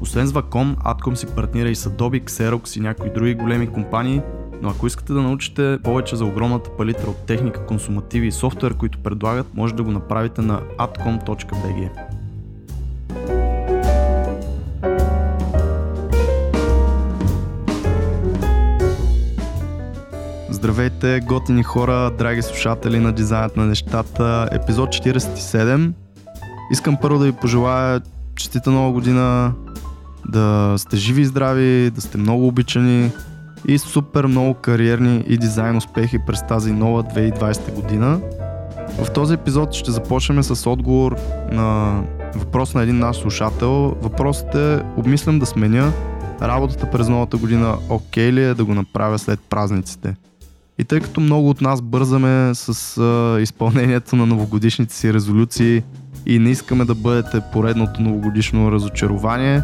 Освен 0.00 0.26
с 0.26 0.32
Wacom, 0.32 0.76
Atcom 0.76 1.14
си 1.14 1.26
партнира 1.26 1.68
и 1.68 1.74
с 1.74 1.90
Adobe, 1.90 2.24
Xerox 2.24 2.76
и 2.76 2.80
някои 2.80 3.10
други 3.10 3.34
големи 3.34 3.66
компании, 3.66 4.22
но 4.62 4.68
ако 4.68 4.86
искате 4.86 5.12
да 5.12 5.22
научите 5.22 5.78
повече 5.84 6.16
за 6.16 6.24
огромната 6.24 6.70
палитра 6.76 7.10
от 7.10 7.26
техника, 7.26 7.66
консумативи 7.66 8.26
и 8.26 8.32
софтуер, 8.32 8.74
които 8.74 8.98
предлагат, 8.98 9.54
може 9.54 9.74
да 9.74 9.82
го 9.82 9.90
направите 9.90 10.42
на 10.42 10.60
atcom.bg. 10.78 11.90
Здравейте, 20.50 21.20
готини 21.20 21.62
хора, 21.62 22.10
драги 22.18 22.42
слушатели 22.42 22.98
на 22.98 23.12
Дизайнът 23.12 23.56
на 23.56 23.66
нещата, 23.66 24.48
епизод 24.52 24.88
47. 24.88 25.92
Искам 26.72 26.96
първо 27.02 27.18
да 27.18 27.24
ви 27.24 27.32
пожелая 27.32 28.00
честита 28.36 28.70
нова 28.70 28.92
година, 28.92 29.52
да 30.28 30.74
сте 30.78 30.96
живи 30.96 31.22
и 31.22 31.24
здрави, 31.24 31.90
да 31.90 32.00
сте 32.00 32.18
много 32.18 32.46
обичани 32.46 33.10
и 33.68 33.78
супер 33.78 34.26
много 34.26 34.54
кариерни 34.54 35.24
и 35.28 35.38
дизайн 35.38 35.76
успехи 35.76 36.18
през 36.26 36.46
тази 36.46 36.72
нова 36.72 37.04
2020 37.04 37.74
година. 37.74 38.20
В 38.98 39.10
този 39.10 39.34
епизод 39.34 39.72
ще 39.72 39.90
започнем 39.90 40.42
с 40.42 40.70
отговор 40.70 41.16
на 41.52 42.00
въпрос 42.34 42.74
на 42.74 42.82
един 42.82 42.98
наш 42.98 43.16
слушател. 43.16 43.96
Въпросът 44.02 44.54
е, 44.54 44.82
обмислям 44.96 45.38
да 45.38 45.46
сменя 45.46 45.92
работата 46.42 46.90
през 46.90 47.08
новата 47.08 47.36
година, 47.36 47.76
окей 47.88 48.32
ли 48.32 48.44
е 48.44 48.54
да 48.54 48.64
го 48.64 48.74
направя 48.74 49.18
след 49.18 49.40
празниците? 49.40 50.16
И 50.78 50.84
тъй 50.84 51.00
като 51.00 51.20
много 51.20 51.50
от 51.50 51.60
нас 51.60 51.82
бързаме 51.82 52.54
с 52.54 52.98
а, 52.98 53.40
изпълнението 53.40 54.16
на 54.16 54.26
новогодишните 54.26 54.94
си 54.94 55.14
резолюции 55.14 55.82
и 56.26 56.38
не 56.38 56.50
искаме 56.50 56.84
да 56.84 56.94
бъдете 56.94 57.40
поредното 57.52 58.02
новогодишно 58.02 58.72
разочарование, 58.72 59.62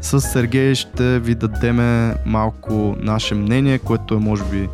с 0.00 0.20
Сергей 0.20 0.74
ще 0.74 1.18
ви 1.18 1.34
дадеме 1.34 2.14
малко 2.26 2.96
наше 3.00 3.34
мнение, 3.34 3.78
което 3.78 4.14
е 4.14 4.18
може 4.18 4.44
би 4.44 4.68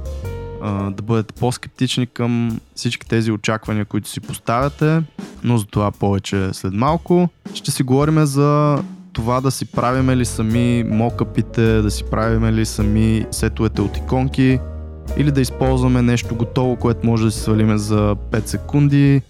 да 0.91 1.03
бъдете 1.03 1.35
по-скептични 1.35 2.07
към 2.07 2.61
всички 2.75 3.09
тези 3.09 3.33
очаквания, 3.33 3.85
които 3.85 4.09
си 4.09 4.21
поставяте, 4.21 5.03
но 5.45 5.59
за 5.59 5.67
това 5.67 5.91
повече 5.91 6.49
след 6.53 6.73
малко. 6.73 7.29
Ще 7.55 7.71
си 7.71 7.83
говорим 7.83 8.25
за 8.25 8.79
това 9.13 9.41
да 9.41 9.51
си 9.51 9.65
правиме 9.65 10.17
ли 10.17 10.25
сами 10.25 10.85
мокъпите, 10.89 11.83
да 11.83 11.91
си 11.91 12.05
правиме 12.05 12.53
ли 12.53 12.67
сами 12.67 13.27
сетовете 13.31 13.83
от 13.83 13.97
иконки 13.97 14.59
или 15.17 15.31
да 15.33 15.41
използваме 15.41 16.03
нещо 16.03 16.35
готово, 16.35 16.77
което 16.77 17.07
може 17.07 17.25
да 17.25 17.31
си 17.31 17.41
свалиме 17.41 17.79
за 17.79 18.17
5 18.31 18.47
секунди. 18.47 19.23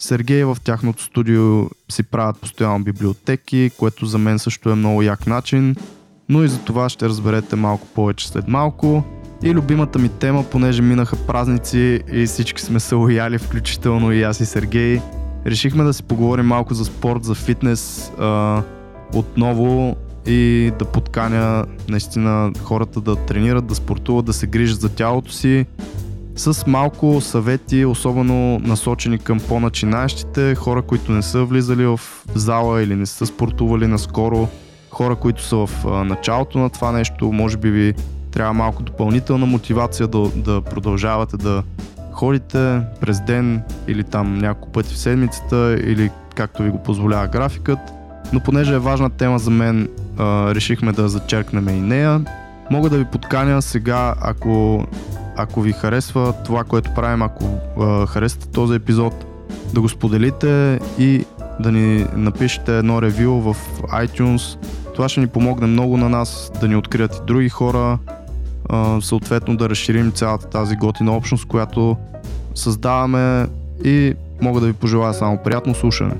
Сергей 0.00 0.44
в 0.44 0.56
тяхното 0.64 1.02
студио 1.02 1.68
си 1.88 2.02
правят 2.02 2.36
постоянно 2.36 2.84
библиотеки, 2.84 3.70
което 3.78 4.06
за 4.06 4.18
мен 4.18 4.38
също 4.38 4.70
е 4.70 4.74
много 4.74 5.02
як 5.02 5.26
начин, 5.26 5.76
но 6.28 6.44
и 6.44 6.48
за 6.48 6.58
това 6.58 6.88
ще 6.88 7.08
разберете 7.08 7.56
малко 7.56 7.86
повече 7.86 8.28
след 8.28 8.48
малко. 8.48 9.04
И 9.42 9.54
любимата 9.54 9.98
ми 9.98 10.08
тема, 10.08 10.44
понеже 10.50 10.82
минаха 10.82 11.16
празници 11.16 12.00
и 12.12 12.26
всички 12.26 12.62
сме 12.62 12.80
се 12.80 12.94
уяли, 12.94 13.38
включително 13.38 14.12
и 14.12 14.22
аз 14.22 14.40
и 14.40 14.46
Сергей, 14.46 15.00
решихме 15.46 15.84
да 15.84 15.94
си 15.94 16.02
поговорим 16.02 16.46
малко 16.46 16.74
за 16.74 16.84
спорт, 16.84 17.24
за 17.24 17.34
фитнес 17.34 18.12
а, 18.18 18.62
отново 19.14 19.96
и 20.26 20.72
да 20.78 20.84
подканя 20.84 21.64
наистина 21.88 22.52
хората 22.62 23.00
да 23.00 23.16
тренират, 23.16 23.66
да 23.66 23.74
спортуват, 23.74 24.24
да 24.24 24.32
се 24.32 24.46
грижат 24.46 24.80
за 24.80 24.88
тялото 24.88 25.32
си 25.32 25.66
с 26.40 26.66
малко 26.66 27.20
съвети, 27.20 27.84
особено 27.84 28.58
насочени 28.58 29.18
към 29.18 29.40
по-начинаещите, 29.48 30.54
хора, 30.54 30.82
които 30.82 31.12
не 31.12 31.22
са 31.22 31.44
влизали 31.44 31.86
в 31.86 32.00
зала 32.34 32.82
или 32.82 32.94
не 32.94 33.06
са 33.06 33.26
спортували 33.26 33.86
наскоро, 33.86 34.48
хора, 34.90 35.16
които 35.16 35.42
са 35.42 35.56
в 35.56 35.84
началото 36.04 36.58
на 36.58 36.70
това 36.70 36.92
нещо, 36.92 37.32
може 37.32 37.56
би 37.56 37.70
ви 37.70 37.94
трябва 38.30 38.52
малко 38.52 38.82
допълнителна 38.82 39.46
мотивация 39.46 40.06
да, 40.06 40.28
да 40.36 40.60
продължавате 40.60 41.36
да 41.36 41.62
ходите 42.12 42.80
през 43.00 43.20
ден 43.20 43.62
или 43.88 44.04
там 44.04 44.38
няколко 44.38 44.72
пъти 44.72 44.94
в 44.94 44.98
седмицата 44.98 45.76
или 45.84 46.10
както 46.34 46.62
ви 46.62 46.70
го 46.70 46.82
позволява 46.82 47.26
графикът. 47.26 47.78
Но 48.32 48.40
понеже 48.40 48.74
е 48.74 48.78
важна 48.78 49.10
тема 49.10 49.38
за 49.38 49.50
мен, 49.50 49.88
решихме 50.54 50.92
да 50.92 51.08
зачеркнем 51.08 51.68
и 51.68 51.80
нея. 51.80 52.24
Мога 52.70 52.90
да 52.90 52.98
ви 52.98 53.04
подканя 53.04 53.62
сега, 53.62 54.14
ако 54.20 54.84
ако 55.36 55.60
ви 55.60 55.72
харесва 55.72 56.34
това, 56.44 56.64
което 56.64 56.94
правим, 56.94 57.22
ако 57.22 57.44
а, 57.80 58.06
харесате 58.06 58.48
този 58.48 58.74
епизод, 58.74 59.24
да 59.74 59.80
го 59.80 59.88
споделите 59.88 60.80
и 60.98 61.24
да 61.60 61.72
ни 61.72 62.06
напишете 62.16 62.78
едно 62.78 63.02
ревю 63.02 63.40
в 63.40 63.56
iTunes. 63.82 64.58
Това 64.94 65.08
ще 65.08 65.20
ни 65.20 65.26
помогне 65.26 65.66
много 65.66 65.96
на 65.96 66.08
нас 66.08 66.52
да 66.60 66.68
ни 66.68 66.76
открият 66.76 67.14
и 67.14 67.26
други 67.26 67.48
хора, 67.48 67.98
а, 68.68 69.00
съответно 69.00 69.56
да 69.56 69.68
разширим 69.68 70.12
цялата 70.12 70.46
тази 70.46 70.76
готина 70.76 71.16
общност, 71.16 71.44
която 71.44 71.96
създаваме 72.54 73.46
и 73.84 74.14
мога 74.42 74.60
да 74.60 74.66
ви 74.66 74.72
пожелая 74.72 75.14
само 75.14 75.38
приятно 75.38 75.74
слушане. 75.74 76.14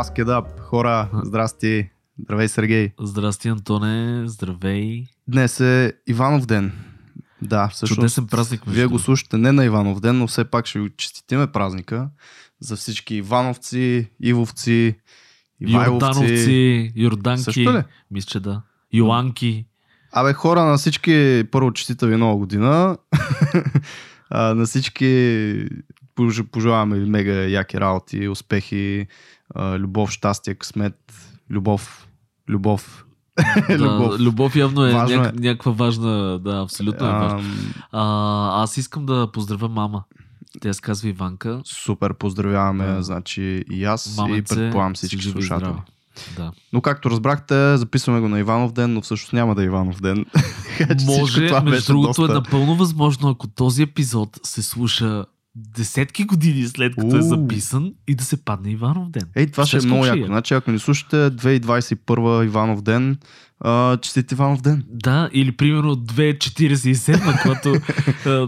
Баскетап, 0.00 0.60
хора, 0.60 1.08
здрасти, 1.24 1.90
здравей 2.18 2.48
Сергей. 2.48 2.92
Здрасти, 3.00 3.48
Антоне, 3.48 4.28
здравей. 4.28 5.06
Днес 5.28 5.60
е 5.60 5.92
Иванов 6.06 6.46
ден. 6.46 6.72
Да, 7.42 7.68
всъщност. 7.68 7.96
Чудесен 7.96 8.26
празник. 8.26 8.62
Вие 8.66 8.86
го 8.86 8.98
слушате 8.98 9.36
не 9.36 9.52
на 9.52 9.64
Иванов 9.64 10.00
ден, 10.00 10.18
но 10.18 10.26
все 10.26 10.44
пак 10.44 10.66
ще 10.66 10.80
ви 10.80 10.90
честитиме 10.96 11.52
празника 11.52 12.10
за 12.60 12.76
всички 12.76 13.14
Ивановци, 13.14 14.10
Ивовци, 14.20 14.96
Ивайловци. 15.60 16.06
Йордановци, 16.06 16.92
Йорданки. 16.96 17.42
Също 17.42 17.60
ли? 17.60 17.82
Мисля, 18.10 18.28
че 18.28 18.40
да. 18.40 18.62
Йоанки. 18.92 19.66
Абе, 20.12 20.32
хора, 20.32 20.64
на 20.64 20.76
всички 20.76 21.44
първо 21.50 21.72
честита 21.72 22.06
ви 22.06 22.16
нова 22.16 22.36
година. 22.36 22.96
на 24.30 24.66
всички 24.66 25.04
пож- 26.16 26.50
пожелаваме 26.50 26.98
ви 26.98 27.06
мега 27.06 27.32
яки 27.32 27.80
работи, 27.80 28.28
успехи, 28.28 29.06
а, 29.54 29.78
любов, 29.78 30.10
щастие, 30.10 30.54
късмет, 30.54 30.96
любов, 31.50 32.08
любов. 32.48 33.04
Да, 33.68 34.16
любов. 34.18 34.56
явно 34.56 34.86
е, 34.86 34.92
Важно 34.92 35.22
няк- 35.24 35.40
някаква 35.40 35.72
важна, 35.72 36.38
да, 36.38 36.60
абсолютно 36.62 37.06
е 37.06 37.10
важна. 37.10 37.42
А, 37.92 38.62
аз 38.62 38.76
искам 38.76 39.06
да 39.06 39.28
поздравя 39.32 39.68
мама. 39.68 40.02
Тя 40.60 40.72
се 40.72 40.80
казва 40.80 41.08
Иванка. 41.08 41.60
Супер, 41.64 42.14
поздравяваме, 42.14 42.86
Да. 42.86 43.02
значи 43.02 43.64
и 43.70 43.84
аз 43.84 44.06
и 44.06 44.20
Мамице, 44.20 44.54
предполагам 44.54 44.96
си 44.96 45.06
всички 45.06 45.28
и 45.28 45.32
слушатели. 45.32 45.72
Да. 46.36 46.52
Но 46.72 46.80
както 46.80 47.10
разбрахте, 47.10 47.76
записваме 47.76 48.20
го 48.20 48.28
на 48.28 48.38
Иванов 48.38 48.72
ден, 48.72 48.92
но 48.94 49.00
всъщност 49.00 49.32
няма 49.32 49.54
да 49.54 49.62
е 49.62 49.66
Иванов 49.66 50.00
ден. 50.00 50.26
Може, 51.06 51.60
между 51.64 51.92
другото 51.92 52.06
доста... 52.08 52.32
е 52.32 52.34
напълно 52.34 52.74
възможно, 52.76 53.28
ако 53.28 53.46
този 53.48 53.82
епизод 53.82 54.40
се 54.42 54.62
слуша 54.62 55.24
десетки 55.54 56.24
години 56.24 56.68
след 56.68 56.96
като 56.96 57.16
е 57.16 57.22
записан 57.22 57.92
и 58.08 58.14
да 58.14 58.24
се 58.24 58.44
падне 58.44 58.70
Иванов 58.70 59.10
ден. 59.10 59.22
Ей, 59.34 59.46
това 59.46 59.66
ще 59.66 59.76
е 59.76 59.80
много 59.80 60.06
яко. 60.06 60.26
Значи, 60.26 60.54
ако 60.54 60.70
ни 60.70 60.78
слушате 60.78 61.16
2021 61.16 62.44
Иванов 62.44 62.82
ден, 62.82 63.18
А, 63.60 63.96
честит 63.96 64.32
Иванов 64.32 64.60
ден. 64.60 64.84
Да, 64.88 65.30
или 65.32 65.52
примерно 65.52 65.96
2.47, 65.96 67.42
когато 67.42 67.74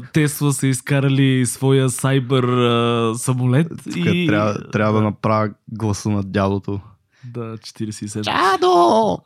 Тесла 0.13 0.53
са 0.53 0.67
изкарали 0.67 1.47
своя 1.47 1.91
сайбър 1.91 2.45
а, 2.45 3.15
самолет. 3.15 3.69
Тук 3.85 3.97
и... 3.97 4.27
трябва, 4.27 4.71
трябва 4.71 5.01
да 5.01 5.05
направя 5.05 5.51
гласа 5.73 6.11
на 6.11 6.23
дядото. 6.23 6.81
Да, 7.25 7.57
47. 7.57 8.23
Дядо! 8.23 9.19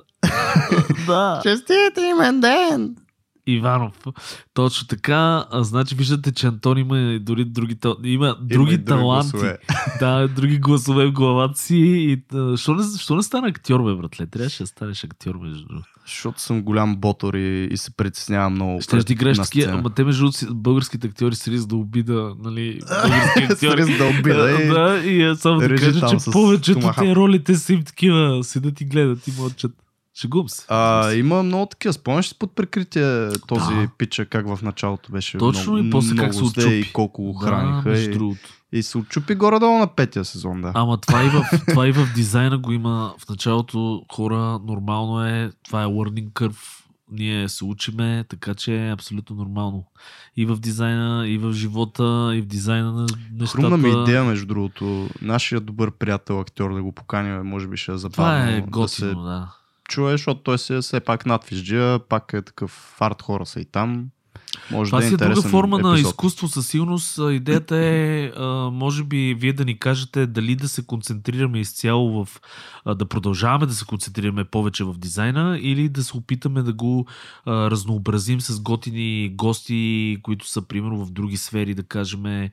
да. 1.07 1.41
Честит 1.43 1.99
имен 2.11 2.41
ден! 2.41 2.97
Иванов. 3.47 3.93
Точно 4.55 4.87
така. 4.89 5.45
А, 5.51 5.65
значи 5.65 5.95
виждате, 5.95 6.33
че 6.33 6.47
Антон 6.47 6.79
има 6.79 6.99
и 6.99 7.19
дори 7.19 7.45
други, 7.45 7.77
има 8.05 8.37
други 8.41 8.75
и 8.75 8.77
други 8.77 8.85
таланти. 8.85 9.31
гласове. 9.31 9.59
да, 10.01 10.29
други 10.29 10.59
гласове 10.59 11.07
в 11.07 11.13
главата 11.13 11.59
си. 11.61 11.77
И, 11.77 12.37
а, 12.37 12.57
що, 12.57 12.75
не, 12.75 12.99
що 12.99 13.15
не 13.15 13.23
стана 13.23 13.49
актьор, 13.49 13.83
бе, 13.83 13.95
братле? 13.95 14.27
Трябваше 14.27 14.63
да 14.63 14.67
станеш 14.67 15.05
актьор, 15.05 15.35
между 15.35 15.67
другото. 15.67 15.89
Защото 16.07 16.41
съм 16.41 16.63
голям 16.63 16.97
ботор 16.97 17.35
и, 17.35 17.69
и 17.71 17.77
се 17.77 17.91
притеснявам 17.91 18.53
много. 18.53 18.83
Ще 18.83 19.05
ти 19.05 19.13
играеш 19.13 19.39
такива, 19.39 19.73
ама 19.73 19.91
те 19.91 20.05
между 20.05 20.31
българските 20.51 21.07
актьори 21.07 21.35
с 21.35 21.49
риск 21.49 21.67
да 21.69 21.77
обида, 21.77 22.35
нали, 22.45 22.81
български 23.03 23.57
С 23.57 23.63
риск 23.63 23.99
да 23.99 24.05
обида 24.19 24.51
и- 24.63 24.69
да, 24.69 25.03
и 25.05 25.23
е, 25.23 25.35
само 25.35 25.61
да 25.61 25.69
кажа, 25.69 26.09
че 26.09 26.31
повечето 26.33 26.91
те 26.99 27.17
ролите 27.17 27.55
са 27.55 27.73
им 27.73 27.85
такива, 27.85 28.45
седат 28.45 28.81
и 28.81 28.85
гледат 28.85 29.29
и 29.29 29.33
мълчат. 29.39 29.73
Шегувам 30.21 30.49
се. 30.49 30.67
А, 30.69 31.03
се. 31.03 31.17
има 31.19 31.43
много 31.43 31.67
такива. 31.67 31.93
Спомняш 31.93 32.35
под 32.39 32.55
прикритие 32.55 33.29
този 33.49 33.75
Да. 33.75 33.89
пича, 33.99 34.27
как 34.27 34.49
в 34.49 34.63
началото 34.63 35.13
беше 35.13 35.39
Точно 35.39 35.73
много, 35.73 35.89
и 35.89 35.91
после 35.91 36.17
как 36.17 36.33
много 36.33 36.49
се 36.49 36.61
зле 36.61 36.65
отчупи. 36.65 36.77
и 36.79 36.93
колко 36.93 37.23
го 37.23 37.39
Да, 37.41 37.47
храниха. 37.47 37.99
и, 37.99 38.09
другото. 38.09 38.41
и 38.73 38.83
се 38.83 38.99
отчупи 38.99 39.35
горе-долу 39.35 39.79
на 39.79 39.87
петия 39.87 40.25
сезон, 40.25 40.61
да. 40.61 40.73
Ама 40.75 40.97
това 40.97 41.25
и, 41.25 41.29
в, 41.29 41.43
това 41.69 41.89
и 41.89 41.93
в 41.93 42.09
дизайна 42.15 42.59
го 42.59 42.73
има 42.73 43.15
в 43.19 43.29
началото 43.29 44.03
хора, 44.13 44.61
нормално 44.65 45.25
е, 45.27 45.51
това 45.65 45.83
е 45.83 45.87
learning 45.87 46.29
curve, 46.29 46.83
ние 47.11 47.49
се 47.49 47.65
учиме, 47.65 48.25
така 48.29 48.55
че 48.55 48.87
е 48.87 48.93
абсолютно 48.93 49.37
нормално. 49.37 49.85
И 50.37 50.47
в 50.47 50.57
дизайна, 50.57 51.29
и 51.29 51.39
в 51.39 51.53
живота, 51.53 52.33
и 52.35 52.41
в 52.41 52.47
дизайна 52.47 52.93
на 52.93 53.07
нещата. 53.33 53.63
Хрумна 53.63 53.77
ми 53.77 54.03
идея, 54.03 54.25
между 54.25 54.47
другото, 54.47 55.09
нашия 55.23 55.61
добър 55.61 55.91
приятел 55.91 56.41
актьор 56.41 56.75
да 56.75 56.83
го 56.83 56.93
поканим, 56.93 57.43
може 57.43 57.67
би 57.69 57.77
ще 57.77 57.93
е 57.93 57.97
забавно 57.97 58.13
Това 58.15 58.51
е 58.51 58.55
да 58.55 58.67
готино, 58.67 58.89
се 58.89 59.07
да. 59.07 59.49
Чуе, 59.89 60.13
защото 60.13 60.43
той 60.43 60.59
си 60.59 60.75
е 60.75 60.81
все 60.81 61.01
пак 61.01 61.27
надвижджия, 61.27 61.99
пак 61.99 62.33
е 62.33 62.43
такъв 62.43 62.97
арт 63.01 63.23
хора 63.23 63.47
са 63.47 63.61
и 63.61 63.65
там. 63.65 64.11
Може 64.71 64.89
Това 64.89 65.01
да 65.01 65.05
е 65.05 65.09
си 65.09 65.15
е 65.15 65.17
друга 65.17 65.43
форма 65.43 65.79
на 65.79 65.93
епизод. 65.93 66.11
изкуство 66.11 66.49
със 66.49 66.69
сигурност. 66.69 67.19
Идеята 67.31 67.77
е, 67.77 68.33
може 68.73 69.05
би, 69.05 69.37
вие 69.39 69.53
да 69.53 69.65
ни 69.65 69.79
кажете 69.79 70.27
дали 70.27 70.57
да 70.57 70.69
се 70.69 70.87
концентрираме 70.87 71.61
изцяло 71.61 72.25
в... 72.25 72.41
да 72.97 73.07
продължаваме 73.07 73.67
да 73.67 73.75
се 73.75 73.85
концентрираме 73.85 74.45
повече 74.45 74.85
в 74.85 74.95
дизайна 74.99 75.59
или 75.63 75.89
да 75.89 76.05
се 76.05 76.17
опитаме 76.17 76.63
да 76.63 76.73
го 76.73 77.07
разнообразим 77.47 78.41
с 78.41 78.61
готини 78.61 79.33
гости, 79.35 80.19
които 80.23 80.49
са, 80.49 80.63
примерно, 80.63 81.05
в 81.05 81.11
други 81.11 81.37
сфери, 81.37 81.75
да 81.75 81.83
кажем, 81.83 82.51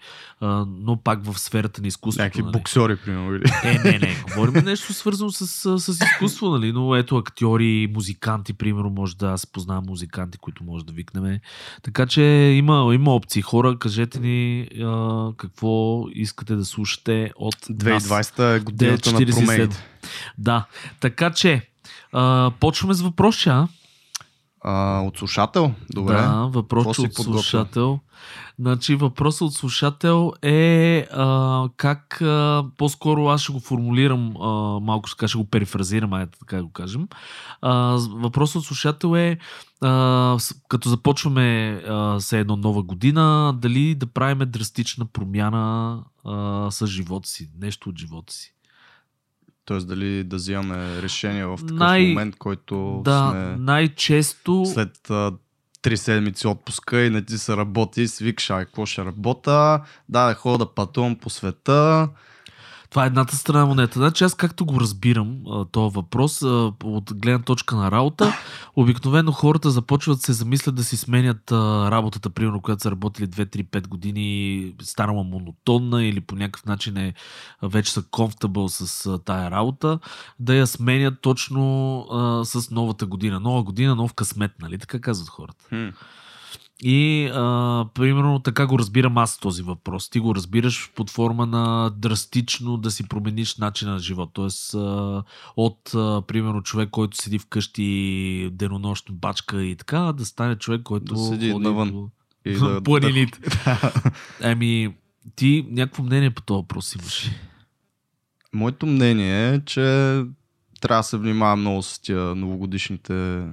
но 0.68 1.00
пак 1.04 1.25
в 1.25 1.39
сферата 1.39 1.81
на 1.81 1.88
изкуството. 1.88 2.24
Някакви 2.24 2.42
нали. 2.42 2.51
боксери, 2.51 2.96
примерно. 2.96 3.36
Или... 3.36 3.44
Е, 3.63 3.80
не, 3.84 4.00
не. 4.00 4.24
Говорим 4.34 4.66
нещо 4.66 4.94
свързано 4.94 5.31
с, 5.31 5.48
с, 5.48 5.80
с 5.80 6.00
изкуство, 6.04 6.50
нали? 6.50 6.72
Но 6.72 6.96
ето 6.96 7.18
актьори, 7.18 7.92
музиканти, 7.94 8.54
примерно, 8.54 8.89
може 8.89 9.18
да 9.18 9.31
аз 9.31 9.48
познавам 9.48 9.86
музиканти, 9.88 10.38
които 10.38 10.63
може 10.63 10.86
да 10.86 10.94
викнем. 10.94 11.39
Така 11.84 11.93
че 12.06 12.22
има, 12.57 12.95
има 12.95 13.16
опции. 13.16 13.42
Хора, 13.42 13.80
кажете 13.80 14.19
ни 14.19 14.68
а, 14.81 15.30
какво 15.38 16.04
искате 16.13 16.56
да 16.56 16.66
слушате 16.66 17.31
от 17.36 17.56
нас. 17.69 18.07
2020 18.07 18.56
е 18.56 18.60
годината 18.60 19.12
на 19.12 19.19
47. 19.19 19.45
промените. 19.45 19.88
Да. 20.38 20.66
Така 21.00 21.31
че, 21.31 21.69
а, 22.13 22.51
почваме 22.60 22.94
с 22.94 23.01
въпроси, 23.01 23.50
а? 24.63 25.01
От 25.01 25.18
слушател? 25.18 25.71
Добре. 25.89 26.13
Да, 26.13 26.31
въпрос 26.45 26.83
Какво 26.83 26.94
си 26.94 27.01
от 27.01 27.15
подготвил? 27.15 27.42
слушател. 27.42 28.00
Значи 28.60 28.95
въпросът 28.95 29.42
от 29.42 29.54
слушател 29.54 30.33
е 30.42 31.07
а, 31.13 31.68
как 31.77 32.21
а, 32.21 32.65
по-скоро 32.77 33.27
аз 33.27 33.42
ще 33.42 33.54
го 33.54 33.60
формулирам 33.60 34.38
а, 34.38 34.48
малко, 34.80 35.10
така 35.10 35.27
ще 35.27 35.38
го 35.38 35.45
перифразирам, 35.45 36.13
айде 36.13 36.31
така 36.39 36.63
го 36.63 36.71
кажем. 36.71 37.07
А, 37.62 37.98
с- 37.98 38.07
въпросът 38.07 38.56
от 38.56 38.65
слушател 38.65 39.15
е 39.15 39.38
а, 39.81 39.89
с- 40.39 40.56
като 40.69 40.89
започваме 40.89 41.44
а, 41.80 42.19
се 42.19 42.39
едно 42.39 42.56
нова 42.56 42.83
година, 42.83 43.54
дали 43.57 43.95
да 43.95 44.06
правиме 44.07 44.45
драстична 44.45 45.06
промяна 45.06 45.98
а, 46.25 46.68
с 46.71 46.88
живота 46.88 47.30
си, 47.30 47.50
нещо 47.60 47.89
от 47.89 48.00
живота 48.00 48.33
си. 48.33 48.54
Тоест 49.65 49.88
дали 49.88 50.24
да 50.24 50.36
взимаме 50.36 51.01
решение 51.01 51.45
в 51.45 51.57
такъв 51.57 51.77
Най- 51.77 52.07
момент, 52.07 52.36
който 52.36 53.01
Да, 53.06 53.30
сме 53.31 53.56
най-често... 53.60 54.65
след 54.65 55.12
три 55.81 55.98
седмици 55.98 56.48
отпуска 56.48 57.01
и 57.01 57.10
не 57.10 57.25
ти 57.25 57.38
се 57.38 57.57
работи 57.57 58.01
и 58.01 58.07
си 58.07 58.24
викаш, 58.24 58.50
а 58.50 58.60
какво 58.65 58.86
ще 58.86 59.06
работа? 59.06 59.81
Да, 60.10 60.27
да 60.27 60.33
ходя 60.33 60.57
да 60.57 60.74
пътувам 60.74 61.15
по 61.15 61.30
света. 61.30 62.10
Това 62.94 63.04
е 63.04 63.07
едната 63.07 63.36
страна 63.36 63.60
на 63.60 63.66
монета. 63.66 64.00
Значи 64.00 64.24
аз 64.24 64.36
както 64.36 64.66
го 64.66 64.80
разбирам 64.80 65.38
този 65.72 65.95
въпрос 65.95 66.42
от 66.84 67.13
гледна 67.13 67.40
точка 67.40 67.75
на 67.75 67.92
работа, 67.92 68.34
обикновено 68.75 69.31
хората 69.31 69.72
започват 69.72 70.22
се 70.22 70.34
замислят 70.34 70.75
да 70.75 70.84
си 70.84 70.98
сменят 70.98 71.51
работата, 71.51 72.30
примерно, 72.30 72.62
която 72.62 72.81
са 72.81 72.92
работили 72.92 73.28
2-3-5 73.28 73.88
години, 73.88 74.74
станала 74.81 75.24
монотонна 75.24 76.06
или 76.06 76.22
по 76.22 76.36
някакъв 76.36 76.66
начин 76.66 76.98
е, 76.98 77.13
вече 77.63 77.92
са 77.92 78.01
comfortable 78.01 78.68
с 78.68 79.19
тая 79.25 79.51
работа, 79.51 80.00
да 80.39 80.56
я 80.56 80.68
сменят 80.68 81.22
точно 81.22 82.00
а, 82.12 82.46
с 82.46 82.72
новата 82.72 83.06
година. 83.06 83.39
Нова 83.39 83.63
година, 83.63 83.96
нов 83.96 84.13
късмет, 84.13 84.51
нали? 84.62 84.78
Така 84.78 85.01
казват 85.01 85.30
хората. 85.30 85.66
Хм. 85.69 85.89
И, 86.86 87.30
а, 87.34 87.86
примерно, 87.94 88.40
така 88.40 88.68
го 88.68 88.80
разбирам 88.80 89.18
аз 89.18 89.40
този 89.40 89.64
въпрос. 89.64 90.10
Ти 90.10 90.20
го 90.20 90.36
разбираш 90.36 90.92
под 90.96 91.10
форма 91.10 91.46
на 91.46 91.90
драстично 91.90 92.78
да 92.78 92.92
си 92.92 93.08
промениш 93.08 93.58
начина 93.58 93.92
на 93.92 94.00
живот. 94.00 94.30
Тоест, 94.34 94.74
а, 94.74 95.24
от, 95.58 95.92
а, 95.96 96.22
примерно, 96.28 96.62
човек, 96.62 96.90
който 96.90 97.18
седи 97.18 97.40
вкъщи 97.40 98.50
денонощно 98.52 99.16
бачка 99.16 99.64
и 99.64 99.76
така, 99.76 100.00
да 100.00 100.26
стане 100.26 100.56
човек, 100.56 100.82
който 100.84 101.14
Да 101.14 101.20
седи 101.20 101.52
ходи 101.52 101.64
навън. 101.64 101.92
по 101.92 102.10
И 102.46 102.54
да, 102.54 102.82
планините. 102.82 103.40
Ами, 104.42 104.96
ти 105.36 105.66
някакво 105.70 106.04
мнение 106.04 106.32
по 106.32 106.42
този 106.42 106.58
въпрос 106.58 106.96
имаш. 106.96 107.30
Моето 108.54 108.86
мнение 108.86 109.54
е, 109.54 109.62
че 109.66 109.82
трябва 110.82 111.00
да 111.00 111.04
се 111.04 111.18
внимава 111.18 111.56
много 111.56 111.82
с 111.82 112.00
тия 112.00 112.36
новогодишните 112.36 113.46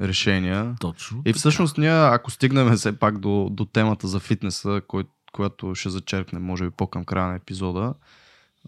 решения. 0.00 0.74
Точно. 0.80 1.22
И 1.24 1.32
всъщност 1.32 1.78
ние, 1.78 2.06
ако 2.06 2.30
стигнем 2.30 2.76
все 2.76 2.98
пак 2.98 3.18
до, 3.18 3.48
до 3.50 3.64
темата 3.64 4.08
за 4.08 4.20
фитнеса, 4.20 4.82
кой, 4.88 5.04
която 5.32 5.74
ще 5.74 5.90
зачеркнем, 5.90 6.42
може 6.42 6.64
би 6.64 6.70
по-към 6.70 7.04
края 7.04 7.26
на 7.26 7.34
епизода, 7.34 7.94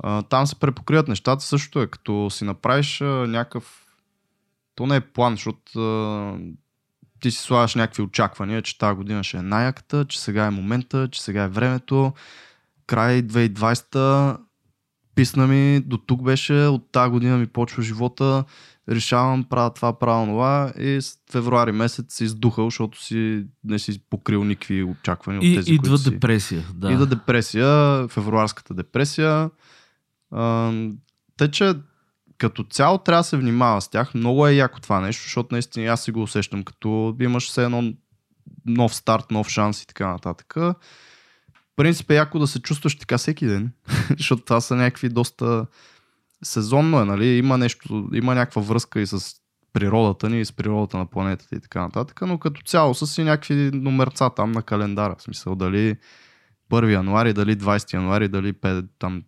а, 0.02 0.22
там 0.22 0.46
се 0.46 0.60
препокриват 0.60 1.08
нещата. 1.08 1.44
Също 1.44 1.82
е, 1.82 1.86
като 1.86 2.30
си 2.30 2.44
направиш 2.44 3.00
а, 3.00 3.04
някакъв... 3.04 3.86
То 4.74 4.86
не 4.86 4.96
е 4.96 5.00
план, 5.00 5.32
защото 5.32 5.80
а, 5.80 6.38
ти 7.20 7.30
си 7.30 7.42
слагаш 7.42 7.74
някакви 7.74 8.02
очаквания, 8.02 8.62
че 8.62 8.78
тази 8.78 8.96
година 8.96 9.24
ще 9.24 9.36
е 9.36 9.42
най-яката, 9.42 10.04
че 10.04 10.20
сега 10.20 10.46
е 10.46 10.50
момента, 10.50 11.08
че 11.12 11.22
сега 11.22 11.42
е 11.42 11.48
времето. 11.48 12.12
Край 12.86 13.22
2020 13.22 14.38
писна 15.14 15.46
ми, 15.46 15.80
до 15.80 15.98
тук 15.98 16.22
беше, 16.22 16.54
от 16.54 16.92
тази 16.92 17.10
година 17.10 17.38
ми 17.38 17.46
почва 17.46 17.82
живота, 17.82 18.44
решавам, 18.90 19.44
правя 19.44 19.74
това, 19.74 19.98
правя 19.98 20.26
това 20.26 20.72
и 20.78 21.02
с 21.02 21.18
февруари 21.32 21.72
месец 21.72 22.14
си 22.14 22.24
издухал, 22.24 22.64
защото 22.64 23.02
си 23.02 23.46
не 23.64 23.78
си 23.78 24.00
покрил 24.10 24.44
никакви 24.44 24.82
очаквания 24.82 25.40
И 25.42 25.50
от 25.50 25.56
тези, 25.56 25.72
идва 25.74 25.82
които 25.82 25.98
си. 25.98 26.10
депресия. 26.10 26.64
Да. 26.74 26.92
Идва 26.92 27.06
депресия, 27.06 28.08
февруарската 28.08 28.74
депресия. 28.74 29.50
А, 30.30 30.72
те, 31.36 31.50
че 31.50 31.74
като 32.38 32.64
цяло 32.64 32.98
трябва 32.98 33.20
да 33.20 33.24
се 33.24 33.36
внимава 33.36 33.80
с 33.80 33.88
тях. 33.88 34.14
Много 34.14 34.46
е 34.46 34.52
яко 34.54 34.80
това 34.80 35.00
нещо, 35.00 35.22
защото 35.22 35.54
наистина 35.54 35.86
аз 35.86 36.04
си 36.04 36.10
го 36.10 36.22
усещам, 36.22 36.62
като 36.62 37.16
имаш 37.20 37.48
все 37.48 37.64
едно 37.64 37.92
нов 38.66 38.94
старт, 38.94 39.30
нов 39.30 39.48
шанс 39.48 39.82
и 39.82 39.86
така 39.86 40.08
нататък. 40.08 40.54
В 40.56 40.74
принцип 41.76 42.10
е 42.10 42.14
яко 42.14 42.38
да 42.38 42.46
се 42.46 42.60
чувстваш 42.60 42.98
така 42.98 43.18
всеки 43.18 43.46
ден, 43.46 43.72
защото 44.18 44.42
това 44.42 44.60
са 44.60 44.76
някакви 44.76 45.08
доста 45.08 45.66
сезонно 46.42 47.00
е, 47.00 47.04
нали? 47.04 47.26
Има 47.26 47.58
нещо, 47.58 48.08
има 48.12 48.34
някаква 48.34 48.62
връзка 48.62 49.00
и 49.00 49.06
с 49.06 49.34
природата 49.72 50.28
ни, 50.30 50.40
и 50.40 50.44
с 50.44 50.52
природата 50.52 50.98
на 50.98 51.06
планетата 51.06 51.56
и 51.56 51.60
така 51.60 51.80
нататък, 51.80 52.20
но 52.22 52.38
като 52.38 52.62
цяло 52.62 52.94
са 52.94 53.06
си 53.06 53.24
някакви 53.24 53.70
номерца 53.74 54.30
там 54.30 54.52
на 54.52 54.62
календара. 54.62 55.16
В 55.18 55.22
смисъл 55.22 55.54
дали 55.54 55.96
1 56.70 56.92
януари, 56.92 57.32
дали 57.32 57.56
20 57.56 57.94
януари, 57.94 58.28
дали 58.28 58.52
5, 58.52 58.86
там 58.98 59.22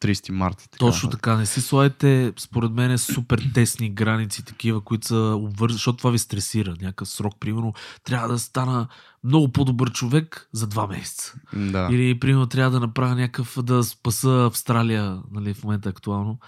30 0.00 0.32
марта. 0.32 0.64
Така. 0.70 0.78
Точно 0.78 1.10
така. 1.10 1.36
Не 1.36 1.46
си 1.46 1.60
слагайте, 1.60 2.32
според 2.38 2.72
мен, 2.72 2.98
супер 2.98 3.50
тесни 3.54 3.90
граници, 3.90 4.44
такива, 4.44 4.80
които 4.80 5.06
са 5.06 5.16
обвързани, 5.16 5.76
защото 5.76 5.98
това 5.98 6.10
ви 6.10 6.18
стресира. 6.18 6.74
Някакъв 6.82 7.08
срок, 7.08 7.34
примерно, 7.40 7.74
трябва 8.04 8.28
да 8.28 8.38
стана 8.38 8.88
много 9.24 9.48
по-добър 9.48 9.92
човек 9.92 10.48
за 10.52 10.66
два 10.66 10.86
месеца. 10.86 11.34
Да. 11.52 11.88
Или, 11.92 12.20
примерно, 12.20 12.46
трябва 12.46 12.70
да 12.70 12.80
направя 12.80 13.14
някакъв, 13.14 13.62
да 13.62 13.84
спаса 13.84 14.44
Австралия, 14.46 15.18
нали, 15.30 15.54
в 15.54 15.64
момента 15.64 15.88
е 15.88 15.90
актуално, 15.90 16.38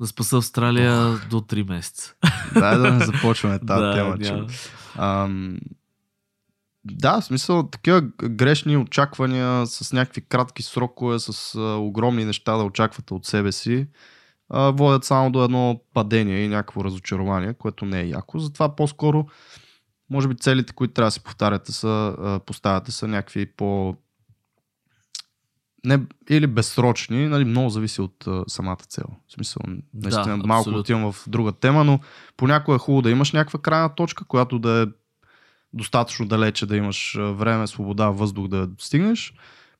да 0.00 0.06
спаса 0.06 0.36
Австралия 0.36 1.08
Ох. 1.08 1.28
до 1.28 1.40
3 1.40 1.68
месеца. 1.68 2.14
Да, 2.54 2.78
да 2.78 2.92
не 2.92 3.04
започваме 3.04 3.58
тази 3.66 3.82
Да, 3.82 3.94
тема. 3.94 4.18
Че... 4.18 4.56
Ам... 4.98 5.58
Да, 6.92 7.20
в 7.20 7.24
смисъл, 7.24 7.68
такива 7.68 8.00
грешни 8.22 8.76
очаквания 8.76 9.66
с 9.66 9.92
някакви 9.92 10.20
кратки 10.20 10.62
срокове, 10.62 11.18
с 11.18 11.54
а, 11.54 11.60
огромни 11.60 12.24
неща 12.24 12.56
да 12.56 12.64
очаквате 12.64 13.14
от 13.14 13.26
себе 13.26 13.52
си, 13.52 13.86
а, 14.48 14.70
водят 14.70 15.04
само 15.04 15.30
до 15.30 15.44
едно 15.44 15.80
падение 15.94 16.44
и 16.44 16.48
някакво 16.48 16.84
разочарование, 16.84 17.54
което 17.54 17.84
не 17.84 18.00
е 18.00 18.08
яко. 18.08 18.38
Затова 18.38 18.76
по-скоро, 18.76 19.26
може 20.10 20.28
би 20.28 20.36
целите, 20.36 20.72
които 20.72 20.94
трябва 20.94 21.06
да 21.06 21.10
си 21.10 21.22
повтаряте 21.22 21.72
са, 21.72 22.16
а, 22.18 22.40
поставяте 22.46 22.92
са 22.92 23.08
някакви 23.08 23.46
по 23.46 23.96
не, 25.84 26.00
или 26.30 26.46
безсрочни, 26.46 27.28
нали, 27.28 27.44
много 27.44 27.70
зависи 27.70 28.00
от 28.00 28.26
а, 28.26 28.44
самата 28.48 28.76
цел. 28.76 29.04
В 29.28 29.32
смисъл, 29.32 29.62
наистина 29.94 30.36
малко 30.36 30.60
абсолютно. 30.60 30.80
отивам 30.80 31.12
в 31.12 31.24
друга 31.28 31.52
тема, 31.52 31.84
но 31.84 32.00
понякога 32.36 32.74
е 32.74 32.78
хубаво 32.78 33.02
да 33.02 33.10
имаш 33.10 33.32
някаква 33.32 33.60
крайна 33.60 33.94
точка, 33.94 34.24
която 34.24 34.58
да 34.58 34.82
е 34.82 34.86
достатъчно 35.76 36.26
далече 36.26 36.66
да 36.66 36.76
имаш 36.76 37.16
време, 37.18 37.66
свобода, 37.66 38.10
въздух 38.10 38.48
да 38.48 38.68
стигнеш. 38.78 39.34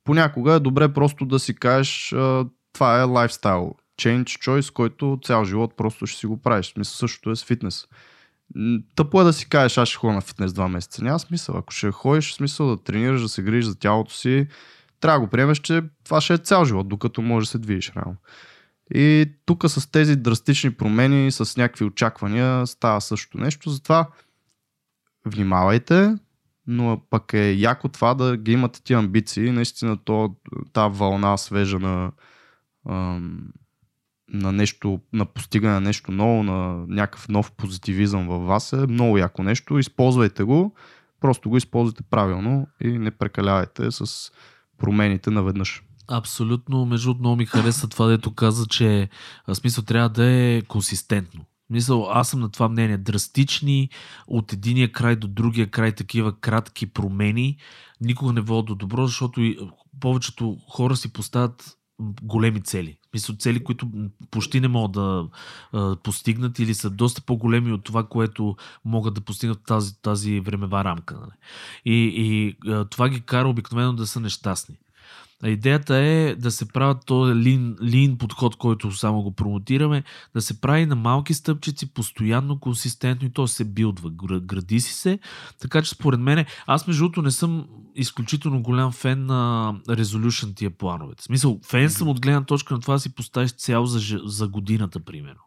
Понякога 0.04 0.52
е 0.52 0.60
добре 0.60 0.92
просто 0.92 1.26
да 1.26 1.38
си 1.38 1.54
кажеш 1.54 2.14
това 2.72 3.00
е 3.00 3.02
лайфстайл, 3.02 3.74
change 4.00 4.24
choice, 4.24 4.72
който 4.72 5.18
цял 5.24 5.44
живот 5.44 5.76
просто 5.76 6.06
ще 6.06 6.18
си 6.18 6.26
го 6.26 6.42
правиш. 6.42 6.66
Смисъл 6.66 6.94
същото 6.94 7.30
е 7.30 7.36
с 7.36 7.44
фитнес. 7.44 7.84
Тъпо 8.94 9.20
е 9.20 9.24
да 9.24 9.32
си 9.32 9.48
кажеш, 9.48 9.78
аз 9.78 9.88
ще 9.88 9.98
ходя 9.98 10.12
на 10.12 10.20
фитнес 10.20 10.52
два 10.52 10.68
месеца. 10.68 11.04
Няма 11.04 11.18
смисъл. 11.18 11.56
Ако 11.58 11.72
ще 11.72 11.90
ходиш, 11.90 12.34
смисъл 12.34 12.66
да 12.66 12.82
тренираш, 12.82 13.22
да 13.22 13.28
се 13.28 13.42
грижиш 13.42 13.64
за 13.64 13.78
тялото 13.78 14.14
си, 14.14 14.46
трябва 15.00 15.20
да 15.20 15.26
го 15.26 15.30
приемеш, 15.30 15.58
че 15.58 15.82
това 16.04 16.20
ще 16.20 16.34
е 16.34 16.38
цял 16.38 16.64
живот, 16.64 16.88
докато 16.88 17.22
можеш 17.22 17.48
да 17.48 17.50
се 17.50 17.58
движиш 17.58 17.92
реално. 17.96 18.16
И 18.94 19.26
тук 19.46 19.64
с 19.70 19.90
тези 19.90 20.16
драстични 20.16 20.70
промени, 20.70 21.32
с 21.32 21.56
някакви 21.56 21.84
очаквания, 21.84 22.66
става 22.66 23.00
също 23.00 23.38
нещо. 23.38 23.70
Затова 23.70 24.08
внимавайте, 25.26 26.14
но 26.66 27.02
пък 27.10 27.32
е 27.32 27.52
яко 27.52 27.88
това 27.88 28.14
да 28.14 28.36
ги 28.36 28.52
имате 28.52 28.82
тия 28.82 28.98
амбиции. 28.98 29.50
Наистина 29.50 29.96
то, 30.04 30.34
тази 30.72 30.98
вълна 30.98 31.36
свежа 31.36 31.78
на, 31.78 32.12
на 34.28 34.52
нещо, 34.52 35.00
на 35.12 35.24
постигане 35.24 35.74
на 35.74 35.80
нещо 35.80 36.12
ново, 36.12 36.42
на 36.42 36.84
някакъв 36.88 37.28
нов 37.28 37.52
позитивизъм 37.52 38.28
във 38.28 38.46
вас 38.46 38.72
е 38.72 38.86
много 38.86 39.18
яко 39.18 39.42
нещо. 39.42 39.78
Използвайте 39.78 40.42
го, 40.42 40.74
просто 41.20 41.50
го 41.50 41.56
използвайте 41.56 42.02
правилно 42.02 42.66
и 42.80 42.98
не 42.98 43.10
прекалявайте 43.10 43.90
с 43.90 44.30
промените 44.78 45.30
наведнъж. 45.30 45.82
Абсолютно, 46.08 46.86
между 46.86 47.14
много 47.14 47.36
ми 47.36 47.46
хареса 47.46 47.88
това, 47.88 48.06
дето 48.06 48.34
каза, 48.34 48.66
че 48.66 49.08
а, 49.46 49.54
смисъл 49.54 49.84
трябва 49.84 50.08
да 50.08 50.24
е 50.26 50.62
консистентно. 50.62 51.44
Мисъл, 51.70 52.10
аз 52.10 52.28
съм 52.28 52.40
на 52.40 52.50
това 52.50 52.68
мнение. 52.68 52.98
Драстични 52.98 53.90
от 54.26 54.52
единия 54.52 54.92
край 54.92 55.16
до 55.16 55.28
другия 55.28 55.70
край 55.70 55.92
такива 55.92 56.40
кратки 56.40 56.86
промени 56.86 57.56
никога 58.00 58.32
не 58.32 58.40
водят 58.40 58.66
до 58.66 58.74
добро, 58.74 59.06
защото 59.06 59.40
и 59.40 59.58
повечето 60.00 60.58
хора 60.68 60.96
си 60.96 61.12
поставят 61.12 61.76
големи 62.22 62.60
цели. 62.60 62.98
Мисля, 63.14 63.34
цели, 63.34 63.64
които 63.64 63.90
почти 64.30 64.60
не 64.60 64.68
могат 64.68 64.92
да 64.92 65.28
а, 65.72 65.96
постигнат 65.96 66.58
или 66.58 66.74
са 66.74 66.90
доста 66.90 67.22
по-големи 67.22 67.72
от 67.72 67.84
това, 67.84 68.04
което 68.04 68.56
могат 68.84 69.14
да 69.14 69.20
постигнат 69.20 69.64
тази, 69.66 70.02
тази 70.02 70.40
времева 70.40 70.84
рамка. 70.84 71.14
Нали? 71.14 71.30
И, 71.84 72.12
и 72.16 72.56
а, 72.70 72.84
това 72.84 73.08
ги 73.08 73.20
кара 73.20 73.48
обикновено 73.48 73.92
да 73.92 74.06
са 74.06 74.20
нещастни. 74.20 74.76
А 75.42 75.48
идеята 75.48 75.96
е 75.96 76.34
да 76.34 76.50
се 76.50 76.68
правят 76.68 77.06
този 77.06 77.34
лин, 77.34 77.76
лин 77.82 78.18
подход, 78.18 78.56
който 78.56 78.92
само 78.92 79.22
го 79.22 79.30
промотираме, 79.30 80.04
да 80.34 80.42
се 80.42 80.60
прави 80.60 80.86
на 80.86 80.96
малки 80.96 81.34
стъпчици, 81.34 81.94
постоянно, 81.94 82.60
консистентно 82.60 83.28
и 83.28 83.32
то 83.32 83.46
се 83.46 83.64
билдва. 83.64 84.10
Гра- 84.10 84.40
Гради 84.40 84.80
си 84.80 84.92
се. 84.92 85.18
Така 85.60 85.82
че 85.82 85.90
според 85.90 86.20
мен, 86.20 86.44
аз 86.66 86.86
между 86.86 87.02
другото 87.02 87.22
не 87.22 87.30
съм 87.30 87.66
изключително 87.94 88.62
голям 88.62 88.92
фен 88.92 89.26
на 89.26 89.74
резолюшн 89.88 90.50
тия 90.56 90.70
планове. 90.70 91.14
В 91.18 91.22
смисъл, 91.22 91.60
фен 91.64 91.90
съм 91.90 92.08
от 92.08 92.20
гледна 92.20 92.44
точка 92.44 92.74
на 92.74 92.80
това 92.80 92.94
да 92.94 93.00
си 93.00 93.14
поставиш 93.14 93.52
цял 93.52 93.86
за, 93.86 94.20
за 94.24 94.48
годината, 94.48 95.00
примерно. 95.00 95.40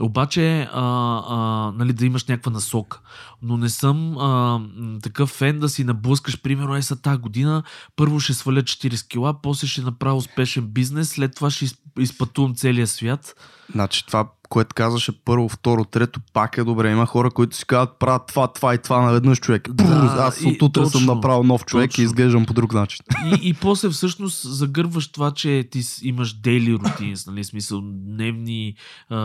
Обаче, 0.00 0.68
а, 0.72 0.80
а, 1.28 1.72
нали, 1.76 1.92
да 1.92 2.06
имаш 2.06 2.24
някаква 2.24 2.52
насока. 2.52 3.00
Но 3.42 3.56
не 3.56 3.68
съм 3.68 4.18
а, 4.18 4.60
такъв 5.02 5.30
фен 5.30 5.58
да 5.58 5.68
си 5.68 5.84
наблъскаш, 5.84 6.42
примерно, 6.42 6.76
е 6.76 6.82
са 6.82 6.96
тази 6.96 7.18
година, 7.18 7.62
първо 7.96 8.20
ще 8.20 8.34
сваля 8.34 8.62
40 8.62 9.08
кила, 9.08 9.42
после 9.42 9.66
ще 9.66 9.80
направя 9.82 10.16
успешен 10.16 10.66
бизнес, 10.66 11.08
след 11.08 11.34
това 11.34 11.50
ще 11.50 11.64
из- 11.64 11.78
изпътувам 11.98 12.54
целия 12.54 12.86
свят. 12.86 13.34
Значи 13.72 14.06
това, 14.06 14.28
което 14.48 14.74
казваше 14.74 15.24
първо, 15.24 15.48
второ, 15.48 15.84
трето, 15.84 16.20
пак 16.32 16.58
е 16.58 16.64
добре. 16.64 16.90
Има 16.90 17.06
хора, 17.06 17.30
които 17.30 17.56
си 17.56 17.66
казват, 17.66 17.98
правят 17.98 18.26
това, 18.26 18.52
това 18.52 18.74
и 18.74 18.78
това 18.78 19.00
наведнъж 19.00 19.40
човек. 19.40 19.68
Да, 19.72 20.16
аз 20.18 20.44
от 20.44 20.62
утре 20.62 20.86
съм 20.86 21.04
направил 21.04 21.42
нов 21.42 21.64
човек 21.64 21.90
точно. 21.90 22.02
и 22.02 22.04
изглеждам 22.04 22.46
по 22.46 22.54
друг 22.54 22.74
начин. 22.74 23.04
И, 23.24 23.48
и 23.48 23.54
после 23.54 23.88
всъщност 23.88 24.54
загърваш 24.54 25.12
това, 25.12 25.30
че 25.30 25.68
ти 25.70 25.82
имаш 26.02 26.32
дейли 26.32 26.74
рутинс, 26.74 27.26
нали, 27.26 27.44
смисъл 27.44 27.80
дневни 27.84 28.74
а, 29.08 29.16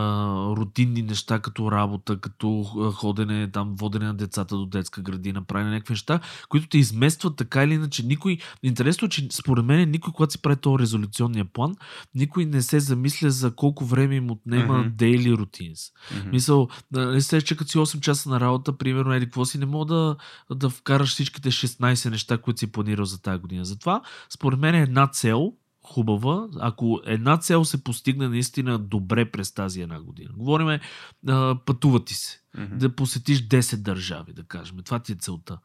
рутинни 0.56 1.02
неща, 1.02 1.40
като 1.40 1.72
работа, 1.72 2.20
като 2.20 2.64
ходене, 2.96 3.52
там, 3.52 3.76
водене 3.76 4.06
на 4.06 4.14
децата 4.14 4.56
до 4.56 4.66
детска 4.66 5.02
градина, 5.02 5.44
правене 5.44 5.72
някакви 5.72 5.92
неща, 5.92 6.20
които 6.50 6.68
те 6.68 6.78
изместват 6.78 7.36
така 7.36 7.64
или 7.64 7.74
иначе. 7.74 8.06
Никой, 8.06 8.38
интересно, 8.64 9.06
е, 9.06 9.10
че 9.10 9.28
според 9.32 9.66
мен 9.66 9.92
никой, 9.92 10.14
когато 10.14 10.32
си 10.32 10.42
прави 10.42 10.56
този 10.56 10.82
резолюционния 10.82 11.46
план, 11.46 11.76
никой 12.16 12.46
не 12.46 12.62
се 12.62 12.80
замисля 12.80 13.30
за 13.30 13.56
колко 13.56 13.86
време 13.86 14.16
им 14.16 14.32
отнема 14.32 14.86
Мгм. 15.12 15.22
дейли 15.24 15.38
рутинс. 15.38 15.80
Мисъл, 16.26 16.68
не 16.92 17.22
се, 17.22 17.42
че 17.42 17.58
като 17.58 17.72
си 17.72 17.78
8 17.78 18.00
часа 18.00 18.30
на 18.30 18.40
работа, 18.40 18.78
примерно, 18.78 19.14
еди 19.14 19.26
какво 19.26 19.46
си, 19.46 19.58
не 19.58 19.66
мога 19.66 19.86
да, 19.96 20.16
да 20.56 20.70
вкараш 20.70 21.10
всичките 21.10 21.52
16 21.52 22.10
неща, 22.10 22.38
които 22.38 22.60
си 22.60 22.72
планирал 22.72 23.06
за 23.06 23.22
тази 23.22 23.40
година. 23.42 23.66
Затова, 23.66 24.02
според 24.30 24.60
мен, 24.60 24.76
е 24.76 24.82
една 24.82 25.08
цел, 25.08 25.54
хубава, 25.84 26.48
ако 26.60 27.02
една 27.06 27.38
цел 27.38 27.66
се 27.66 27.84
постигне 27.84 28.28
наистина 28.28 28.80
добре 28.80 29.32
през 29.32 29.54
тази 29.54 29.82
една 29.82 30.02
година. 30.02 30.30
Говориме, 30.38 30.80
а, 31.28 31.56
пътува 31.66 32.04
ти 32.06 32.14
се, 32.14 32.40
Мгм. 32.58 32.78
да 32.78 32.96
посетиш 32.96 33.48
10 33.48 33.76
държави, 33.78 34.34
да 34.34 34.44
кажем. 34.44 34.78
Това 34.86 35.00
ти 35.00 35.12
е 35.12 35.16
целта. 35.16 35.58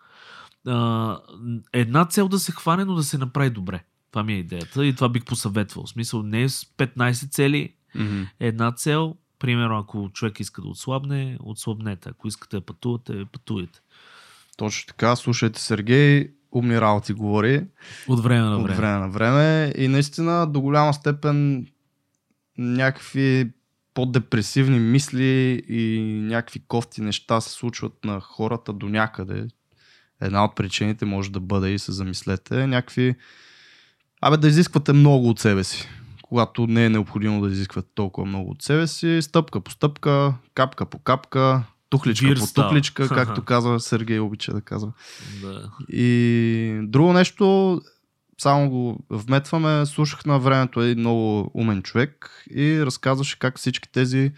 А, 0.67 1.19
една 1.73 2.05
цел 2.05 2.29
да 2.29 2.39
се 2.39 2.53
хване, 2.53 2.85
но 2.85 2.95
да 2.95 3.03
се 3.03 3.19
направи 3.19 3.51
добре. 3.51 3.85
Това 4.11 4.23
ми 4.23 4.33
е 4.33 4.39
идеята 4.39 4.87
и 4.87 4.95
това 4.95 5.09
бих 5.09 5.25
посъветвал. 5.25 5.85
В 5.87 5.91
смисъл, 5.91 6.23
не 6.23 6.49
с 6.49 6.65
15 6.77 7.33
цели, 7.33 7.75
Мгм. 7.95 8.23
една 8.41 8.73
цел. 8.73 9.17
Примерно, 9.39 9.79
ако 9.79 10.11
човек 10.13 10.41
иска 10.41 10.63
да 10.63 10.69
отслабне, 10.69 11.39
отслабнете. 11.43 12.09
Ако 12.09 12.29
искате 12.29 12.57
да 12.57 12.61
пътувате, 12.61 13.25
пътувайте. 13.33 13.81
Точно 14.57 14.87
така, 14.87 15.17
слушайте 15.17 15.61
Сергей, 15.61 16.31
умни 16.53 16.81
работи 16.81 17.13
говори 17.13 17.67
От 18.09 18.23
време 18.23 18.49
на 18.49 18.57
от 18.57 18.63
време. 18.63 18.77
време 18.77 18.99
на 18.99 19.09
време 19.09 19.73
и 19.77 19.89
наистина 19.89 20.47
до 20.47 20.61
голяма 20.61 20.95
степен 20.95 21.67
някакви 22.59 23.51
по-депресивни 23.95 24.79
мисли 24.79 25.63
и 25.69 26.01
някакви 26.23 26.61
кофти 26.69 27.01
неща 27.01 27.41
се 27.41 27.51
случват 27.51 28.05
на 28.05 28.21
хората 28.21 28.73
до 28.73 28.89
някъде. 28.89 29.49
Една 30.21 30.45
от 30.45 30.57
причините 30.57 31.05
може 31.05 31.33
да 31.33 31.41
бъде 31.41 31.71
и 31.71 31.79
се 31.79 31.93
замислете 31.93 32.67
някакви 32.67 33.15
Абе 34.21 34.37
да 34.37 34.49
изисквате 34.49 34.93
много 34.93 35.29
от 35.29 35.41
себе 35.41 35.65
си. 35.65 35.89
Когато 36.29 36.67
не 36.67 36.85
е 36.85 36.91
необходимо 36.91 37.41
да 37.41 37.53
изисквате 37.53 37.89
толкова 37.95 38.27
много 38.27 38.51
от 38.51 38.63
себе 38.63 38.87
си, 38.87 39.19
стъпка 39.23 39.61
по 39.61 39.71
стъпка, 39.71 40.35
капка 40.55 40.87
по 40.87 40.99
капка, 40.99 41.63
тухличка 41.91 42.27
Вир 42.27 42.39
по 42.39 42.47
става. 42.47 42.69
тухличка, 42.69 43.09
както 43.09 43.45
казва 43.45 43.81
Сергей 43.81 44.19
обича 44.19 44.53
да 44.53 44.61
казва. 44.61 44.93
Да. 45.43 45.71
И 45.89 46.81
друго 46.83 47.13
нещо, 47.13 47.81
само 48.39 48.71
го 48.71 49.05
вметваме, 49.11 49.87
слушах 49.87 50.27
на 50.27 50.39
времето 50.39 50.81
един 50.81 50.99
много 50.99 51.51
умен 51.55 51.83
човек 51.83 52.45
и 52.55 52.83
разказваше 52.83 53.39
как 53.39 53.59
всички 53.59 53.93
тези 53.93 54.33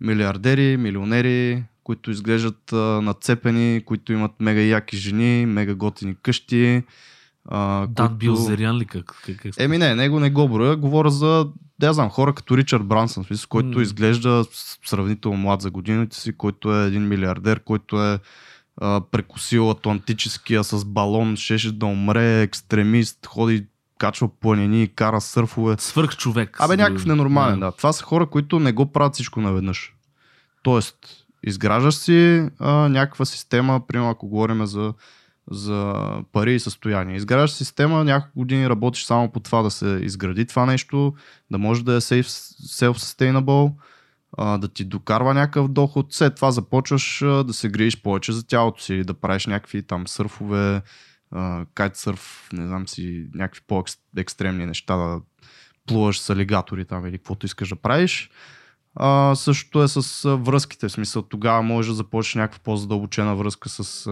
милиардери, 0.00 0.76
милионери, 0.76 1.64
които 1.84 2.10
изглеждат 2.10 2.72
а, 2.72 2.76
нацепени, 2.76 3.82
които 3.86 4.12
имат 4.12 4.32
мега 4.40 4.60
яки 4.60 4.96
жени, 4.96 5.46
мега 5.46 5.74
готини 5.74 6.16
къщи. 6.22 6.82
А, 7.48 7.86
Дан 7.86 8.08
които... 8.08 8.18
Билзерян 8.18 8.78
ли? 8.78 8.84
Как, 8.84 9.22
как, 9.26 9.36
как... 9.36 9.52
Еми 9.58 9.78
не, 9.78 9.94
него 9.94 10.20
не 10.20 10.30
го 10.30 10.48
броя. 10.48 10.76
Говоря 10.76 11.10
за, 11.10 11.48
да 11.78 11.92
знам, 11.92 12.10
хора 12.10 12.32
като 12.32 12.56
Ричард 12.56 12.84
Брансън, 12.84 13.24
смисъл, 13.24 13.48
който 13.48 13.78
М. 13.78 13.82
изглежда 13.82 14.44
сравнително 14.84 15.38
млад 15.38 15.62
за 15.62 15.70
годините 15.70 16.16
си, 16.16 16.36
който 16.36 16.76
е 16.76 16.86
един 16.86 17.08
милиардер, 17.08 17.60
който 17.60 18.04
е 18.04 18.18
а, 18.80 19.00
прекусил 19.10 19.70
Атлантическия 19.70 20.64
с 20.64 20.84
балон, 20.84 21.36
щеше 21.36 21.72
да 21.72 21.86
умре, 21.86 22.42
екстремист, 22.42 23.26
ходи 23.26 23.66
качва 23.98 24.28
планини, 24.40 24.88
кара 24.94 25.20
сърфове. 25.20 25.76
Свърх 25.78 26.16
човек. 26.16 26.56
Абе, 26.60 26.76
някакъв 26.76 27.06
ненормален, 27.06 27.60
да. 27.60 27.72
Това 27.72 27.92
са 27.92 28.04
хора, 28.04 28.26
които 28.26 28.58
не 28.58 28.72
го 28.72 28.92
правят 28.92 29.14
всичко 29.14 29.40
наведнъж. 29.40 29.94
Тоест, 30.62 30.96
изграждаш 31.46 31.94
си 31.94 32.48
а, 32.58 32.72
някаква 32.72 33.24
система, 33.24 33.80
примерно 33.86 34.10
ако 34.10 34.28
говорим 34.28 34.66
за, 34.66 34.94
за 35.50 35.94
пари 36.32 36.54
и 36.54 36.60
състояние. 36.60 37.16
Изграждаш 37.16 37.50
система, 37.50 38.04
няколко 38.04 38.38
години 38.38 38.68
работиш 38.68 39.04
само 39.04 39.32
по 39.32 39.40
това 39.40 39.62
да 39.62 39.70
се 39.70 40.00
изгради 40.02 40.46
това 40.46 40.66
нещо, 40.66 41.14
да 41.50 41.58
може 41.58 41.84
да 41.84 41.94
е 41.94 42.00
self-sustainable, 42.00 43.72
да 44.58 44.68
ти 44.68 44.84
докарва 44.84 45.34
някакъв 45.34 45.68
доход. 45.68 46.06
След 46.10 46.34
това 46.34 46.50
започваш 46.50 47.18
да 47.20 47.52
се 47.52 47.68
грижиш 47.68 48.02
повече 48.02 48.32
за 48.32 48.46
тялото 48.46 48.82
си, 48.82 49.04
да 49.04 49.14
правиш 49.14 49.46
някакви 49.46 49.82
там 49.82 50.08
сърфове, 50.08 50.82
кайтсърф, 51.74 52.48
не 52.52 52.66
знам 52.66 52.88
си, 52.88 53.26
някакви 53.34 53.60
по-екстремни 53.66 54.66
неща, 54.66 54.96
да 54.96 55.20
плуваш 55.86 56.20
с 56.20 56.30
алигатори 56.30 56.84
там 56.84 57.06
или 57.06 57.18
каквото 57.18 57.46
искаш 57.46 57.68
да 57.68 57.76
правиш. 57.76 58.30
А, 58.94 59.34
същото 59.34 59.82
е 59.82 59.88
с 59.88 60.36
връзките, 60.36 60.88
в 60.88 60.92
смисъл 60.92 61.22
тогава 61.22 61.62
можеш 61.62 61.88
да 61.88 61.94
започнеш 61.94 62.34
някаква 62.34 62.58
по-задълбочена 62.62 63.36
връзка 63.36 63.68
с 63.68 64.10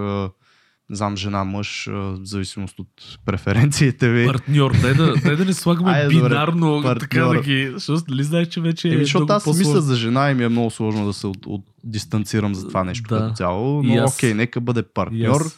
не 0.91 0.97
знам, 0.97 1.17
жена, 1.17 1.45
мъж, 1.45 1.87
в 1.91 2.19
зависимост 2.23 2.79
от 2.79 3.19
преференциите 3.25 4.09
ви. 4.09 4.27
Партньор, 4.27 4.73
дай 4.83 4.95
да, 4.95 5.15
дай 5.25 5.37
да 5.37 5.45
не 5.45 5.53
слагаме 5.53 5.91
Ай, 5.91 6.09
бинарно, 6.09 6.83
добре, 6.83 6.99
така 6.99 7.25
да 7.25 7.41
ги... 7.41 7.73
Защото 7.75 8.05
нали 8.09 8.23
знаеш, 8.25 8.49
че 8.49 8.61
вече 8.61 8.89
е 8.89 8.99
защото 8.99 9.33
аз 9.33 9.47
мисля 9.47 9.81
за 9.81 9.97
жена 9.97 10.31
и 10.31 10.35
ми 10.35 10.45
е 10.45 10.49
много 10.49 10.71
сложно 10.71 11.07
да 11.07 11.13
се 11.13 11.27
от, 11.27 11.47
от, 11.47 11.65
дистанцирам 11.85 12.55
за 12.55 12.69
това 12.69 12.85
нещо 12.85 13.09
да. 13.09 13.19
като 13.19 13.35
цяло, 13.35 13.83
но 13.83 13.95
yes. 13.95 14.15
окей, 14.17 14.35
нека 14.35 14.61
бъде 14.61 14.83
партньор. 14.83 15.43
Yes. 15.43 15.55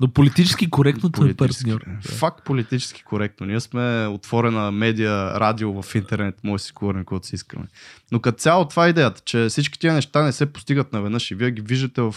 Но 0.00 0.08
политически 0.08 0.70
коректно 0.70 1.10
е 1.28 1.34
партньор. 1.34 1.84
Факт 2.02 2.44
политически 2.44 3.02
коректно. 3.02 3.46
Ние 3.46 3.60
сме 3.60 4.06
отворена 4.06 4.70
медиа, 4.70 5.40
радио 5.40 5.82
в 5.82 5.94
интернет, 5.94 6.34
може 6.44 6.60
да 6.62 6.66
си 6.66 6.72
говорим 6.74 7.00
каквото 7.00 7.26
си 7.26 7.34
искаме. 7.34 7.64
Но 8.12 8.20
като 8.20 8.38
цяло 8.38 8.64
това 8.64 8.86
е 8.86 8.90
идеята, 8.90 9.20
че 9.24 9.46
всички 9.48 9.78
тия 9.78 9.94
неща 9.94 10.22
не 10.22 10.32
се 10.32 10.52
постигат 10.52 10.92
наведнъж 10.92 11.30
и 11.30 11.34
вие 11.34 11.50
ги 11.50 11.62
виждате 11.62 12.00
в 12.00 12.14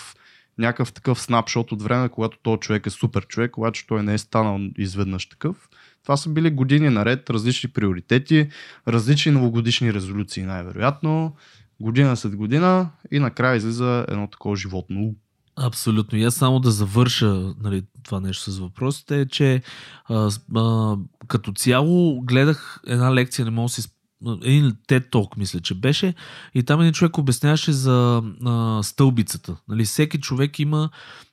някакъв 0.57 0.93
такъв 0.93 1.21
снапшот 1.21 1.71
от 1.71 1.81
време, 1.81 2.09
когато 2.09 2.37
този 2.43 2.59
човек 2.59 2.85
е 2.85 2.89
супер 2.89 3.27
човек, 3.27 3.57
обаче 3.57 3.87
той 3.87 4.03
не 4.03 4.13
е 4.13 4.17
станал 4.17 4.59
изведнъж 4.77 5.29
такъв. 5.29 5.69
Това 6.03 6.17
са 6.17 6.29
били 6.29 6.51
години 6.51 6.89
наред, 6.89 7.29
различни 7.29 7.69
приоритети, 7.69 8.49
различни 8.87 9.31
новогодишни 9.31 9.93
резолюции 9.93 10.43
най-вероятно, 10.43 11.35
година 11.79 12.17
след 12.17 12.35
година 12.35 12.89
и 13.11 13.19
накрая 13.19 13.55
излиза 13.55 14.05
едно 14.07 14.27
такова 14.27 14.55
животно. 14.55 15.15
Абсолютно. 15.55 16.19
Аз 16.19 16.35
само 16.35 16.59
да 16.59 16.71
завърша 16.71 17.53
нали, 17.63 17.83
това 18.03 18.19
нещо 18.19 18.51
с 18.51 18.59
въпросите 18.59 19.21
е, 19.21 19.25
че 19.25 19.61
а, 20.05 20.29
а, 20.55 20.97
като 21.27 21.51
цяло 21.51 22.21
гледах 22.21 22.79
една 22.87 23.13
лекция, 23.13 23.45
не 23.45 23.51
мога 23.51 23.65
да 23.65 23.73
си 23.73 23.81
един 24.43 24.71
TED 24.71 25.09
Talk, 25.11 25.37
мисля, 25.37 25.59
че 25.59 25.75
беше, 25.75 26.13
и 26.55 26.63
там 26.63 26.81
един 26.81 26.93
човек 26.93 27.17
обясняваше 27.17 27.71
за 27.71 28.23
а, 28.45 28.83
стълбицата. 28.83 29.55
Нали, 29.67 29.83
всеки 29.83 30.19
човек 30.19 30.59
има 30.59 30.89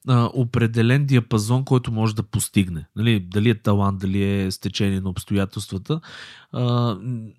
а, 0.08 0.30
определен 0.34 1.06
диапазон, 1.06 1.64
който 1.64 1.92
може 1.92 2.14
да 2.14 2.22
постигне. 2.22 2.86
Нали, 2.96 3.20
дали 3.20 3.50
е 3.50 3.62
талант, 3.62 4.00
дали 4.00 4.22
е 4.24 4.50
стечение 4.50 5.00
на 5.00 5.10
обстоятелствата. 5.10 6.00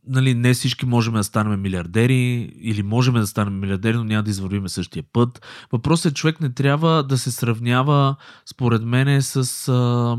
Нали, 0.08 0.34
не 0.34 0.54
всички 0.54 0.86
можем 0.86 1.13
да 1.13 1.24
станем 1.24 1.62
милиардери 1.62 2.54
или 2.62 2.84
можем 2.84 3.13
да 3.13 3.28
станем 3.28 3.60
милиардери, 3.60 3.98
но 3.98 4.04
няма 4.04 4.24
да 4.24 4.30
извървиме 4.30 4.70
същия 4.70 5.04
път. 5.13 5.46
Въпросът 5.72 6.12
е, 6.12 6.16
човек 6.16 6.42
не 6.42 6.54
трябва 6.54 7.04
да 7.04 7.18
се 7.18 7.32
сравнява, 7.32 8.16
според 8.46 8.84
мен, 8.84 9.22
с 9.22 9.68
а, 9.68 10.18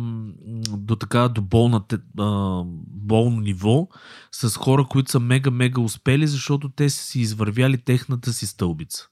до 0.76 0.96
така 0.96 1.28
до 1.28 1.42
болно, 1.42 1.84
а, 2.18 2.62
болно 2.86 3.40
ниво 3.40 3.88
с 4.32 4.56
хора, 4.56 4.84
които 4.84 5.10
са 5.10 5.20
мега-мега 5.20 5.80
успели, 5.80 6.26
защото 6.26 6.68
те 6.68 6.90
са 6.90 7.04
си 7.04 7.20
извървяли 7.20 7.78
техната 7.78 8.32
си 8.32 8.46
стълбица. 8.46 9.06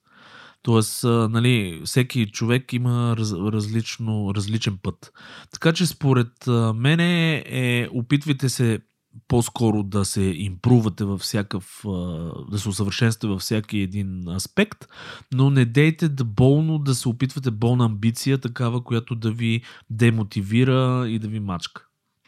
Тоест, 0.63 1.05
нали, 1.05 1.83
всеки 1.85 2.31
човек 2.31 2.73
има 2.73 3.17
раз, 3.19 3.33
различно, 3.33 4.33
различен 4.35 4.79
път. 4.83 5.13
Така 5.53 5.73
че 5.73 5.87
според 5.87 6.33
мене 6.75 7.37
е, 7.47 7.89
опитвайте 7.93 8.49
се 8.49 8.79
по-скоро 9.29 9.83
да 9.83 10.05
се 10.05 10.23
импрувате 10.23 11.05
във 11.05 11.21
всякакъв, 11.21 11.81
да 12.51 12.59
се 12.59 12.69
усъвършенствате 12.69 13.27
във 13.27 13.41
всяки 13.41 13.79
един 13.79 14.29
аспект, 14.29 14.87
но 15.33 15.51
не 15.51 15.65
дейте 15.65 16.09
да 16.09 16.25
болно 16.25 16.79
да 16.79 16.95
се 16.95 17.09
опитвате 17.09 17.51
болна 17.51 17.85
амбиция, 17.85 18.39
такава, 18.39 18.85
която 18.85 19.15
да 19.15 19.31
ви 19.31 19.63
демотивира 19.91 21.05
и 21.09 21.19
да 21.19 21.29
ви 21.29 21.41
мачка. 21.41 21.85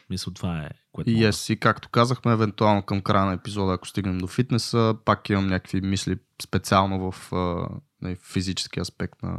Мисля, 0.09 0.33
това 0.33 0.59
е 0.59 0.69
което. 0.91 1.09
И 1.09 1.15
yes, 1.15 1.53
и 1.53 1.59
както 1.59 1.89
казахме, 1.89 2.31
евентуално 2.31 2.81
към 2.81 3.01
края 3.01 3.25
на 3.25 3.33
епизода, 3.33 3.73
ако 3.73 3.87
стигнем 3.87 4.17
до 4.17 4.27
фитнеса, 4.27 4.95
пак 5.05 5.29
имам 5.29 5.47
някакви 5.47 5.81
мисли 5.81 6.17
специално 6.43 7.11
в 7.11 7.31
uh, 7.31 8.17
физически 8.23 8.79
аспект 8.79 9.23
на 9.23 9.37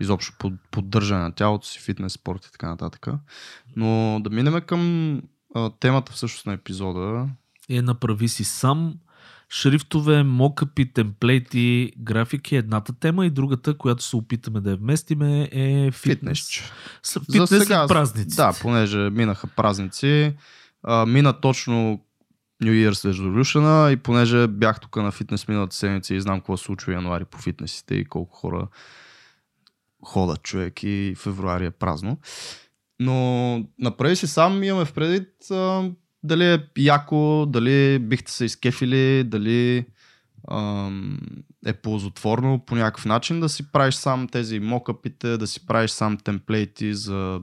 изобщо 0.00 0.52
поддържане 0.70 1.22
на 1.22 1.32
тялото 1.32 1.66
си, 1.66 1.80
фитнес, 1.80 2.12
спорт 2.12 2.46
и 2.46 2.52
така 2.52 2.68
нататък. 2.68 3.06
Но 3.76 4.20
да 4.20 4.30
минем 4.30 4.60
към 4.60 5.22
темата 5.80 6.12
всъщност 6.12 6.46
на 6.46 6.52
епизода 6.52 7.28
е 7.68 7.82
направи 7.82 8.28
си 8.28 8.44
сам 8.44 8.94
шрифтове, 9.50 10.22
мокъпи, 10.22 10.92
темплейти, 10.92 11.92
графики 11.98 12.56
едната 12.56 12.92
тема 12.92 13.26
и 13.26 13.30
другата, 13.30 13.78
която 13.78 14.04
се 14.04 14.16
опитаме 14.16 14.60
да 14.60 14.70
я 14.70 14.76
вместиме 14.76 15.48
е 15.52 15.90
фитнес. 15.90 16.48
Фитнес, 16.48 17.26
фитнес 17.32 17.50
За 17.50 17.60
сега, 17.60 17.84
и 17.84 17.88
празници. 17.88 18.36
Да, 18.36 18.52
понеже 18.60 18.98
минаха 18.98 19.46
празници, 19.46 20.34
а, 20.82 21.06
мина 21.06 21.40
точно 21.40 22.00
New 22.62 22.90
Year's 22.90 23.12
Resolution 23.12 23.92
и 23.92 23.96
понеже 23.96 24.46
бях 24.46 24.80
тук 24.80 24.96
на 24.96 25.12
фитнес 25.12 25.48
миналата 25.48 25.76
седмица 25.76 26.14
и 26.14 26.20
знам 26.20 26.40
какво 26.40 26.56
се 26.56 26.64
случва 26.64 26.92
януари 26.92 27.24
по 27.24 27.38
фитнесите 27.38 27.94
и 27.94 28.04
колко 28.04 28.36
хора 28.36 28.68
ходят 30.04 30.42
човек 30.42 30.82
и 30.82 31.14
февруари 31.18 31.66
е 31.66 31.70
празно. 31.70 32.18
Но 33.04 33.66
направи 33.78 34.16
си 34.16 34.26
сам 34.26 34.62
имаме 34.62 34.84
в 34.84 34.92
предвид 34.92 35.50
а, 35.50 35.90
дали 36.22 36.44
е 36.44 36.58
яко, 36.78 37.46
дали 37.48 37.98
бихте 37.98 38.32
се 38.32 38.44
изкефили, 38.44 39.24
дали 39.24 39.86
а, 40.48 40.90
е 41.66 41.72
ползотворно 41.72 42.64
по 42.66 42.74
някакъв 42.74 43.04
начин 43.04 43.40
да 43.40 43.48
си 43.48 43.72
правиш 43.72 43.94
сам 43.94 44.28
тези 44.28 44.60
мокъпите, 44.60 45.36
да 45.36 45.46
си 45.46 45.66
правиш 45.66 45.90
сам 45.90 46.16
темплейти 46.16 46.94
за 46.94 47.40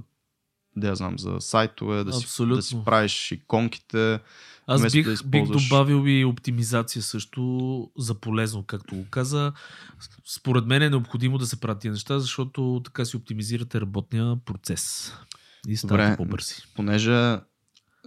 да 0.75 0.87
я 0.87 0.95
знам, 0.95 1.19
за 1.19 1.35
сайтове, 1.39 2.03
да 2.03 2.13
си, 2.13 2.45
да 2.45 2.61
си 2.61 2.77
правиш 2.85 3.31
иконките. 3.31 4.19
Аз 4.67 4.91
бих, 4.91 5.05
да 5.05 5.23
бих 5.25 5.47
добавил 5.47 6.03
и 6.07 6.25
оптимизация 6.25 7.01
също 7.01 7.91
за 7.97 8.13
полезно, 8.13 8.63
както 8.63 8.95
го 8.95 9.05
каза. 9.09 9.53
Според 10.25 10.65
мен 10.65 10.81
е 10.81 10.89
необходимо 10.89 11.37
да 11.37 11.45
се 11.45 11.59
правят 11.59 11.79
тия 11.79 11.91
неща, 11.91 12.19
защото 12.19 12.81
така 12.85 13.05
си 13.05 13.17
оптимизирате 13.17 13.81
работния 13.81 14.35
процес. 14.45 15.13
И 15.67 15.77
ставате 15.77 16.17
по-бързи. 16.17 16.55
Понеже 16.75 17.37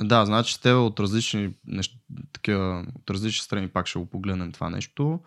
да, 0.01 0.27
значи 0.27 0.61
те 0.61 0.73
от 0.73 1.01
различни, 1.01 1.51
неща, 1.67 1.95
такива, 2.33 2.87
от 2.95 3.11
различни 3.11 3.45
страни 3.45 3.69
пак 3.69 3.87
ще 3.87 3.99
го 3.99 4.07
погледнем 4.07 4.53
това 4.53 4.71
нещо, 4.71 5.21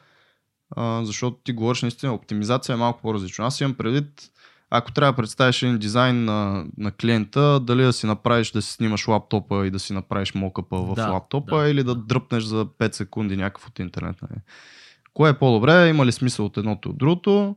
а, 0.75 1.05
защото 1.05 1.37
ти 1.43 1.53
говориш 1.53 1.81
наистина, 1.81 2.13
оптимизация 2.13 2.73
е 2.73 2.77
малко 2.77 3.01
по-различно. 3.01 3.45
Аз 3.45 3.61
имам 3.61 3.73
предвид, 3.73 4.31
ако 4.69 4.91
трябва 4.91 5.11
да 5.11 5.15
представиш 5.15 5.63
един 5.63 5.77
дизайн 5.77 6.25
на, 6.25 6.65
на 6.77 6.91
клиента, 6.91 7.59
дали 7.59 7.83
да 7.83 7.93
си 7.93 8.05
направиш 8.05 8.51
да 8.51 8.61
си 8.61 8.71
снимаш 8.71 9.07
лаптопа 9.07 9.67
и 9.67 9.71
да 9.71 9.79
си 9.79 9.93
направиш 9.93 10.33
мокъпа 10.33 10.77
в 10.77 10.95
да, 10.95 11.09
лаптопа 11.09 11.61
да, 11.61 11.69
или 11.69 11.83
да, 11.83 11.95
дръпнеш 11.95 12.43
за 12.43 12.65
5 12.65 12.95
секунди 12.95 13.37
някакъв 13.37 13.67
от 13.67 13.79
интернет. 13.79 14.21
Нали? 14.21 14.41
Кое 15.13 15.29
е 15.29 15.39
по-добре? 15.39 15.89
Има 15.89 16.05
ли 16.05 16.11
смисъл 16.11 16.45
от 16.45 16.57
едното 16.57 16.89
и 16.89 16.91
от 16.91 16.97
другото? 16.97 17.55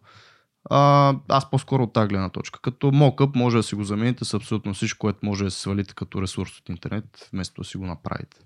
А, 0.71 1.15
аз 1.29 1.51
по-скоро 1.51 1.83
от 1.83 1.93
тази 1.93 2.09
гледна 2.09 2.29
точка. 2.29 2.61
Като 2.61 2.93
мокъп 2.93 3.37
може 3.37 3.57
да 3.57 3.63
си 3.63 3.75
го 3.75 3.85
замените 3.85 4.25
с 4.25 4.35
абсолютно 4.35 4.75
всичко, 4.75 4.99
което 4.99 5.19
може 5.23 5.45
да 5.45 5.51
се 5.51 5.61
свалите 5.61 5.95
като 5.95 6.23
ресурс 6.23 6.59
от 6.59 6.69
интернет, 6.69 7.29
вместо 7.33 7.61
да 7.61 7.69
си 7.69 7.77
го 7.77 7.87
направите. 7.87 8.37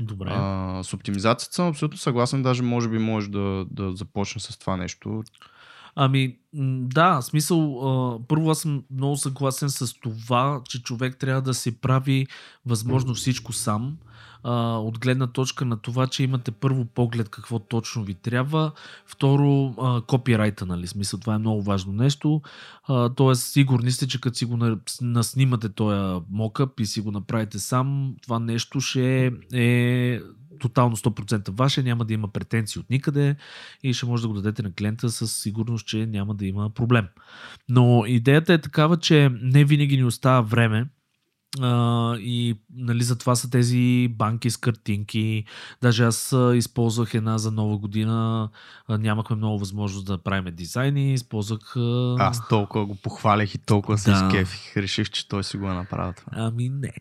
Добре. 0.00 0.28
А, 0.32 0.82
с 0.82 0.94
оптимизацията 0.94 1.54
съм 1.54 1.68
абсолютно 1.68 1.98
съгласен, 1.98 2.42
даже 2.42 2.62
може 2.62 2.88
би 2.88 2.98
може 2.98 3.30
да, 3.30 3.66
да 3.70 3.92
започне 3.92 4.40
с 4.40 4.58
това 4.58 4.76
нещо. 4.76 5.22
Ами, 5.94 6.36
да, 6.82 7.22
смисъл, 7.22 7.88
а, 7.88 8.18
първо 8.28 8.50
аз 8.50 8.58
съм 8.58 8.84
много 8.90 9.16
съгласен 9.16 9.70
с 9.70 9.94
това, 9.94 10.60
че 10.68 10.82
човек 10.82 11.16
трябва 11.16 11.42
да 11.42 11.54
се 11.54 11.80
прави 11.80 12.26
възможно 12.66 13.14
всичко 13.14 13.52
сам 13.52 13.96
а, 14.42 14.78
от 14.78 14.98
гледна 14.98 15.26
точка 15.26 15.64
на 15.64 15.76
това, 15.76 16.06
че 16.06 16.22
имате 16.22 16.50
първо 16.50 16.84
поглед 16.84 17.28
какво 17.28 17.58
точно 17.58 18.04
ви 18.04 18.14
трябва, 18.14 18.72
второ 19.06 19.74
а, 19.80 20.00
копирайта, 20.00 20.66
нали, 20.66 20.86
смисъл, 20.86 21.20
това 21.20 21.34
е 21.34 21.38
много 21.38 21.62
важно 21.62 21.92
нещо, 21.92 22.42
а, 22.84 23.08
тоест 23.08 23.52
сигурни 23.52 23.90
сте, 23.90 24.08
че 24.08 24.20
като 24.20 24.38
си 24.38 24.44
го 24.44 24.76
наснимате 25.02 25.68
този 25.68 26.20
мокъп 26.30 26.80
и 26.80 26.86
си 26.86 27.00
го 27.00 27.10
направите 27.10 27.58
сам, 27.58 28.14
това 28.22 28.38
нещо 28.38 28.80
ще 28.80 29.32
е 29.52 30.20
тотално 30.60 30.96
100% 30.96 31.50
ваше, 31.50 31.82
няма 31.82 32.04
да 32.04 32.14
има 32.14 32.28
претенции 32.28 32.80
от 32.80 32.90
никъде 32.90 33.36
и 33.82 33.94
ще 33.94 34.06
може 34.06 34.22
да 34.22 34.28
го 34.28 34.34
дадете 34.34 34.62
на 34.62 34.72
клиента 34.72 35.10
със 35.10 35.36
сигурност, 35.36 35.86
че 35.86 36.06
няма 36.06 36.34
да 36.34 36.46
има 36.46 36.70
проблем. 36.70 37.06
Но 37.68 38.04
идеята 38.06 38.52
е 38.52 38.60
такава, 38.60 38.96
че 38.96 39.30
не 39.42 39.64
винаги 39.64 39.96
ни 39.96 40.04
остава 40.04 40.40
време 40.40 40.86
А, 41.60 42.16
и 42.16 42.56
нали, 42.74 43.02
затова 43.02 43.34
са 43.36 43.50
тези 43.50 44.08
банки 44.10 44.50
с 44.50 44.56
картинки. 44.56 45.44
Даже 45.82 46.04
аз 46.04 46.34
използвах 46.54 47.14
една 47.14 47.38
за 47.38 47.50
нова 47.50 47.78
година. 47.78 48.48
Нямахме 48.88 49.36
много 49.36 49.58
възможност 49.58 50.06
да 50.06 50.18
правим 50.18 50.54
дизайни. 50.54 51.14
Използвах... 51.14 51.76
А... 51.76 52.16
Аз 52.18 52.48
толкова 52.48 52.86
го 52.86 52.94
похвалях 52.94 53.54
и 53.54 53.58
толкова 53.58 53.98
се 53.98 54.10
Да. 54.10 54.16
изкефих. 54.16 54.76
Реших, 54.76 55.10
че 55.10 55.28
той 55.28 55.44
си 55.44 55.56
го 55.56 55.70
е 55.70 55.74
направил 55.74 56.12
това. 56.16 56.32
Ами 56.34 56.68
не. 56.68 56.92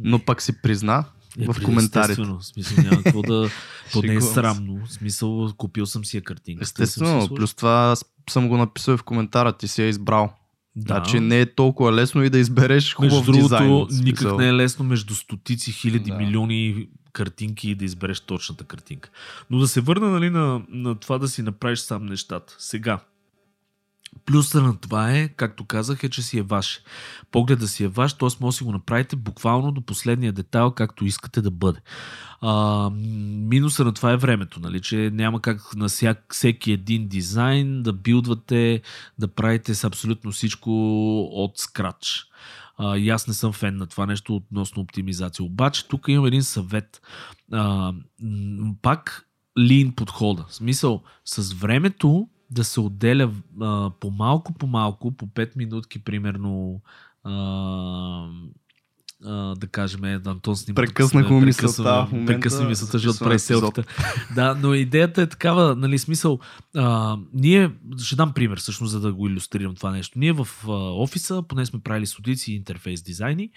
Но 0.00 0.18
пък 0.18 0.42
си 0.42 0.62
призна 0.62 1.04
Е, 1.38 1.46
в 1.46 1.64
коментарите. 1.64 2.22
В 2.22 2.42
смисъл 2.42 2.84
няма 2.84 3.02
какво 3.02 3.22
да... 3.22 3.48
То 3.92 4.02
не 4.02 4.14
е 4.14 4.20
срамно. 4.20 4.86
В 4.86 4.92
смисъл, 4.92 5.52
купил 5.56 5.86
съм 5.86 6.04
си 6.04 6.16
я 6.16 6.22
картинка. 6.22 6.62
Естествено, 6.62 7.28
плюс 7.28 7.54
това 7.54 7.94
съм 8.30 8.48
го 8.48 8.56
написал 8.56 8.96
в 8.96 9.02
коментара, 9.02 9.52
ти 9.52 9.68
си 9.68 9.82
я 9.82 9.88
избрал. 9.88 10.32
Да. 10.76 10.94
Значи 10.94 11.20
не 11.20 11.40
е 11.40 11.54
толкова 11.54 11.92
лесно 11.92 12.22
и 12.22 12.30
да 12.30 12.38
избереш 12.38 12.94
хубав 12.94 13.12
Между 13.12 13.32
другото, 13.32 13.86
дизайн. 13.88 14.04
никак 14.04 14.38
не 14.38 14.48
е 14.48 14.52
лесно 14.52 14.84
между 14.84 15.14
стотици 15.14 15.72
хиляди 15.72 16.10
Да. 16.10 16.16
милиони 16.16 16.88
картинки 17.12 17.70
и 17.70 17.74
да 17.74 17.84
избереш 17.84 18.20
точната 18.20 18.64
картинка. 18.64 19.10
Но 19.50 19.58
да 19.58 19.68
се 19.68 19.80
върна 19.80 20.10
нали, 20.10 20.30
на, 20.30 20.62
на 20.68 20.94
това 20.94 21.18
да 21.18 21.28
си 21.28 21.42
направиш 21.42 21.78
сам 21.78 22.06
нещата. 22.06 22.56
Сега, 22.58 23.00
Плюса 24.26 24.62
на 24.62 24.76
това 24.76 25.12
е, 25.12 25.28
както 25.28 25.64
казах, 25.64 26.04
е, 26.04 26.08
че 26.08 26.22
си 26.22 26.38
е 26.38 26.42
ваш. 26.42 26.80
Погледа 27.30 27.68
си 27.68 27.84
е 27.84 27.88
ваш, 27.88 28.12
т.е. 28.12 28.28
може 28.40 28.56
си 28.56 28.64
го 28.64 28.72
направите 28.72 29.16
буквално 29.16 29.72
до 29.72 29.80
последния 29.80 30.32
детайл, 30.32 30.70
както 30.70 31.04
искате 31.04 31.40
да 31.40 31.50
бъде. 31.50 31.80
А, 32.40 32.90
минуса 32.90 33.84
на 33.84 33.92
това 33.92 34.12
е 34.12 34.16
времето, 34.16 34.60
нали? 34.60 34.80
че 34.80 35.10
няма 35.12 35.40
как 35.42 35.74
на 35.76 35.88
всяк, 35.88 36.26
всеки 36.30 36.72
един 36.72 37.08
дизайн 37.08 37.82
да 37.82 37.92
билдвате, 37.92 38.82
да 39.18 39.28
правите 39.28 39.74
с 39.74 39.84
абсолютно 39.84 40.32
всичко 40.32 40.70
от 41.22 41.58
скрач. 41.58 42.24
А, 42.78 42.96
и 42.96 43.10
аз 43.10 43.28
не 43.28 43.34
съм 43.34 43.52
фен 43.52 43.76
на 43.76 43.86
това 43.86 44.06
нещо 44.06 44.36
относно 44.36 44.82
оптимизация. 44.82 45.44
Обаче 45.44 45.88
тук 45.88 46.08
имам 46.08 46.26
един 46.26 46.42
съвет. 46.42 47.02
А, 47.52 47.92
пак 48.82 49.26
лин 49.58 49.92
подхода. 49.92 50.44
В 50.48 50.54
смисъл, 50.54 51.02
с 51.24 51.52
времето 51.52 52.28
да 52.50 52.64
се 52.64 52.80
отделя 52.80 53.32
а, 53.60 53.90
по-малко, 54.00 54.52
по-малко, 54.52 55.12
по 55.12 55.26
5 55.26 55.56
минутки, 55.56 56.04
примерно, 56.04 56.80
а, 57.24 58.26
а, 59.24 59.54
да 59.54 59.66
кажем, 59.66 60.04
е, 60.04 60.20
Антон 60.26 60.56
снима. 60.56 60.74
Прекъснах 60.74 61.30
му 61.30 61.40
мисълта 61.40 62.08
Прекъсна 62.26 62.68
мисълта, 62.68 62.98
защото 62.98 63.24
прави 63.24 63.38
селфите. 63.38 63.84
Да, 64.34 64.54
но 64.54 64.74
идеята 64.74 65.22
е 65.22 65.26
такава, 65.26 65.76
нали, 65.76 65.98
смисъл, 65.98 66.38
а, 66.76 67.16
ние, 67.32 67.70
ще 67.98 68.16
дам 68.16 68.32
пример, 68.32 68.58
всъщност, 68.58 68.90
за 68.90 69.00
да 69.00 69.12
го 69.12 69.28
иллюстрирам 69.28 69.74
това 69.74 69.90
нещо. 69.90 70.18
Ние 70.18 70.32
в 70.32 70.48
а, 70.68 70.70
офиса, 70.72 71.42
поне 71.48 71.66
сме 71.66 71.80
правили 71.80 72.06
стотици 72.06 72.52
интерфейс 72.52 73.02
дизайни, 73.02 73.50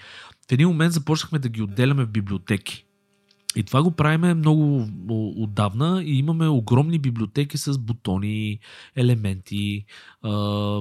в 0.49 0.51
един 0.51 0.67
момент 0.67 0.93
започнахме 0.93 1.39
да 1.39 1.49
ги 1.49 1.61
отделяме 1.61 2.05
в 2.05 2.09
библиотеки. 2.09 2.85
И 3.55 3.63
това 3.63 3.83
го 3.83 3.91
правиме 3.91 4.33
много 4.33 4.87
отдавна 5.43 6.03
и 6.05 6.17
имаме 6.17 6.47
огромни 6.47 6.99
библиотеки 6.99 7.57
с 7.57 7.77
бутони, 7.77 8.59
елементи, 8.95 9.85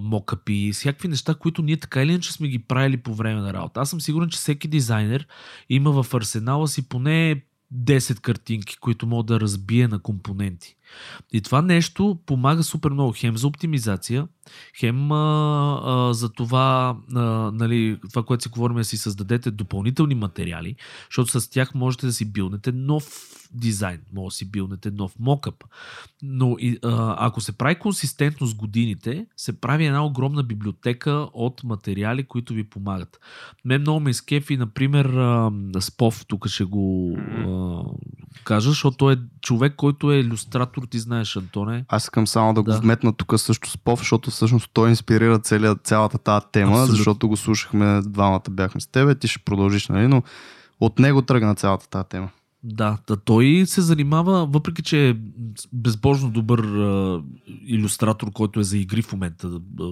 мокъпи, 0.02 0.70
всякакви 0.72 1.08
неща, 1.08 1.34
които 1.34 1.62
ние 1.62 1.76
така 1.76 2.02
или 2.02 2.10
иначе 2.10 2.32
сме 2.32 2.48
ги 2.48 2.58
правили 2.58 2.96
по 2.96 3.14
време 3.14 3.40
на 3.40 3.52
работа. 3.52 3.80
Аз 3.80 3.90
съм 3.90 4.00
сигурен, 4.00 4.28
че 4.28 4.38
всеки 4.38 4.68
дизайнер 4.68 5.26
има 5.68 6.02
в 6.02 6.14
арсенала 6.14 6.68
си 6.68 6.88
поне 6.88 7.42
10 7.74 8.20
картинки, 8.20 8.76
които 8.76 9.06
могат 9.06 9.26
да 9.26 9.40
разбие 9.40 9.88
на 9.88 9.98
компоненти. 9.98 10.76
И 11.32 11.40
това 11.40 11.62
нещо 11.62 12.18
помага 12.26 12.62
супер 12.62 12.90
много 12.90 13.12
хем 13.16 13.36
за 13.36 13.46
оптимизация, 13.46 14.28
хем 14.78 15.12
а, 15.12 15.80
а, 15.84 16.14
за 16.14 16.28
това, 16.28 16.96
а, 17.14 17.20
нали, 17.54 17.98
това, 18.10 18.22
което 18.22 18.42
си 18.42 18.48
говорим, 18.48 18.76
е 18.76 18.80
да 18.80 18.84
си 18.84 18.96
създадете 18.96 19.50
допълнителни 19.50 20.14
материали, 20.14 20.76
защото 21.10 21.40
с 21.40 21.50
тях 21.50 21.74
можете 21.74 22.06
да 22.06 22.12
си 22.12 22.32
билнете 22.32 22.72
нов 22.72 23.04
дизайн, 23.54 24.00
може 24.14 24.32
да 24.32 24.36
си 24.36 24.50
билнете 24.50 24.90
нов 24.90 25.14
мокъп. 25.18 25.64
Но 26.22 26.56
и, 26.58 26.78
а, 26.84 27.26
ако 27.26 27.40
се 27.40 27.52
прави 27.52 27.78
консистентно 27.78 28.46
с 28.46 28.54
годините, 28.54 29.26
се 29.36 29.60
прави 29.60 29.86
една 29.86 30.04
огромна 30.04 30.42
библиотека 30.42 31.28
от 31.32 31.64
материали, 31.64 32.24
които 32.24 32.54
ви 32.54 32.64
помагат. 32.64 33.20
Мен 33.64 33.80
много 33.80 34.00
ме 34.00 34.10
изкефи, 34.10 34.56
например, 34.56 35.04
а, 35.04 35.50
Спов, 35.80 36.26
тук 36.26 36.48
ще 36.48 36.64
го 36.64 37.16
а, 37.18 37.82
кажа, 38.44 38.70
защото 38.70 38.96
той 38.96 39.12
е 39.12 39.16
човек, 39.40 39.74
който 39.76 40.12
е 40.12 40.16
иллюстратор, 40.16 40.81
ти 40.86 40.98
знаеш, 40.98 41.36
Антоне. 41.36 41.84
Аз 41.88 42.02
искам 42.02 42.26
само 42.26 42.54
да 42.54 42.62
го 42.62 42.70
Да. 42.70 42.78
вметна 42.78 43.12
тук 43.12 43.34
също 43.36 43.70
с 43.70 43.76
Пов, 43.78 43.98
защото 43.98 44.30
всъщност 44.30 44.70
той 44.72 44.88
инспирира 44.90 45.38
целият, 45.38 45.86
цялата 45.86 46.18
тази 46.18 46.46
тема, 46.52 46.70
Абсолютно. 46.72 46.96
защото 46.96 47.28
го 47.28 47.36
слушахме, 47.36 48.00
двамата 48.02 48.42
бяхме 48.50 48.80
с 48.80 48.86
тебе, 48.86 49.14
ти 49.14 49.28
ще 49.28 49.38
продължиш, 49.38 49.88
нали? 49.88 50.08
Но 50.08 50.22
от 50.80 50.98
него 50.98 51.22
тръгна 51.22 51.54
цялата 51.54 51.88
тази 51.88 52.08
тема. 52.08 52.28
Да, 52.64 52.98
да, 53.06 53.16
той 53.16 53.64
се 53.66 53.80
занимава, 53.80 54.46
въпреки 54.46 54.82
че 54.82 55.08
е 55.08 55.16
безбожно 55.72 56.30
добър 56.30 56.58
а, 56.58 57.22
иллюстратор, 57.66 58.32
който 58.32 58.60
е 58.60 58.64
за 58.64 58.78
игри 58.78 59.02
в 59.02 59.12
момента 59.12 59.60
а, 59.80 59.84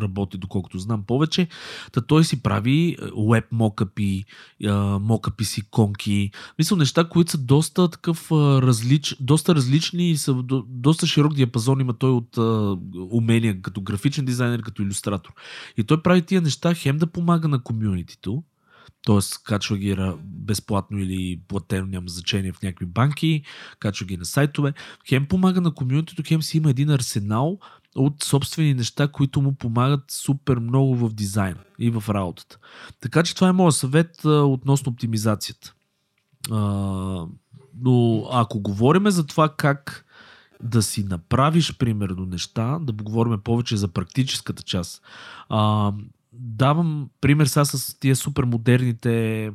работи, 0.00 0.38
доколкото 0.38 0.78
знам 0.78 1.02
повече, 1.02 1.48
да 1.94 2.06
той 2.06 2.24
си 2.24 2.42
прави 2.42 2.96
веб 3.30 3.44
мокъпи, 3.52 4.24
мокъпи 5.00 5.44
с 5.44 5.58
иконки, 5.58 6.30
мисля 6.58 6.76
неща, 6.76 7.08
които 7.08 7.30
са 7.30 7.38
доста 7.38 7.90
такъв 7.90 8.32
а, 8.32 8.62
различ, 8.62 9.16
доста 9.20 9.54
различни 9.54 10.10
и 10.10 10.16
са 10.16 10.34
до, 10.34 10.64
доста 10.68 11.06
широк 11.06 11.34
диапазон 11.34 11.80
има 11.80 11.92
той 11.92 12.10
от 12.10 12.38
а, 12.38 12.76
умения 13.10 13.62
като 13.62 13.80
графичен 13.80 14.24
дизайнер, 14.24 14.62
като 14.62 14.82
иллюстратор. 14.82 15.32
И 15.76 15.84
той 15.84 16.02
прави 16.02 16.22
тия 16.22 16.40
неща 16.40 16.74
хем 16.74 16.98
да 16.98 17.06
помага 17.06 17.48
на 17.48 17.62
комюнитито, 17.62 18.42
т.е. 19.08 19.42
качва 19.44 19.78
ги 19.78 19.96
безплатно 20.24 20.98
или 20.98 21.40
платено, 21.48 21.86
няма 21.86 22.08
значение 22.08 22.52
в 22.52 22.62
някакви 22.62 22.86
банки, 22.86 23.42
качва 23.78 24.06
ги 24.06 24.16
на 24.16 24.24
сайтове. 24.24 24.72
Хем 25.08 25.26
помага 25.26 25.60
на 25.60 25.74
комьюнитито, 25.74 26.22
хем 26.26 26.42
си 26.42 26.56
има 26.56 26.70
един 26.70 26.90
арсенал 26.90 27.58
от 27.96 28.22
собствени 28.22 28.74
неща, 28.74 29.08
които 29.08 29.40
му 29.40 29.54
помагат 29.54 30.10
супер 30.10 30.58
много 30.58 30.96
в 30.96 31.14
дизайн 31.14 31.56
и 31.78 31.90
в 31.90 32.04
работата. 32.08 32.58
Така 33.00 33.22
че 33.22 33.34
това 33.34 33.48
е 33.48 33.52
моят 33.52 33.74
съвет 33.74 34.24
а, 34.24 34.28
относно 34.28 34.92
оптимизацията. 34.92 35.74
А, 36.50 36.58
но 37.82 38.28
ако 38.32 38.60
говорим 38.60 39.10
за 39.10 39.26
това 39.26 39.48
как 39.56 40.04
да 40.62 40.82
си 40.82 41.04
направиш 41.04 41.78
примерно 41.78 42.26
неща, 42.26 42.78
да 42.80 42.92
говорим 42.92 43.40
повече 43.40 43.76
за 43.76 43.88
практическата 43.88 44.62
част. 44.62 45.02
А, 45.48 45.92
давам 46.38 47.08
пример 47.20 47.46
сега 47.46 47.64
с 47.64 47.98
тия 48.00 48.16
супер 48.16 48.44
модерните 48.44 49.50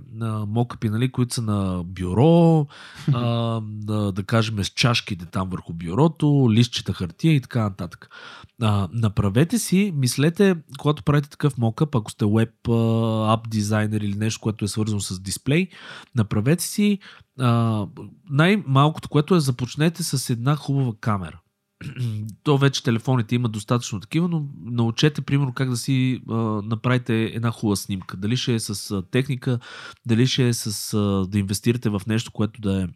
мокъпи, 0.47 0.89
нали, 0.89 1.11
които 1.11 1.33
са 1.33 1.41
на 1.41 1.83
бюро, 1.83 2.67
а, 3.13 3.61
да, 3.67 4.11
да 4.11 4.23
кажем 4.23 4.63
с 4.63 4.67
чашките 4.67 5.25
там 5.25 5.49
върху 5.49 5.73
бюрото, 5.73 6.47
листчета 6.51 6.93
хартия 6.93 7.33
и 7.33 7.41
така 7.41 7.63
нататък. 7.63 8.09
А, 8.61 8.87
направете 8.93 9.59
си, 9.59 9.93
мислете, 9.95 10.55
когато 10.79 11.03
правите 11.03 11.29
такъв 11.29 11.57
мокъп, 11.57 11.95
ако 11.95 12.11
сте 12.11 12.25
веб 12.25 12.67
ап 13.27 13.49
дизайнер 13.49 14.01
или 14.01 14.15
нещо, 14.15 14.41
което 14.41 14.65
е 14.65 14.67
свързано 14.67 15.01
с 15.01 15.19
дисплей, 15.19 15.67
направете 16.15 16.63
си 16.63 16.99
а, 17.39 17.85
най-малкото, 18.29 19.09
което 19.09 19.35
е 19.35 19.39
започнете 19.39 20.03
с 20.03 20.29
една 20.29 20.55
хубава 20.55 20.91
камера. 21.01 21.39
То 22.43 22.57
вече 22.57 22.83
телефоните 22.83 23.35
имат 23.35 23.51
достатъчно 23.51 23.99
такива, 23.99 24.27
но 24.27 24.45
научете, 24.65 25.21
примерно, 25.21 25.53
как 25.53 25.69
да 25.69 25.77
си 25.77 26.21
а, 26.29 26.35
направите 26.63 27.23
една 27.23 27.51
хубава 27.51 27.75
снимка. 27.75 28.17
Дали 28.17 28.37
ще 28.37 28.53
е 28.53 28.59
с 28.59 28.91
а, 28.91 29.01
техника, 29.01 29.59
дали 30.05 30.27
ще 30.27 30.47
е 30.47 30.53
с 30.53 30.93
а, 30.93 31.27
да 31.27 31.39
инвестирате 31.39 31.89
в 31.89 32.01
нещо, 32.07 32.31
което 32.31 32.61
да 32.61 32.83
е 32.83 32.87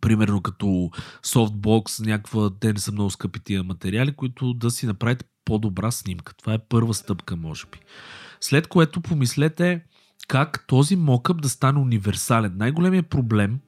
примерно 0.00 0.40
като 0.42 0.90
софтбокс, 1.22 2.00
някаква, 2.00 2.50
те 2.60 2.72
не 2.72 2.78
са 2.78 2.92
много 2.92 3.10
скъпи 3.10 3.40
тия 3.40 3.62
материали, 3.62 4.12
които 4.12 4.54
да 4.54 4.70
си 4.70 4.86
направите 4.86 5.24
по-добра 5.44 5.90
снимка. 5.90 6.34
Това 6.34 6.54
е 6.54 6.58
първа 6.58 6.94
стъпка, 6.94 7.36
може 7.36 7.66
би. 7.72 7.78
След 8.40 8.66
което 8.66 9.00
помислете 9.00 9.82
как 10.28 10.64
този 10.66 10.96
мокъп 10.96 11.42
да 11.42 11.48
стане 11.48 11.78
универсален. 11.78 12.52
Най-големият 12.56 13.10
проблем 13.10 13.60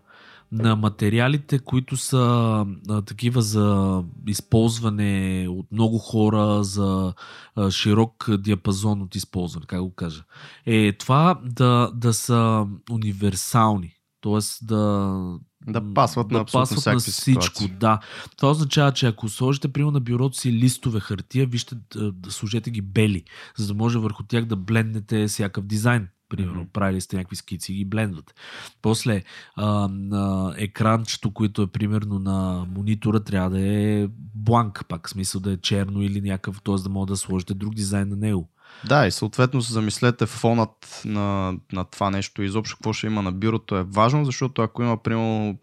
на 0.52 0.76
материалите, 0.76 1.58
които 1.58 1.96
са 1.96 2.66
а, 2.88 3.02
такива 3.02 3.42
за 3.42 4.02
използване 4.26 5.46
от 5.50 5.66
много 5.72 5.98
хора, 5.98 6.64
за 6.64 7.14
а, 7.56 7.70
широк 7.70 8.26
диапазон 8.38 9.02
от 9.02 9.14
използване, 9.14 9.66
как 9.66 9.80
го 9.80 9.94
кажа, 9.94 10.24
е 10.66 10.92
това 10.92 11.40
да, 11.44 11.90
да 11.94 12.14
са 12.14 12.66
универсални. 12.90 13.94
Тоест 14.20 14.66
да, 14.66 15.38
Да 15.66 15.94
пасват 15.94 16.30
на 16.30 16.40
абсолютно 16.40 16.60
пасват 16.60 16.76
на 16.76 16.80
всякакви 16.80 17.10
всичко. 17.10 17.42
ситуации. 17.42 17.68
Да. 17.68 18.00
Това 18.36 18.50
означава, 18.50 18.92
че 18.92 19.06
ако 19.06 19.28
сложите 19.28 19.72
примерно 19.72 19.90
на 19.92 20.00
бюрото 20.00 20.36
си 20.36 20.52
листове 20.52 21.00
хартия, 21.00 21.46
вижте, 21.46 21.76
да, 21.94 22.12
да 22.12 22.30
сложете 22.30 22.70
ги 22.70 22.80
бели, 22.80 23.24
за 23.56 23.66
да 23.66 23.74
може 23.74 23.98
върху 23.98 24.22
тях 24.22 24.44
да 24.44 24.56
бленднете 24.56 25.26
всякакъв 25.26 25.66
дизайн. 25.66 26.08
Примерно, 26.37 26.66
правили 26.73 27.01
сте 27.01 27.16
някакви 27.16 27.37
скици 27.37 27.73
и 27.73 27.77
ги 27.77 27.85
блендвате. 27.85 28.35
После, 28.83 29.23
а, 29.57 29.88
на 29.88 30.55
екранчето, 30.59 31.31
което 31.31 31.62
е 31.62 31.66
примерно 31.66 32.18
на 32.18 32.66
монитора, 32.75 33.21
трябва 33.21 33.51
да 33.51 33.61
е 33.61 34.09
бланк, 34.35 34.85
пак 34.88 35.07
в 35.07 35.11
смисъл 35.11 35.40
да 35.40 35.53
е 35.53 35.57
черно 35.57 36.03
или 36.03 36.21
някакъв, 36.21 36.62
т.е. 36.62 36.75
да 36.75 36.88
може 36.88 37.09
да 37.09 37.16
сложите 37.16 37.55
друг 37.55 37.75
дизайн 37.75 38.09
на 38.09 38.16
него. 38.16 38.49
Да, 38.85 39.07
и 39.07 39.11
съответно 39.11 39.62
се 39.62 39.73
замислете 39.73 40.27
фонът 40.27 41.03
на, 41.05 41.55
на 41.73 41.85
това 41.85 42.11
нещо 42.11 42.42
и 42.42 42.47
изобщо 42.47 42.77
какво 42.77 42.92
ще 42.92 43.07
има 43.07 43.23
на 43.23 43.33
бюрото 43.33 43.77
е 43.77 43.83
важно, 43.83 44.25
защото 44.25 44.62
ако 44.62 44.83
има, 44.83 45.03
примерно, 45.03 45.59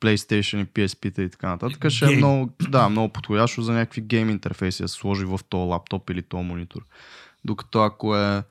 PlayStation 0.00 0.62
и 0.62 0.66
PSP 0.66 1.20
и 1.20 1.30
така 1.30 1.48
нататък, 1.48 1.90
ще 1.90 2.04
е 2.04 2.16
много, 2.16 2.50
да, 2.68 2.88
много 2.88 3.08
подходящо 3.08 3.62
за 3.62 3.72
някакви 3.72 4.00
гейм 4.00 4.30
интерфейси 4.30 4.82
да 4.82 4.88
се 4.88 4.94
сложи 4.94 5.24
в 5.24 5.40
този 5.48 5.68
лаптоп 5.68 6.10
или 6.10 6.22
този 6.22 6.44
монитор. 6.44 6.86
Докато 7.44 7.82
ако 7.82 8.16
е 8.16 8.42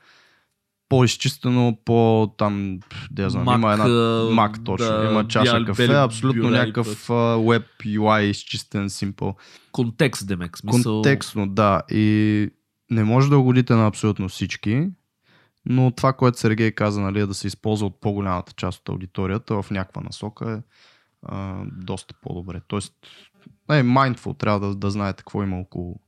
по-изчистено, 0.91 1.77
по 1.86 2.27
там, 2.38 2.80
да 3.12 3.30
знам, 3.30 3.45
Mac, 3.45 3.56
има 3.56 3.71
една 3.71 3.86
Mac 3.88 4.65
точно, 4.65 4.88
да, 4.88 5.10
има 5.12 5.27
чаша 5.27 5.51
бяли, 5.51 5.65
кафе, 5.65 5.88
абсолютно 5.88 6.41
бюра 6.41 6.51
някакъв 6.51 7.08
web 7.08 7.63
UI 7.86 8.21
изчистен, 8.21 8.89
simple. 8.89 9.36
Контекст, 9.71 10.27
демек. 10.27 10.58
Смисъл... 10.58 10.93
Контекстно, 10.93 11.47
да. 11.47 11.82
И 11.91 12.49
не 12.89 13.04
може 13.04 13.30
да 13.30 13.38
угодите 13.38 13.73
на 13.73 13.88
абсолютно 13.88 14.30
всички, 14.30 14.88
но 15.65 15.91
това, 15.91 16.13
което 16.13 16.39
Сергей 16.39 16.71
каза, 16.71 17.01
нали, 17.01 17.19
е 17.19 17.25
да 17.25 17.34
се 17.34 17.47
използва 17.47 17.88
от 17.88 18.01
по-голямата 18.01 18.54
част 18.54 18.80
от 18.80 18.89
аудиторията 18.89 19.62
в 19.62 19.71
някаква 19.71 20.01
насока 20.01 20.51
е 20.51 20.58
а, 21.23 21.63
доста 21.71 22.15
по-добре. 22.21 22.62
Тоест, 22.67 22.93
не, 23.69 23.84
mindful, 23.84 24.38
трябва 24.38 24.67
да, 24.67 24.75
да 24.75 24.91
знаете 24.91 25.17
какво 25.17 25.43
има 25.43 25.60
около 25.60 25.99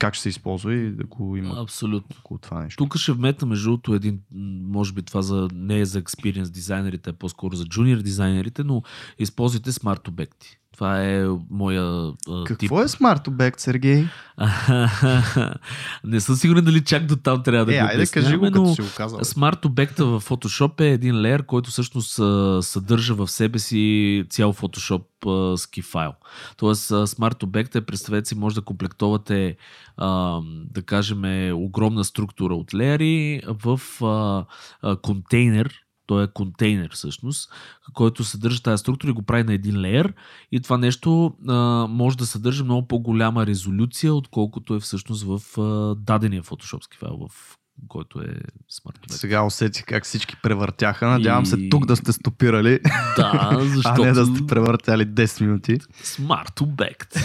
как, 0.00 0.14
ще 0.14 0.22
се 0.22 0.28
използва 0.28 0.74
и 0.74 0.90
да 0.90 1.04
го 1.04 1.36
има 1.36 1.62
Абсолютно. 1.62 2.16
около 2.20 2.38
това 2.38 2.62
нещо. 2.62 2.84
Тук 2.84 2.96
ще 2.96 3.12
вметна 3.12 3.48
между 3.48 3.70
другото 3.70 3.94
един, 3.94 4.20
може 4.62 4.92
би 4.92 5.02
това 5.02 5.22
за, 5.22 5.48
не 5.54 5.80
е 5.80 5.84
за 5.84 6.02
experience 6.02 6.48
дизайнерите, 6.48 7.10
а 7.10 7.12
по-скоро 7.12 7.56
за 7.56 7.64
junior 7.64 8.02
дизайнерите, 8.02 8.64
но 8.64 8.82
използвайте 9.18 9.72
смарт 9.72 10.08
обекти. 10.08 10.59
Това 10.72 11.04
е 11.04 11.26
моя 11.50 11.82
а, 11.82 12.44
тип. 12.44 12.46
Какво 12.46 12.82
е 12.82 12.84
Smart 12.84 13.28
Object, 13.28 13.60
Сергей? 13.60 14.04
не 16.04 16.20
съм 16.20 16.34
сигурен 16.34 16.64
дали 16.64 16.84
чак 16.84 17.06
до 17.06 17.16
там 17.16 17.42
трябва 17.42 17.66
да 17.66 17.76
е, 17.76 17.80
го 17.80 17.86
айде 17.86 18.06
кажи 18.06 18.36
го, 18.36 18.44
като 18.44 18.62
но 18.62 18.74
си 18.74 18.82
го 18.82 18.88
казал. 18.96 19.18
Смарт 19.22 19.64
обекта 19.64 20.06
в 20.06 20.20
Photoshop 20.20 20.80
е 20.80 20.90
един 20.90 21.20
леер, 21.20 21.46
който 21.46 21.70
всъщност 21.70 22.14
съдържа 22.66 23.14
в 23.14 23.28
себе 23.28 23.58
си 23.58 24.24
цял 24.30 24.52
Photoshop 24.52 25.56
ски 25.56 25.82
файл. 25.82 26.12
Тоест, 26.56 26.90
Smart 26.90 27.42
обекта 27.42 27.78
е, 27.78 27.80
представете 27.80 28.28
си, 28.28 28.34
може 28.34 28.54
да 28.54 28.62
комплектовате, 28.62 29.56
да 30.70 30.82
кажем, 30.86 31.52
огромна 31.54 32.04
структура 32.04 32.54
от 32.54 32.74
леери 32.74 33.42
в 33.46 33.80
контейнер, 35.02 35.80
той 36.10 36.24
е 36.24 36.32
контейнер 36.34 36.90
всъщност, 36.92 37.50
който 37.94 38.24
съдържа 38.24 38.62
тази 38.62 38.80
структура 38.80 39.10
и 39.10 39.14
го 39.14 39.22
прави 39.22 39.42
на 39.44 39.52
един 39.52 39.80
леер. 39.80 40.14
И 40.52 40.60
това 40.60 40.78
нещо 40.78 41.34
а, 41.48 41.54
може 41.90 42.16
да 42.16 42.26
съдържа 42.26 42.64
много 42.64 42.88
по-голяма 42.88 43.46
резолюция, 43.46 44.14
отколкото 44.14 44.74
е 44.74 44.80
всъщност 44.80 45.24
в 45.24 45.58
а, 45.60 45.94
дадения 45.94 46.42
фотошопски 46.42 46.96
файл, 46.98 47.28
в 47.28 47.58
който 47.88 48.20
е 48.20 48.34
смарт 48.68 48.96
обект. 48.98 49.12
Сега 49.12 49.42
усети 49.42 49.82
как 49.82 50.04
всички 50.04 50.36
превъртяха. 50.36 51.06
Надявам 51.08 51.46
се 51.46 51.56
И- 51.56 51.70
тук 51.70 51.86
да 51.86 51.96
сте 51.96 52.12
стопирали, 52.12 52.78
Да, 53.16 53.58
защото 53.64 54.02
а 54.02 54.06
не 54.06 54.12
да 54.12 54.26
сте 54.26 54.46
превъртяли 54.46 55.04
10 55.04 55.40
минути. 55.40 55.78
смарт 56.02 56.60
обект. 56.60 57.16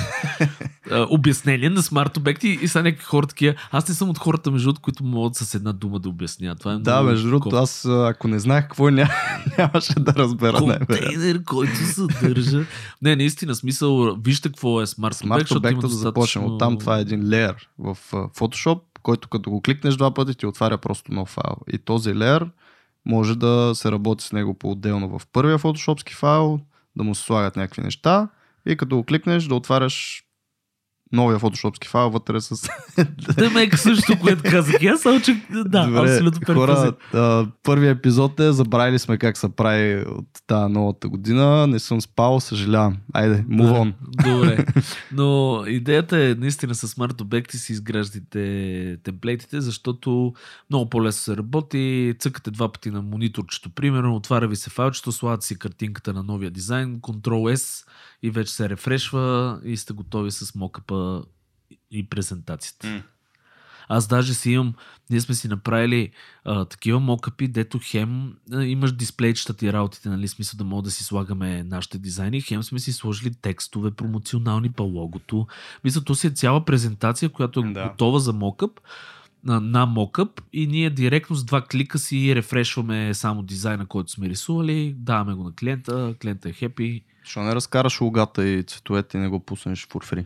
Обяснение 1.09 1.69
на 1.69 1.81
смарт 1.81 2.17
обекти 2.17 2.59
и 2.61 2.67
са 2.67 2.83
някакви 2.83 3.03
хора 3.03 3.27
такива. 3.27 3.55
Аз 3.71 3.89
не 3.89 3.95
съм 3.95 4.09
от 4.09 4.17
хората, 4.17 4.51
между 4.51 4.65
другото, 4.65 4.81
които 4.81 5.03
могат 5.03 5.35
с 5.35 5.55
една 5.55 5.73
дума 5.73 5.99
да 5.99 6.09
обясняват. 6.09 6.59
Това 6.59 6.73
е 6.73 6.77
Да, 6.77 7.03
между 7.03 7.29
другото, 7.29 7.55
аз 7.55 7.85
ако 7.85 8.27
не 8.27 8.39
знаех 8.39 8.63
какво 8.63 8.87
е, 8.87 8.91
ня... 8.91 9.09
нямаше 9.57 9.93
да 9.93 10.13
разбера. 10.13 10.57
контейнер, 10.57 11.43
който 11.43 11.75
съдържа. 11.85 12.65
Не, 13.01 13.15
наистина, 13.15 13.55
смисъл, 13.55 14.15
вижте 14.15 14.49
какво 14.49 14.81
е 14.81 14.87
смарт 14.87 15.15
обект, 15.15 15.51
има 15.51 15.57
обекта 15.57 15.81
да 15.81 15.87
започнем 15.89 16.45
от 16.45 16.59
там. 16.59 16.77
Това 16.77 16.97
е 16.97 17.01
един 17.01 17.23
леер 17.23 17.55
в 17.79 17.97
Photoshop, 18.11 18.79
който 19.05 19.29
като 19.29 19.49
го 19.49 19.61
кликнеш 19.61 19.95
два 19.95 20.13
пъти 20.13 20.35
ти 20.35 20.45
отваря 20.45 20.77
просто 20.77 21.13
нов 21.13 21.29
файл. 21.29 21.57
И 21.73 21.77
този 21.77 22.15
леер 22.15 22.49
може 23.05 23.35
да 23.35 23.71
се 23.75 23.91
работи 23.91 24.23
с 24.23 24.31
него 24.31 24.53
по-отделно 24.53 25.19
в 25.19 25.27
първия 25.27 25.57
фотошопски 25.57 26.13
файл, 26.13 26.59
да 26.95 27.03
му 27.03 27.15
се 27.15 27.23
слагат 27.23 27.55
някакви 27.55 27.81
неща 27.81 28.29
и 28.65 28.77
като 28.77 28.95
го 28.95 29.03
кликнеш 29.03 29.43
да 29.43 29.55
отваряш 29.55 30.24
новия 31.11 31.39
фотошопски 31.39 31.87
файл 31.87 32.09
вътре 32.09 32.41
с... 32.41 32.69
Да, 33.37 33.49
мека 33.49 33.77
също, 33.77 34.19
което 34.21 34.43
казах. 34.43 34.83
Аз 34.83 35.01
само, 35.01 35.21
че 35.21 35.41
да, 35.65 36.03
абсолютно 36.03 36.55
хора, 36.55 36.93
а, 37.13 37.47
първият 37.63 37.97
епизод 37.97 38.39
е, 38.39 38.51
забравили 38.51 38.99
сме 38.99 39.17
как 39.17 39.37
се 39.37 39.49
прави 39.49 40.05
от 40.07 40.27
тази 40.47 40.73
новата 40.73 41.09
година, 41.09 41.67
не 41.67 41.79
съм 41.79 42.01
спал, 42.01 42.39
съжалявам. 42.39 42.97
Айде, 43.13 43.45
move 43.49 43.71
on. 43.71 43.93
Добре. 44.23 44.65
Но 45.11 45.63
идеята 45.67 46.17
е 46.17 46.35
наистина 46.35 46.75
с 46.75 46.87
смарт 46.87 47.21
обекти 47.21 47.57
си 47.57 47.71
изграждате 47.71 48.97
темплейтите, 49.03 49.61
защото 49.61 50.33
много 50.69 50.89
по-лесно 50.89 51.21
се 51.21 51.37
работи. 51.37 52.13
Цъкате 52.19 52.51
два 52.51 52.71
пъти 52.71 52.91
на 52.91 53.01
мониторчето, 53.01 53.69
примерно, 53.69 54.15
отваря 54.15 54.47
ви 54.47 54.55
се 54.55 54.69
файлчето, 54.69 55.11
слагате 55.11 55.45
си 55.45 55.59
картинката 55.59 56.13
на 56.13 56.23
новия 56.23 56.51
дизайн, 56.51 56.99
Ctrl 56.99 57.55
S 57.55 57.87
и 58.23 58.29
вече 58.29 58.53
се 58.53 58.69
рефрешва 58.69 59.59
и 59.63 59.77
сте 59.77 59.93
готови 59.93 60.31
с 60.31 60.55
мокъпа 60.55 60.94
и 61.91 62.09
презентацията. 62.09 62.87
М. 62.87 63.03
Аз 63.87 64.07
даже 64.07 64.33
си 64.33 64.51
имам, 64.51 64.73
ние 65.09 65.21
сме 65.21 65.35
си 65.35 65.47
направили 65.47 66.11
а, 66.45 66.65
такива 66.65 66.99
мокъпи, 66.99 67.47
дето 67.47 67.79
хем 67.83 68.33
а, 68.51 68.63
имаш 68.63 68.91
дисплейчетата 68.91 69.65
и 69.65 69.73
работите, 69.73 70.09
нали, 70.09 70.27
смисъл 70.27 70.57
да 70.57 70.63
мога 70.63 70.81
да 70.81 70.91
си 70.91 71.03
слагаме 71.03 71.63
нашите 71.63 71.97
дизайни, 71.97 72.41
хем 72.41 72.63
сме 72.63 72.79
си 72.79 72.93
сложили 72.93 73.33
текстове 73.41 73.91
промоционални 73.91 74.71
по 74.71 74.83
логото. 74.83 75.47
Мисля, 75.83 76.01
то 76.01 76.15
си 76.15 76.27
е 76.27 76.29
цяла 76.29 76.65
презентация, 76.65 77.29
която 77.29 77.59
е 77.59 77.63
Да. 77.63 77.89
готова 77.89 78.19
за 78.19 78.33
мокъп, 78.33 78.79
на, 79.43 79.61
на 79.61 79.85
мокъп 79.85 80.41
и 80.53 80.67
ние 80.67 80.89
директно 80.89 81.35
с 81.35 81.43
два 81.43 81.61
клика 81.61 81.99
си 81.99 82.35
рефрешваме 82.35 83.13
само 83.13 83.43
дизайна, 83.43 83.85
който 83.85 84.11
сме 84.11 84.29
рисували, 84.29 84.95
даваме 84.97 85.33
го 85.33 85.43
на 85.43 85.55
клиента, 85.55 86.15
клиента 86.21 86.49
е 86.49 86.53
хепи. 86.53 87.03
Защо 87.23 87.43
не 87.43 87.55
разкараш 87.55 88.01
логата 88.01 88.47
и 88.47 88.63
цветовете 88.63 89.17
и 89.17 89.21
не 89.21 89.27
го 89.27 89.39
пуснеш 89.39 89.87
for 89.87 90.13
free? 90.13 90.25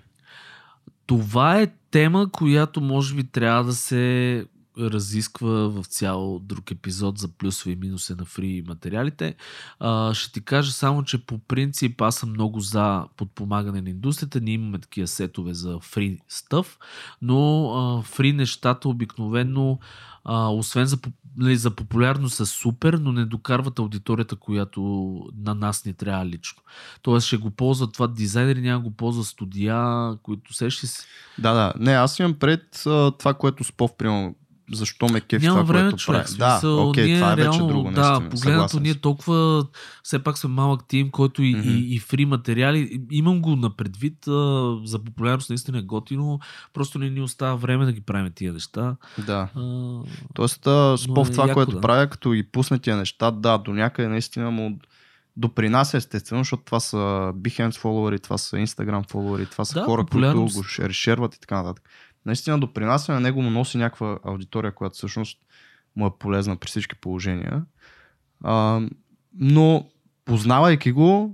Това 1.10 1.62
е 1.62 1.68
тема, 1.92 2.32
която 2.32 2.82
може 2.82 3.16
би 3.16 3.24
трябва 3.24 3.64
да 3.64 3.74
се 3.74 4.46
разисква 4.78 5.50
в 5.50 5.84
цял 5.86 6.40
друг 6.40 6.72
епизод 6.72 7.18
за 7.18 7.28
плюсове 7.28 7.72
и 7.72 7.76
минуси 7.76 8.14
на 8.14 8.26
фри 8.26 8.64
материалите. 8.68 9.36
А, 9.80 10.14
ще 10.14 10.32
ти 10.32 10.42
кажа 10.42 10.72
само, 10.72 11.04
че 11.04 11.26
по 11.26 11.40
принцип 11.40 12.02
аз 12.02 12.16
съм 12.16 12.30
много 12.30 12.60
за 12.60 13.06
подпомагане 13.18 13.82
на 13.82 13.90
индустрията. 13.90 14.40
Ние 14.42 14.54
имаме 14.54 14.80
такива 14.80 15.08
сетове 15.08 15.54
за 15.54 15.80
фри 15.80 16.20
стъв, 16.28 16.80
но 17.22 17.72
а, 17.74 18.02
фри 18.02 18.34
нещата 18.34 18.90
обикновено 18.90 19.80
а, 20.24 20.50
освен 20.50 20.86
за, 20.86 20.98
нали, 21.38 21.56
за 21.56 21.72
популярност 21.72 22.36
са 22.36 22.46
супер, 22.46 22.94
но 22.94 23.12
не 23.12 23.26
докарват 23.26 23.80
аудиторията, 23.80 24.36
която 24.36 24.82
на 25.46 25.56
нас 25.56 25.86
ни 25.86 25.94
трябва 25.94 26.26
лично. 26.26 26.62
Тоест 27.02 27.28
ще 27.28 27.38
го 27.38 27.50
ползват 27.50 27.94
това 27.94 28.08
дизайнери, 28.08 28.62
няма 28.62 28.84
го 28.84 28.92
ползва 28.92 29.24
студия, 29.24 30.10
които 30.24 30.54
сещи 30.54 30.88
се. 30.88 31.06
Да, 31.38 31.54
да. 31.54 31.74
Не, 31.80 31.92
аз 31.92 32.20
имам 32.20 32.34
пред 32.34 32.82
това, 33.20 33.34
което 33.34 33.64
спов, 33.64 33.98
примерно, 33.98 34.36
защо 34.72 35.08
ме 35.08 35.22
кефи 35.22 35.46
Няма 35.46 35.62
това, 35.62 35.74
време, 35.74 35.90
което 35.90 35.98
човек. 35.98 36.26
прави. 36.26 36.38
Да, 36.38 36.60
Да, 36.60 36.72
окей, 36.72 37.06
ние 37.06 37.16
това 37.16 37.32
е 37.32 37.36
вече 37.36 37.44
реално, 37.46 37.68
друго. 37.68 37.92
Да, 37.92 38.10
наистина, 38.10 38.30
погледнато 38.32 38.80
ние 38.80 38.96
толкова, 38.96 39.66
все 40.04 40.20
пак 40.20 40.38
сме 40.38 40.50
малък 40.50 40.82
тим, 40.88 41.10
който 41.10 41.44
и, 41.44 41.56
Мгм. 41.56 41.70
и, 41.70 41.96
и 41.96 42.00
фри 42.00 42.26
материали. 42.26 43.02
Имам 43.12 43.42
го 43.42 43.56
на 43.56 43.70
предвид 43.70 44.28
а, 44.28 44.32
за 44.84 45.00
популярност, 45.00 45.50
наистина 45.50 45.78
е 45.78 45.84
готино. 45.84 46.40
Просто 46.74 47.00
не 47.00 47.10
ни 47.10 47.22
остава 47.22 47.56
време 47.56 47.86
да 47.86 47.92
ги 47.92 48.02
правим 48.02 48.32
тия 48.36 48.54
неща. 48.54 48.96
Да. 49.20 49.50
А, 49.56 50.00
Тоест, 50.34 50.68
а, 50.68 50.98
спов 50.98 51.30
е 51.30 51.32
това, 51.32 51.44
яко, 51.44 51.54
което 51.54 51.72
да. 51.72 51.82
правя, 51.82 52.08
като 52.08 52.34
и 52.34 52.44
пусне 52.44 52.80
тия 52.80 52.98
неща, 52.98 53.32
да, 53.32 53.58
до 53.58 53.74
някъде 53.74 54.08
наистина 54.08 54.52
му 54.52 54.80
допринася 55.38 55.98
естествено, 55.98 56.42
защото 56.42 56.64
това 56.64 56.80
са 56.80 56.98
Behance 57.36 57.78
фолуари, 57.78 58.20
това 58.20 58.38
са 58.38 58.56
Instagram 58.58 59.10
фолуари, 59.12 59.46
това 59.46 59.66
са 59.66 59.74
Да, 59.74 59.86
хора, 59.86 60.06
които 60.06 60.42
го 60.44 60.50
шер- 60.50 60.92
шерват 60.92 61.36
и 61.36 61.40
така 61.40 61.56
нататък. 61.56 61.90
Наистина 62.26 62.60
допринася 62.60 63.14
на 63.14 63.20
него 63.20 63.42
му 63.42 63.50
носи 63.50 63.78
някаква 63.78 64.20
аудитория, 64.24 64.76
която 64.76 64.96
всъщност 64.96 65.40
му 65.96 66.08
е 66.08 66.18
полезна 66.20 66.56
при 66.56 66.68
всички 66.68 66.96
положения. 66.96 67.66
А, 68.44 68.82
но 69.34 69.90
познавайки 70.26 70.92
го 70.92 71.34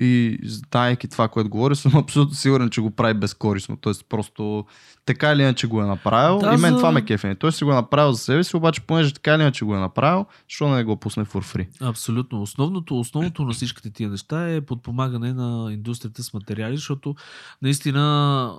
и 0.00 0.38
знаейки 0.44 1.08
това, 1.08 1.28
което 1.28 1.50
говори, 1.50 1.76
съм 1.76 1.92
абсолютно 1.96 2.34
сигурен, 2.34 2.70
че 2.70 2.80
го 2.80 2.90
прави 2.90 3.14
безкорисно. 3.14 3.76
Тоест 3.76 4.04
просто 4.08 4.64
така 5.06 5.32
или 5.32 5.42
иначе 5.42 5.66
го 5.66 5.82
е 5.82 5.86
направил. 5.86 6.38
Да, 6.38 6.54
и 6.54 6.56
мен 6.56 6.72
за- 6.72 6.76
това 6.76 6.92
ме 6.92 7.04
кефи. 7.04 7.34
Той 7.34 7.52
си 7.52 7.64
го 7.64 7.72
е 7.72 7.74
направил 7.74 8.12
за 8.12 8.18
себе 8.18 8.44
си, 8.44 8.56
обаче 8.56 8.80
понеже 8.80 9.14
така 9.14 9.34
или 9.34 9.42
иначе 9.42 9.64
го 9.64 9.76
е 9.76 9.80
направил, 9.80 10.26
защо 10.50 10.68
не 10.68 10.84
го 10.84 10.96
пусне 10.96 11.24
for 11.24 11.56
free? 11.56 11.66
Абсолютно. 11.80 12.42
Основното, 12.42 13.00
основното 13.00 13.44
на 13.44 13.52
всичките 13.52 13.90
тия 13.90 14.10
неща 14.10 14.50
е 14.50 14.60
подпомагане 14.60 15.32
на 15.32 15.72
индустрията 15.72 16.22
с 16.22 16.34
материали, 16.34 16.76
защото 16.76 17.14
наистина 17.62 18.52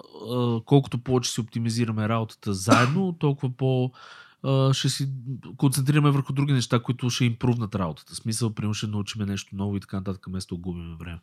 колкото 0.66 0.98
повече 0.98 1.32
си 1.32 1.42
оптимизираме 1.42 2.10
работата 2.10 2.54
заедно, 2.54 3.16
толкова 3.20 3.50
по 3.50 3.92
ще 4.74 4.90
си 4.90 5.10
концентрираме 5.58 6.12
върху 6.12 6.34
други 6.34 6.54
неща, 6.54 6.80
които 6.80 7.10
ще 7.10 7.26
импрувнат 7.26 7.76
работата. 7.76 8.16
Смисъл, 8.16 8.54
примерно 8.54 8.74
ще 8.74 8.88
научим 8.88 9.26
нещо 9.26 9.56
ново 9.56 9.78
и 9.78 9.80
така 9.80 9.98
нататък, 9.98 10.26
вместо 10.28 10.56
да 10.56 10.62
губим 10.62 10.96
време. 11.00 11.20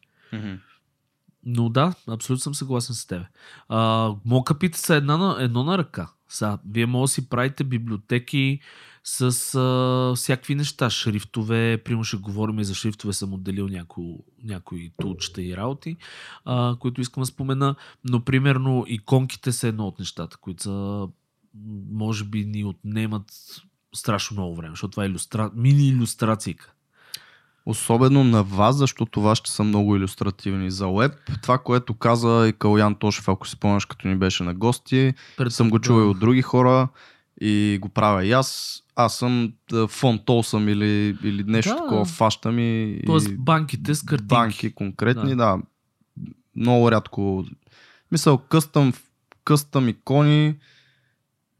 Но 1.47 1.69
да, 1.69 1.95
абсолютно 2.09 2.43
съм 2.43 2.55
съгласен 2.55 2.95
с 2.95 3.07
теб. 3.07 3.23
А, 3.69 4.11
мокъпите 4.25 4.79
са 4.79 4.95
една 4.95 5.17
на, 5.17 5.37
едно 5.41 5.65
на 5.65 5.79
ръка. 5.79 6.11
Са, 6.29 6.59
вие 6.71 6.87
може 6.87 7.11
да 7.11 7.15
си 7.15 7.29
правите 7.29 7.65
библиотеки 7.65 8.61
с 9.05 9.55
а, 9.55 10.13
всякакви 10.17 10.55
неща, 10.55 10.91
шрифтове, 10.91 11.83
примерно 11.85 12.05
ще 12.05 12.17
говорим 12.17 12.59
и 12.59 12.65
за 12.65 12.75
шрифтове, 12.75 13.13
съм 13.13 13.33
отделил 13.33 13.69
някои, 13.69 14.15
някои 14.45 14.93
тулчета 15.01 15.43
и 15.43 15.57
работи, 15.57 15.97
а, 16.45 16.77
които 16.81 17.01
искам 17.01 17.21
да 17.21 17.27
спомена, 17.27 17.75
но 18.05 18.21
примерно 18.21 18.85
иконките 18.89 19.53
са 19.53 19.69
едно 19.69 19.87
от 19.87 19.99
нещата, 19.99 20.37
които 20.37 20.63
са 20.63 21.09
може 21.93 22.25
би 22.25 22.45
ни 22.45 22.65
отнемат 22.65 23.25
страшно 23.95 24.35
много 24.35 24.57
време, 24.57 24.73
защото 24.73 24.91
това 24.91 25.05
е 25.05 25.07
иллюстра... 25.07 25.51
мини 25.55 25.89
иллюстрацийка. 25.89 26.71
Особено 27.67 28.25
на 28.25 28.43
вас, 28.43 28.77
защото 28.77 29.11
това 29.13 29.35
ще 29.35 29.51
са 29.51 29.65
много 29.65 29.97
иллюстративни. 29.97 30.71
За 30.71 30.89
веб, 30.89 31.13
това, 31.43 31.59
което 31.59 31.95
каза 31.95 32.49
и 32.49 32.53
Калян 32.53 32.95
Тошев, 32.95 33.29
ако 33.29 33.47
си 33.49 33.53
спомняш, 33.53 33.85
като 33.87 34.09
ни 34.09 34.17
беше 34.17 34.43
на 34.43 34.55
гости, 34.55 35.15
Пред... 35.37 35.53
съм 35.53 35.71
го 35.71 35.79
чул 35.79 35.95
и 35.95 36.03
от 36.03 36.19
други 36.19 36.43
хора 36.43 36.89
и 37.41 37.79
го 37.81 37.89
правя 37.89 38.25
и 38.25 38.33
аз. 38.33 38.81
Аз 38.97 39.17
съм 39.19 39.53
фонтол 39.89 40.43
съм 40.43 40.69
или, 40.69 41.17
или 41.25 41.45
нещо 41.45 41.71
Да. 41.71 41.77
такова, 41.77 42.05
фащам 42.05 42.59
и, 42.59 43.01
Тоест 43.07 43.37
банките 43.39 43.95
с 43.95 44.03
картинки. 44.03 44.29
банки 44.29 44.75
конкретни, 44.75 45.37
да. 45.37 45.59
Много 46.57 46.91
рядко. 46.91 47.45
Мисъл, 48.13 48.39
къстъм, 48.39 48.93
къстъм 49.45 49.89
икони, 49.89 50.55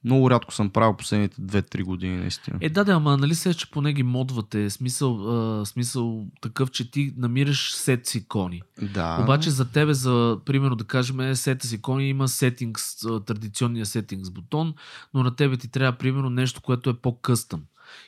много 0.05 0.31
рядко 0.31 0.55
съм 0.55 0.71
правил 0.71 0.97
последните 0.97 1.37
2-3 1.43 1.83
години, 1.83 2.17
наистина. 2.17 2.59
Е, 2.61 2.71
да, 2.71 2.85
да, 2.85 2.93
ама 2.93 3.17
нали 3.17 3.35
се, 3.35 3.55
че 3.55 3.71
поне 3.71 3.93
ги 3.93 4.03
модвате. 4.03 4.71
Смисъл, 4.71 5.31
а, 5.61 5.67
смисъл 5.67 6.27
такъв, 6.41 6.71
че 6.71 6.91
ти 6.91 7.15
намираш 7.17 7.75
сет 7.75 8.07
с 8.07 8.15
икони. 8.15 8.63
да. 8.95 9.19
Обаче 9.23 9.51
за 9.51 9.65
тебе, 9.71 9.95
за 9.95 10.39
примерно 10.45 10.77
да 10.77 10.85
кажем, 10.85 11.35
сета 11.35 11.67
с 11.67 11.73
икони 11.73 12.09
има 12.09 12.29
сетингс, 12.29 12.97
традиционния 13.27 13.87
сетингс 13.87 14.31
бутон, 14.31 14.75
но 15.15 15.23
на 15.23 15.37
тебе 15.37 15.57
ти 15.57 15.69
трябва 15.69 15.99
примерно 15.99 16.31
нещо, 16.31 16.63
което 16.63 16.91
е 16.91 16.95
по-къстъм. 16.95 17.63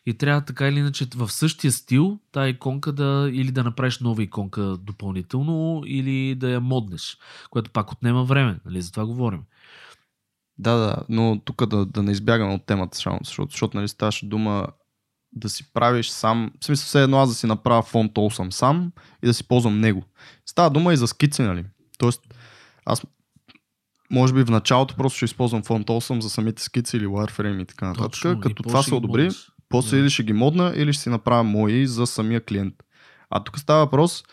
И 0.07 0.15
трябва 0.15 0.41
така 0.41 0.69
или 0.69 0.79
иначе 0.79 1.07
в 1.17 1.33
същия 1.33 1.73
стил 1.73 2.19
тази 2.33 2.51
иконка 2.51 2.93
да 2.93 3.31
или 3.33 3.51
да 3.51 3.65
направиш 3.65 3.99
нова 3.99 4.23
иконка 4.23 4.77
допълнително, 4.81 5.83
или 5.87 6.35
да 6.35 6.51
я 6.51 6.61
моднеш, 6.61 7.19
което 7.51 7.71
пак 7.71 7.93
отнема 7.93 8.25
време, 8.25 8.59
нали? 8.67 8.83
За 8.83 8.93
това 8.93 9.07
говорим. 9.07 9.41
Да, 10.59 10.75
да, 10.75 10.97
но 11.09 11.41
тук 11.45 11.67
да, 11.67 11.87
да 11.87 12.03
не 12.03 12.13
избягаме 12.13 12.55
от 12.55 12.67
темата, 12.67 12.99
само, 12.99 13.19
защото, 13.25 13.51
защото 13.51 13.77
нали, 13.77 13.89
ставаше 13.89 14.27
дума 14.27 14.67
да 15.33 15.49
си 15.49 15.73
правиш 15.73 16.09
сам, 16.09 16.51
в 16.61 16.65
смисъл 16.65 16.85
все 16.87 17.03
едно 17.03 17.19
аз 17.19 17.29
да 17.29 17.35
си 17.35 17.47
направя 17.47 17.83
фон 17.83 18.11
съм 18.31 18.53
сам 18.53 18.93
и 19.23 19.27
да 19.27 19.35
си 19.35 19.49
ползвам 19.49 19.81
него. 19.81 20.03
Става 20.47 20.71
дума 20.71 20.93
и 20.93 20.97
за 20.97 21.07
скици, 21.07 21.43
нали? 21.43 21.65
Тоест, 21.99 22.35
аз 22.87 23.03
може 24.11 24.35
би 24.35 24.45
в 24.45 24.51
началото 24.51 24.97
просто 24.97 25.17
ще 25.17 25.25
използвам 25.25 25.63
фон 25.63 25.85
съм 26.01 26.23
за 26.23 26.31
самите 26.31 26.63
скици 26.63 26.97
или 26.97 27.07
wireframe 27.07 27.63
и 27.63 27.67
така 27.67 27.87
нататък. 27.87 28.11
Точно, 28.13 28.41
Като 28.41 28.63
това 28.63 28.83
се 28.83 28.95
одобри, 28.95 29.23
моднеш. 29.23 29.53
после 29.69 29.97
Да. 29.97 30.01
или 30.03 30.11
ще 30.11 30.23
ги 30.23 30.33
модна, 30.33 30.73
или 30.77 30.93
ще 30.93 31.03
си 31.03 31.09
направя 31.09 31.45
мои 31.45 31.87
за 31.87 32.07
самия 32.07 32.45
клиент. 32.45 32.75
А 33.31 33.45
тук 33.45 33.59
става 33.59 33.85
въпрос 33.85 34.25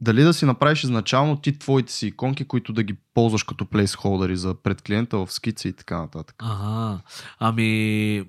дали 0.00 0.22
да 0.22 0.34
си 0.34 0.44
направиш 0.44 0.84
изначално 0.84 1.36
ти 1.36 1.58
твоите 1.58 1.92
си 1.92 2.06
иконки, 2.06 2.44
които 2.44 2.72
да 2.72 2.82
ги 2.82 2.96
ползваш 3.14 3.42
като 3.42 3.66
плейсхолдери 3.66 4.36
за 4.36 4.54
пред 4.54 4.82
клиента 4.82 5.18
в 5.18 5.32
скици 5.32 5.68
и 5.68 5.72
така 5.72 5.98
нататък. 5.98 6.36
Ага. 6.38 7.00
Ами, 7.38 8.24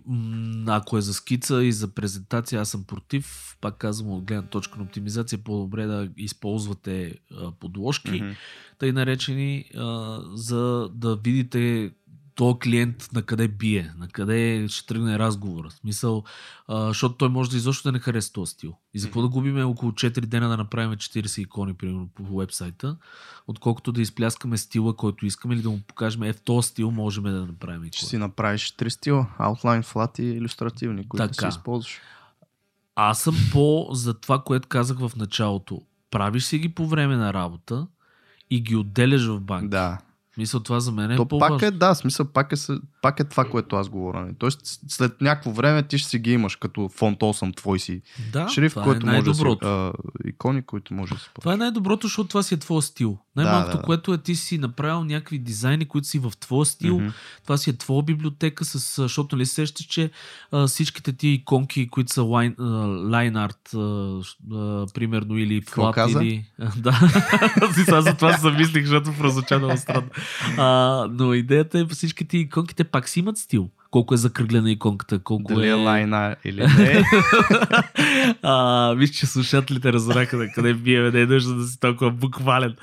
ако 0.68 0.98
е 0.98 1.02
за 1.02 1.14
скица 1.14 1.64
и 1.64 1.72
за 1.72 1.88
презентация, 1.88 2.62
аз 2.62 2.70
съм 2.70 2.84
против. 2.84 3.58
Пак 3.62 3.78
казвам, 3.78 4.12
от 4.14 4.24
гледна 4.24 4.48
точка 4.50 4.78
на 4.78 4.84
оптимизация, 4.84 5.40
по-добре 5.44 5.86
да 5.86 6.10
използвате 6.18 7.16
подложки, 7.60 8.22
Мгм. 8.22 8.32
тъй 8.80 8.92
наречени, 8.92 9.66
за 10.34 10.90
да 10.94 11.16
видите 11.16 11.92
то 12.36 12.60
клиент 12.64 13.10
на 13.14 13.22
къде 13.22 13.48
бие, 13.48 13.94
на 13.98 14.08
къде 14.08 14.68
ще 14.70 14.88
тръгне 14.88 15.20
разговора. 15.20 15.72
Смисъл, 15.72 16.24
а, 16.68 16.88
защото 16.88 17.16
той 17.16 17.30
може 17.30 17.50
да 17.50 17.58
изобщо 17.58 17.88
да 17.88 17.92
не 17.92 18.00
хареса 18.00 18.34
този 18.34 18.52
стил. 18.52 18.76
И 18.94 19.00
за 19.00 19.08
какво 19.08 19.22
да 19.22 19.28
губиме 19.30 19.64
около 19.64 19.92
4 19.92 20.20
дена 20.20 20.50
да 20.50 20.58
направим 20.58 20.92
40 20.92 21.42
икони, 21.42 21.74
примерно, 21.74 22.10
по 22.16 22.38
вебсайта, 22.38 22.98
отколкото 23.48 23.92
да 23.92 24.02
изпляскаме 24.02 24.58
стила, 24.58 24.96
който 24.96 25.26
искаме 25.26 25.56
или 25.56 25.62
да 25.62 25.70
му 25.70 25.80
покажем, 25.88 26.24
е 26.24 26.34
в 26.34 26.42
този 26.42 26.68
стил 26.68 26.92
можем 26.92 27.24
да 27.24 27.46
направим 27.46 27.84
Ще 27.92 27.98
икони. 27.98 28.10
си 28.10 28.18
направиш 28.18 28.72
три 28.72 28.90
стила. 28.90 29.28
Outline, 29.40 29.84
flat 29.84 30.20
и 30.20 30.24
иллюстративни, 30.24 31.10
които 31.10 31.28
Така. 31.28 31.52
си 31.52 31.58
използваш. 31.58 32.00
Аз 32.96 33.22
съм 33.22 33.36
по 33.52 33.88
за 33.92 34.14
това, 34.14 34.40
което 34.44 34.68
казах 34.68 34.98
в 34.98 35.12
началото. 35.16 35.82
Правиш 36.12 36.44
си 36.44 36.60
ги 36.60 36.70
по 36.70 36.88
време 36.88 37.16
на 37.16 37.34
работа 37.34 37.88
и 38.50 38.62
ги 38.62 38.76
отделяш 38.76 39.26
в 39.26 39.40
банк. 39.40 39.70
Да. 39.70 39.98
Мисля, 40.38 40.64
това 40.64 40.80
за 40.80 40.92
мен 40.92 41.12
е 41.12 41.16
То 41.16 41.28
по-важно. 41.28 41.58
пак 41.58 41.68
е, 41.68 41.72
да, 41.72 41.96
смисъл, 41.96 42.26
пак 42.26 42.52
е, 42.52 42.56
пак 43.02 43.20
е 43.20 43.24
това, 43.24 43.46
което 43.46 43.76
аз 43.76 43.90
говоря. 43.90 44.22
нали. 44.22 44.34
Тоест, 44.40 44.60
след 44.88 45.22
някакво 45.22 45.52
време 45.52 45.84
ти 45.84 45.98
ще 45.98 46.10
си 46.10 46.20
ги 46.20 46.34
имаш 46.34 46.56
като 46.56 46.90
фонд 46.90 47.20
8 47.20 47.56
твой 47.56 47.80
си. 47.80 48.02
да, 48.32 48.50
Шрифт, 48.50 48.74
това 48.74 48.84
който 48.84 49.08
е 49.08 49.12
може 49.12 49.24
да 49.24 49.34
си, 49.34 49.44
а, 49.62 49.92
икони, 50.26 50.62
които 50.62 50.94
може 50.94 51.14
да 51.14 51.20
си 51.20 51.30
Това 51.40 51.54
е 51.54 51.58
най-доброто, 51.58 52.08
защото 52.08 52.30
това 52.30 52.44
си 52.44 52.54
е 52.54 52.58
твоя 52.58 52.82
стил. 52.82 53.18
Най-малкото, 53.36 53.76
да, 53.76 53.82
да. 53.82 53.86
което 53.86 54.14
е 54.14 54.18
ти 54.18 54.36
си 54.36 54.58
направил 54.58 55.04
някакви 55.04 55.40
дизайни, 55.40 55.86
които 55.86 56.08
си 56.08 56.20
в 56.20 56.32
твоя 56.40 56.66
стил. 56.66 57.00
Мгм. 57.00 57.10
Това 57.44 57.58
си 57.58 57.70
е 57.70 57.74
твоя 57.74 58.04
библиотека, 58.04 58.66
с, 58.66 59.02
защото 59.02 59.36
нали 59.36 59.46
се 59.46 59.54
сещаш, 59.54 59.86
че 59.86 60.12
а, 60.52 60.68
всичките 60.68 61.14
ти 61.14 61.28
иконки, 61.28 61.88
които 61.88 62.14
са 62.14 62.22
line, 62.22 62.56
а, 62.60 62.64
line 62.88 63.50
art, 63.50 63.76
а, 63.76 64.56
а, 64.56 64.88
примерно, 64.94 65.38
или 65.38 65.62
каза? 65.94 66.24
или... 66.24 66.46
А, 66.60 66.72
да, 66.78 67.00
сега 67.86 68.02
за 68.02 68.16
това 68.16 68.34
се 68.34 68.42
замислих, 68.42 68.86
защото 68.86 69.18
прозвуча 69.18 69.60
много 69.60 69.78
странно. 69.78 70.10
А, 70.58 71.08
но 71.12 71.34
идеята 71.34 71.80
е 71.80 71.86
всички 71.86 72.28
ти 72.28 72.38
иконките 72.38 72.84
пак 72.84 73.10
си 73.10 73.20
имат 73.20 73.38
стил. 73.38 73.70
Колко 73.92 74.14
е 74.14 74.18
закръглена 74.18 74.72
иконката, 74.72 75.20
колко 75.20 75.54
Дали 75.54 75.68
е 75.68 75.70
е... 75.70 75.74
лайна 75.74 76.36
или 76.46 76.68
не. 76.78 77.04
а, 78.42 78.94
виж, 78.94 79.10
че 79.10 79.26
слушателите 79.26 79.94
разбраха 79.94 80.38
на 80.38 80.52
къде 80.52 80.74
биеме, 80.74 81.12
не 81.12 81.22
е 81.22 81.26
нужно 81.26 81.58
да 81.58 81.68
си 81.68 81.80
толкова 81.80 82.12
буквален. 82.12 82.76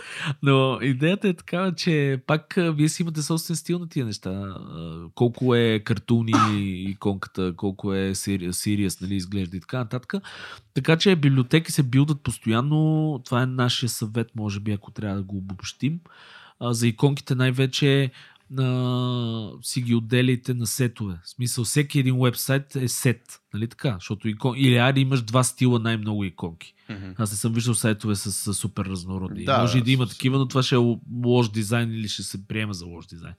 Но 0.42 0.78
идеята 0.82 1.28
е 1.28 1.34
такава, 1.34 1.74
че 1.74 2.20
пак 2.26 2.54
вие 2.58 2.88
си 2.88 3.02
имате 3.02 3.22
собствен 3.22 3.56
стил 3.56 3.78
на 3.78 3.88
тия 3.88 4.06
неща. 4.06 4.54
Колко 5.14 5.54
е 5.54 5.80
картуни 5.84 6.32
иконката, 6.90 7.52
колко 7.56 7.94
е 7.94 8.14
сириас, 8.14 9.00
нали, 9.00 9.14
изглежда 9.14 9.56
и 9.56 9.60
така 9.60 9.78
нататък. 9.78 10.14
Така 10.74 10.96
че 10.96 11.16
библиотеки 11.16 11.72
се 11.72 11.82
билдат 11.82 12.20
постоянно. 12.20 13.20
Това 13.24 13.42
е 13.42 13.46
нашия 13.46 13.88
съвет, 13.88 14.28
може 14.36 14.60
би, 14.60 14.72
ако 14.72 14.90
трябва 14.90 15.16
да 15.16 15.22
го 15.22 15.36
обобщим. 15.36 16.00
За 16.60 16.86
иконките 16.86 17.34
най-вече 17.34 18.10
а, 18.58 19.50
си 19.62 19.82
ги 19.82 19.94
отделяйте 19.94 20.54
на 20.54 20.66
сетове. 20.66 21.18
В 21.24 21.28
смисъл, 21.28 21.64
всеки 21.64 21.98
един 21.98 22.20
вебсайт 22.20 22.76
е 22.76 22.88
сет. 22.88 23.40
Нали 23.54 23.68
така? 23.68 23.94
Защото 23.94 24.28
икон... 24.28 24.54
Или 24.58 24.76
ари 24.76 25.00
имаш 25.00 25.22
два 25.22 25.44
стила 25.44 25.78
най-много 25.78 26.24
иконки. 26.24 26.74
Мгм. 26.90 27.10
Аз 27.18 27.30
не 27.30 27.36
съм 27.36 27.52
виждал 27.52 27.74
сайтове 27.74 28.14
с, 28.14 28.32
с 28.32 28.54
супер 28.54 28.84
разнородни. 28.84 29.44
Да, 29.44 29.60
Може 29.60 29.78
и 29.78 29.82
да 29.82 29.90
има 29.90 30.06
такива, 30.06 30.38
но 30.38 30.48
това 30.48 30.62
ще 30.62 30.74
е 30.74 30.96
лош 31.24 31.48
дизайн 31.48 31.92
или 31.92 32.08
ще 32.08 32.22
се 32.22 32.46
приема 32.46 32.74
за 32.74 32.86
лош 32.86 33.06
дизайн. 33.06 33.34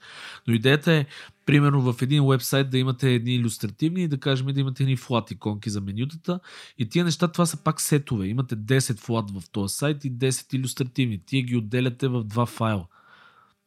Но 0.48 0.54
идеята 0.54 0.93
е, 0.93 1.06
примерно 1.45 1.93
в 1.93 2.02
един 2.02 2.28
вебсайт 2.28 2.69
да 2.69 2.78
имате 2.78 3.13
едни 3.13 3.36
иллюстративни 3.36 4.04
и 4.04 4.08
да 4.08 4.17
кажем 4.17 4.48
да 4.48 4.60
имате 4.60 4.84
едни 4.84 4.98
флат 4.98 5.32
иконки 5.32 5.69
за 5.69 5.82
менютата. 5.82 6.39
И 6.78 6.89
тия 6.89 7.06
неща, 7.06 7.28
това 7.28 7.45
са 7.45 7.63
пак 7.63 7.82
сетове. 7.82 8.28
Имате 8.28 8.58
10 8.58 8.98
флат 8.98 9.32
в 9.32 9.50
този 9.52 9.76
сайт 9.76 10.06
и 10.06 10.12
10 10.12 10.54
иллюстративни. 10.54 11.19
Тие 11.26 11.41
ги 11.41 11.56
отделяте 11.56 12.08
в 12.08 12.24
два 12.24 12.45
файла. 12.45 12.86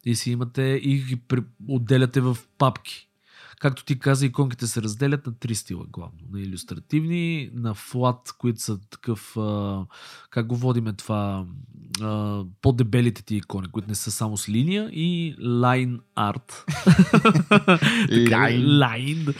И 0.05 0.15
си 0.15 0.31
имате 0.31 0.61
и 0.61 0.97
ги 0.97 1.21
отделяте 1.67 2.21
в 2.21 2.37
папки. 2.57 3.09
Както 3.63 3.85
ти 3.85 3.99
каза, 3.99 4.25
иконките 4.25 4.67
се 4.67 4.81
разделят 4.81 5.27
на 5.27 5.33
три 5.33 5.55
стила 5.55 5.85
главно. 5.89 6.19
На 6.31 6.41
иллюстративни, 6.41 7.49
на 7.53 7.73
флат, 7.73 8.35
които 8.37 8.61
са 8.61 8.79
такъв, 8.89 9.37
а, 9.37 9.85
как 10.29 10.47
го 10.47 10.55
водиме 10.55 10.93
това, 10.93 11.45
а, 12.01 12.43
по-дебелите 12.61 13.23
ти 13.23 13.35
икони, 13.35 13.67
които 13.67 13.87
не 13.87 13.95
са 13.95 14.11
само 14.11 14.37
с 14.37 14.49
линия 14.49 14.89
и 14.91 15.35
line 15.39 15.99
art. 16.17 16.51
Line. 18.09 18.65
Line. 18.65 19.35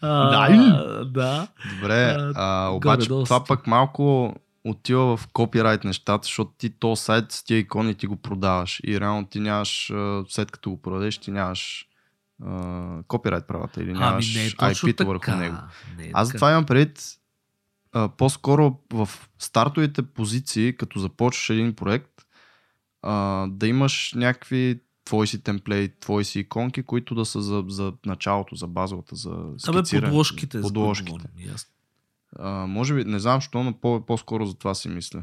А, 0.00 0.48
Line. 0.48 1.04
Да. 1.04 1.48
Добре, 1.74 2.16
А, 2.34 2.68
обаче 2.68 3.08
това 3.08 3.44
пък 3.44 3.66
малко 3.66 4.34
отива 4.70 5.16
в 5.16 5.28
копирайт 5.32 5.84
нещата, 5.84 6.24
защото 6.24 6.52
ти 6.58 6.70
то 6.70 6.96
сайт 6.96 7.32
с 7.32 7.44
тия 7.44 7.58
икони 7.58 7.94
ти 7.94 8.06
го 8.06 8.16
продаваш 8.16 8.80
и 8.86 9.00
реално 9.00 9.26
ти 9.26 9.40
нямаш, 9.40 9.92
след 10.28 10.50
като 10.50 10.70
го 10.70 10.82
продадеш, 10.82 11.18
ти 11.18 11.30
нямаш 11.30 11.88
а, 12.44 13.02
копирайт 13.08 13.46
правата 13.46 13.82
или 13.82 13.92
нямаш 13.92 14.36
Ами 14.36 14.44
не 14.44 14.46
е 14.46 14.50
IP-то 14.50 15.06
върху 15.06 15.30
него. 15.30 15.56
Не 15.96 16.06
е 16.06 16.10
Аз 16.14 16.28
затова 16.28 16.50
имам 16.50 16.66
предвид 16.66 17.02
а, 17.92 18.08
по-скоро 18.08 18.78
в 18.92 19.08
стартовите 19.38 20.02
позиции, 20.02 20.76
като 20.76 20.98
започваш 20.98 21.50
един 21.50 21.74
проект, 21.74 22.26
а, 23.02 23.46
да 23.46 23.66
имаш 23.66 24.12
някакви 24.16 24.80
твои 25.04 25.26
си 25.26 25.42
темплейт, 25.42 25.98
твои 26.00 26.24
си 26.24 26.40
иконки, 26.40 26.82
които 26.82 27.14
да 27.14 27.24
са 27.24 27.42
за, 27.42 27.64
за 27.68 27.92
началото, 28.06 28.54
за 28.54 28.66
базовата, 28.66 29.16
за 29.16 29.30
Абе, 29.30 29.78
скициране. 29.78 30.08
подложките. 30.08 30.58
за 30.58 31.66
А, 32.36 32.66
може 32.66 32.94
би, 32.94 33.04
не 33.04 33.18
знам 33.18 33.36
защо, 33.40 33.62
но 33.62 33.72
по- 33.80 34.06
по-скоро 34.06 34.46
за 34.46 34.54
това 34.54 34.74
си 34.74 34.88
мисля. 34.88 35.22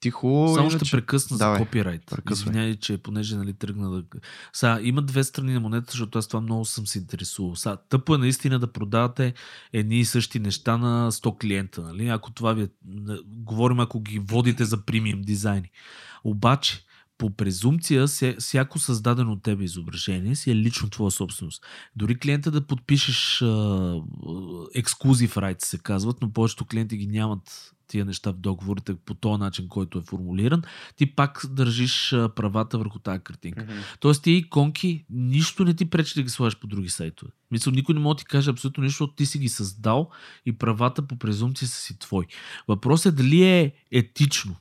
Тихо, 0.00 0.52
Само 0.54 0.70
иначе... 0.70 0.84
ще 0.84 0.96
прекъсна 0.96 1.38
Давай, 1.38 1.58
за 1.58 1.64
копирайт. 1.64 2.02
прекъсвай. 2.10 2.50
Извинявай, 2.50 2.76
че 2.76 2.98
понеже 2.98 3.36
нали, 3.36 3.52
тръгна 3.52 3.90
да... 3.90 4.04
Сега, 4.52 4.78
има 4.82 5.02
две 5.02 5.24
страни 5.24 5.52
на 5.52 5.60
монета, 5.60 5.86
защото 5.90 6.18
аз 6.18 6.28
това 6.28 6.40
много 6.40 6.64
съм 6.64 6.86
се 6.86 6.98
интересувал. 6.98 7.56
Сега, 7.56 7.76
тъпо 7.76 8.14
е 8.14 8.18
наистина 8.18 8.58
да 8.58 8.72
продавате 8.72 9.34
едни 9.72 10.00
и 10.00 10.04
същи 10.04 10.38
неща 10.38 10.76
на 10.76 11.12
100 11.12 11.40
клиента. 11.40 11.82
Нали? 11.82 12.08
Ако 12.08 12.30
това 12.30 12.52
ви 12.52 12.62
е... 12.62 12.68
Говорим, 13.26 13.80
ако 13.80 14.00
ги 14.00 14.18
водите 14.18 14.64
за 14.64 14.84
премиум 14.84 15.22
дизайни. 15.22 15.70
Обаче, 16.24 16.84
по 17.18 17.30
презумпция, 17.30 18.08
ся- 18.08 18.40
всяко 18.40 18.78
създадено 18.78 19.32
от 19.32 19.42
тебе 19.42 19.64
изображение 19.64 20.36
си 20.36 20.50
е 20.50 20.56
лично 20.56 20.90
твоя 20.90 21.10
собственост. 21.10 21.64
Дори 21.96 22.18
клиента 22.18 22.50
да 22.50 22.66
подпишеш 22.66 23.44
ексклюзив 24.74 25.36
райт 25.36 25.60
се 25.60 25.78
казват, 25.78 26.16
но 26.22 26.32
повечето 26.32 26.64
клиенти 26.64 26.96
ги 26.96 27.06
нямат 27.06 27.74
тия 27.88 28.04
неща 28.04 28.30
в 28.30 28.38
договорите 28.38 28.94
по 28.94 29.14
този 29.14 29.40
начин, 29.40 29.68
който 29.68 29.98
е 29.98 30.02
формулиран, 30.02 30.62
ти 30.96 31.14
пак 31.14 31.44
държиш 31.50 32.10
правата 32.10 32.78
върху 32.78 32.98
тази 32.98 33.20
картинка. 33.20 33.64
Мгм. 33.64 33.72
Тоест 34.00 34.22
ти 34.22 34.32
иконки, 34.32 35.04
нищо 35.10 35.64
не 35.64 35.74
ти 35.74 35.90
пречи 35.90 36.14
да 36.14 36.22
ги 36.22 36.28
слагаш 36.28 36.58
по 36.58 36.66
други 36.66 36.88
сайтове. 36.88 37.32
Мисля, 37.50 37.72
никой 37.72 37.94
не 37.94 38.00
може 38.00 38.16
да 38.16 38.18
ти 38.18 38.24
каже 38.24 38.50
абсолютно 38.50 38.84
нищо, 38.84 38.92
защото 38.94 39.14
ти 39.14 39.26
си 39.26 39.38
ги 39.38 39.48
създал 39.48 40.10
и 40.46 40.58
правата 40.58 41.06
по 41.06 41.18
презумпция 41.18 41.68
са 41.68 41.80
си 41.80 41.98
твои. 41.98 42.24
Въпросът 42.68 43.12
е 43.12 43.16
дали 43.16 43.42
е 43.42 43.72
етично. 43.92 44.56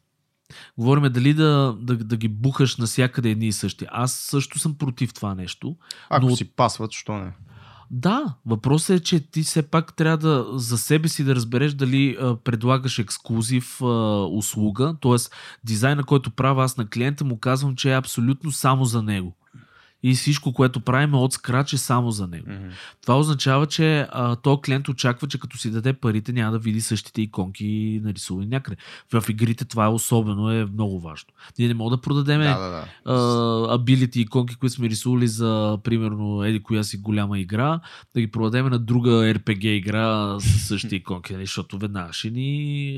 Говорим 0.78 1.12
дали 1.12 1.34
да, 1.34 1.78
да, 1.80 1.96
да 1.96 2.18
ги 2.18 2.28
бухаш 2.28 2.78
насякъде 2.78 3.30
едни 3.30 3.48
и 3.48 3.52
същи. 3.52 3.86
Аз 3.92 4.12
също 4.12 4.60
съм 4.60 4.76
против 4.76 5.14
това 5.14 5.36
нещо. 5.36 5.76
Ако 6.10 6.26
Но- 6.26 6.36
си 6.36 6.46
пасват, 6.46 6.92
що 6.92 7.18
не? 7.18 7.32
Да, 7.92 8.34
въпросът 8.46 9.00
е, 9.00 9.04
че 9.04 9.20
ти 9.32 9.44
все 9.44 9.62
пак 9.62 9.96
трябва 9.96 10.18
да 10.18 10.46
за 10.54 10.78
себе 10.78 11.08
си 11.08 11.24
да 11.24 11.36
разбереш 11.36 11.74
дали 11.74 12.18
а, 12.22 12.36
предлагаш 12.36 13.00
ексклюзив 13.00 13.82
а, 13.82 13.86
услуга, 14.32 14.96
т.е. 15.02 15.16
дизайна, 15.64 16.04
който 16.04 16.32
правя 16.32 16.64
аз 16.64 16.78
на 16.78 16.90
клиента, 16.90 17.26
му 17.26 17.40
казвам, 17.40 17.76
че 17.76 17.92
е 17.92 17.98
абсолютно 17.98 18.52
само 18.52 18.86
за 18.86 19.02
него. 19.04 19.36
И 20.04 20.14
всичко, 20.14 20.54
което 20.54 20.80
правим 20.80 21.14
от 21.14 21.34
скрач 21.34 21.74
е 21.74 21.78
само 21.78 22.12
за 22.12 22.28
него. 22.28 22.50
Мгм. 22.50 22.70
Това 23.02 23.20
означава, 23.20 23.66
че 23.66 24.08
а, 24.12 24.36
то 24.36 24.62
клиент 24.62 24.90
очаква, 24.90 25.28
че 25.28 25.40
като 25.40 25.58
си 25.58 25.72
даде 25.72 25.94
парите, 25.94 26.34
няма 26.34 26.52
да 26.52 26.60
види 26.60 26.82
същите 26.82 27.22
иконки 27.22 28.02
нарисувани 28.04 28.48
някъде. 28.48 28.78
В 29.14 29.24
игрите 29.30 29.66
това 29.66 29.86
е 29.86 29.90
особено, 29.90 30.52
е 30.52 30.66
много 30.66 31.00
важно. 31.00 31.30
Ние 31.60 31.68
не 31.68 31.74
можем 31.74 31.96
да 31.96 32.02
продадем 32.02 32.42
Да, 32.42 32.60
да, 32.60 32.70
да. 32.70 32.86
а, 33.06 33.14
ability 33.78 34.18
иконки, 34.18 34.56
които 34.56 34.76
сме 34.76 34.90
рисували 34.90 35.28
за, 35.28 35.78
примерно, 35.84 36.44
еди 36.44 36.64
коя 36.64 36.84
си 36.84 36.98
голяма 36.98 37.40
игра, 37.40 37.80
да 38.14 38.22
ги 38.22 38.32
продадем 38.32 38.68
на 38.68 38.80
друга 38.80 39.10
RPG 39.10 39.66
игра 39.66 40.40
с 40.40 40.68
същите 40.68 40.96
иконки, 40.96 41.34
нали, 41.34 41.46
защото 41.46 41.78
веднага 41.78 42.14
ще 42.14 42.30
ни... 42.30 42.98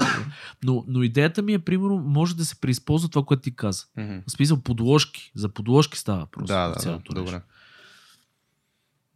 Но, 0.63 0.83
но 0.87 1.03
идеята 1.03 1.41
ми 1.41 1.53
е, 1.53 1.59
примерно, 1.59 1.97
може 1.97 2.35
да 2.35 2.45
се 2.45 2.61
преизползва 2.61 3.09
това, 3.09 3.25
което 3.25 3.41
ти 3.41 3.55
каза. 3.55 3.85
Мгм. 3.97 4.17
В 4.27 4.31
смисъл 4.31 4.61
подложки. 4.61 5.31
За 5.35 5.49
подложки 5.49 5.97
става 5.97 6.25
просто. 6.31 6.53
Да, 6.53 6.67
да, 6.67 6.88
да. 6.88 6.88
Цялото 6.89 7.13
нещо. 7.13 7.25
Добре. 7.25 7.41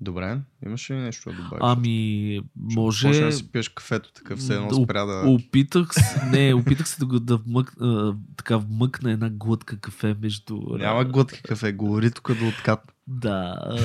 Добре, 0.02 0.40
имаш 0.66 0.90
ли 0.90 0.96
нещо 0.96 1.30
да 1.30 1.36
добавиш? 1.36 1.60
Ами, 1.62 2.40
може... 2.56 3.08
Може 3.08 3.22
да 3.22 3.32
си 3.32 3.52
пиеш 3.52 3.70
кафето 3.70 4.14
такъв, 4.14 4.40
все 4.40 4.56
едно 4.56 4.68
Да, 4.68 4.76
спря 4.76 5.06
да... 5.06 5.30
Опитах 5.30 5.94
се, 5.94 6.26
не, 6.26 6.54
опитах 6.54 6.88
се 6.88 7.06
да, 7.06 7.20
да 7.20 7.38
вмък, 7.38 7.74
а, 7.82 8.16
така 8.38 8.58
вмъкна 8.58 9.12
една 9.12 9.30
глътка 9.30 9.80
кафе 9.80 10.16
между... 10.22 10.62
Няма 10.70 11.06
глътки 11.06 11.44
кафе, 11.44 11.72
говори 11.72 12.12
тук 12.12 12.34
до 12.40 12.48
откат. 12.48 12.94
Да, 13.08 13.56
а, 13.62 13.80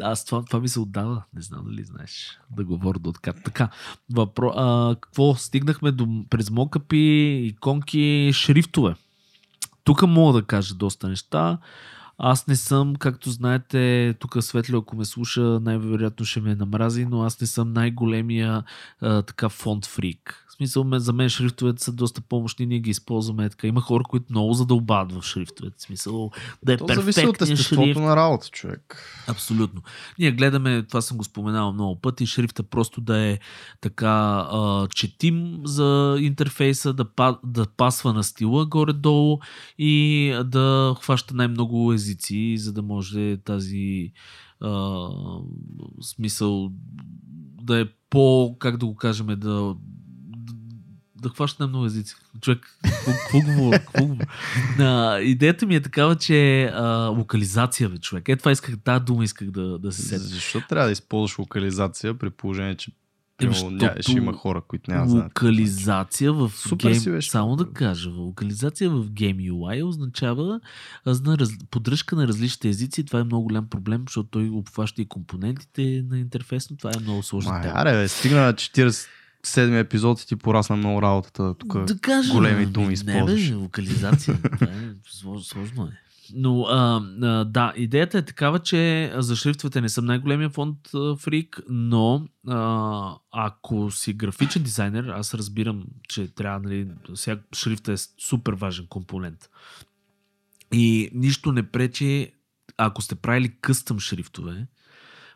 аз 0.00 0.24
това, 0.24 0.44
това 0.44 0.60
ми 0.60 0.68
се 0.68 0.80
отдава. 0.80 1.22
Не 1.34 1.42
знам 1.42 1.64
дали 1.64 1.84
знаеш 1.84 2.40
да 2.50 2.64
говоря 2.64 2.98
до 2.98 3.10
откат. 3.10 3.36
Така, 3.44 3.68
въпро... 4.12 4.52
а, 4.56 4.96
какво? 5.00 5.34
Стигнахме 5.34 5.92
до, 5.92 6.24
през 6.30 6.50
мокъпи, 6.50 7.42
иконки, 7.44 8.30
шрифтове. 8.34 8.94
Тук 9.84 10.02
мога 10.02 10.32
да 10.40 10.46
кажа 10.46 10.74
доста 10.74 11.08
неща. 11.08 11.58
Аз 12.18 12.46
не 12.46 12.56
съм, 12.56 12.96
както 12.96 13.30
знаете, 13.30 14.14
тук 14.18 14.36
Светло, 14.40 14.78
ако 14.78 14.96
ме 14.96 15.04
слуша, 15.04 15.60
най-вероятно 15.60 16.26
ще 16.26 16.40
ме 16.40 16.54
намрази, 16.54 17.06
но 17.06 17.22
аз 17.22 17.40
не 17.40 17.46
съм 17.46 17.72
най-големия 17.72 18.64
а, 19.00 19.22
така 19.22 19.48
фонд 19.48 19.86
фрик. 19.86 20.46
Смисъл, 20.62 20.86
за 20.92 21.12
мен 21.12 21.28
шрифтовете 21.28 21.82
са 21.82 21.92
доста 21.92 22.20
помощни, 22.20 22.66
ние 22.66 22.78
ги 22.78 22.90
използваме 22.90 23.50
така. 23.50 23.66
Има 23.66 23.80
хора, 23.80 24.04
които 24.04 24.26
много 24.30 24.52
задълбават 24.52 25.12
в 25.12 25.22
шрифтовете. 25.22 25.76
В 25.78 25.82
смисъл, 25.82 26.30
да 26.62 26.72
е 26.72 26.76
То 26.76 26.86
зависи 26.86 27.26
от 27.26 27.42
естеството 27.42 27.84
шрифт. 27.84 28.00
на 28.00 28.16
работа, 28.16 28.48
човек. 28.48 29.02
Абсолютно. 29.28 29.82
Ние 30.18 30.32
гледаме, 30.32 30.82
това 30.82 31.00
съм 31.00 31.16
го 31.16 31.24
споменавал 31.24 31.72
много 31.72 32.00
пъти, 32.00 32.26
шрифта 32.26 32.62
просто 32.62 33.00
да 33.00 33.18
е 33.18 33.38
така 33.80 34.46
а, 34.50 34.88
четим 34.88 35.60
за 35.64 36.16
интерфейса, 36.20 36.92
да, 36.92 37.04
па, 37.04 37.38
да 37.44 37.66
пасва 37.66 38.12
на 38.12 38.24
стила 38.24 38.66
горе-долу 38.66 39.38
и 39.78 40.34
да 40.44 40.94
хваща 41.02 41.34
най-много 41.34 41.92
езици, 41.92 42.58
за 42.58 42.72
да 42.72 42.82
може 42.82 43.36
тази 43.36 44.12
а, 44.60 45.08
смисъл 46.00 46.72
да 47.62 47.80
е 47.80 47.84
по, 48.10 48.56
как 48.58 48.76
да 48.76 48.86
го 48.86 48.96
кажем, 48.96 49.26
да, 49.26 49.74
да, 51.22 51.28
хваща 51.28 51.62
най-много 51.62 51.86
езици. 51.86 52.14
Човек, 52.40 52.78
какво- 53.04 53.40
говоря? 53.40 55.20
Идеята 55.22 55.66
ми 55.66 55.74
е 55.74 55.80
такава, 55.80 56.16
че 56.16 56.64
а, 56.64 57.06
локализация, 57.06 57.88
бе, 57.88 57.98
човек. 57.98 58.28
Е, 58.28 58.36
това 58.36 58.50
исках, 58.52 58.78
тази 58.84 59.04
дума 59.04 59.24
исках 59.24 59.50
да, 59.50 59.78
да 59.78 59.92
се 59.92 60.02
сетя. 60.02 60.22
Защо 60.22 60.62
трябва 60.68 60.86
да 60.86 60.92
използваш 60.92 61.38
локализация 61.38 62.14
при 62.14 62.30
положение, 62.30 62.74
че 62.74 62.92
примерно, 63.36 63.78
защото 63.78 64.02
ще 64.02 64.12
има 64.12 64.32
хора, 64.32 64.62
които 64.68 64.90
няма 64.90 65.08
знаят. 65.08 65.24
Локализация 65.24 66.32
в 66.32 66.52
Супер 66.54 66.90
гейм... 66.90 67.00
си 67.00 67.10
беше 67.10 67.30
Само 67.30 67.56
да 67.56 67.72
кажа, 67.72 68.10
локализация 68.10 68.90
в 68.90 69.10
Game 69.10 69.52
UI 69.52 69.84
означава 69.84 70.60
а, 71.04 71.14
за 71.14 71.38
раз... 71.38 71.50
поддръжка 71.70 72.16
на 72.16 72.28
различните 72.28 72.68
езици. 72.68 73.04
Това 73.04 73.20
е 73.20 73.24
много 73.24 73.44
голям 73.44 73.66
проблем, 73.66 74.04
защото 74.06 74.28
той 74.28 74.48
обхваща 74.48 75.02
и 75.02 75.08
компонентите 75.08 76.04
на 76.10 76.18
интерфейс, 76.18 76.70
но 76.70 76.76
това 76.76 76.90
е 76.96 77.00
много 77.00 77.22
тема. 77.62 77.72
аре, 77.74 77.92
бе, 77.92 78.08
стигна 78.08 78.40
на 78.40 78.52
47 79.46 79.80
епизод 79.80 80.20
и 80.20 80.26
ти 80.26 80.36
порасна 80.36 80.76
много 80.76 81.02
работата. 81.02 81.54
Тук 81.58 81.84
Да 81.84 81.98
кажа, 81.98 82.32
големи 82.32 82.66
думи 82.66 82.86
Не, 82.86 82.92
използваш. 82.92 83.50
бе, 83.50 83.54
локализация. 83.54 84.38
това 84.58 85.36
е 85.36 85.40
сложно, 85.40 85.84
е. 85.84 86.02
Но 86.34 86.62
а, 86.62 87.02
а, 87.22 87.44
да, 87.44 87.72
идеята 87.76 88.18
е 88.18 88.22
такава, 88.22 88.58
че 88.58 89.12
за 89.16 89.36
шрифтовете 89.36 89.80
не 89.80 89.88
съм 89.88 90.04
най-големия 90.04 90.50
фонд 90.50 90.76
фрик, 91.18 91.60
но 91.68 92.28
а, 92.48 93.14
ако 93.30 93.90
си 93.90 94.12
графичен 94.12 94.62
дизайнер, 94.62 95.04
аз 95.04 95.34
разбирам, 95.34 95.84
че 96.08 96.34
трябва, 96.34 96.60
нали, 96.60 96.88
всяк 97.14 97.40
шрифта 97.54 97.92
е 97.92 97.96
супер 98.18 98.52
важен 98.52 98.86
компонент. 98.86 99.50
И 100.72 101.10
нищо 101.14 101.52
не 101.52 101.62
пречи, 101.62 102.32
ако 102.76 103.02
сте 103.02 103.14
правили 103.14 103.54
къстъм 103.60 104.00
шрифтове, 104.00 104.66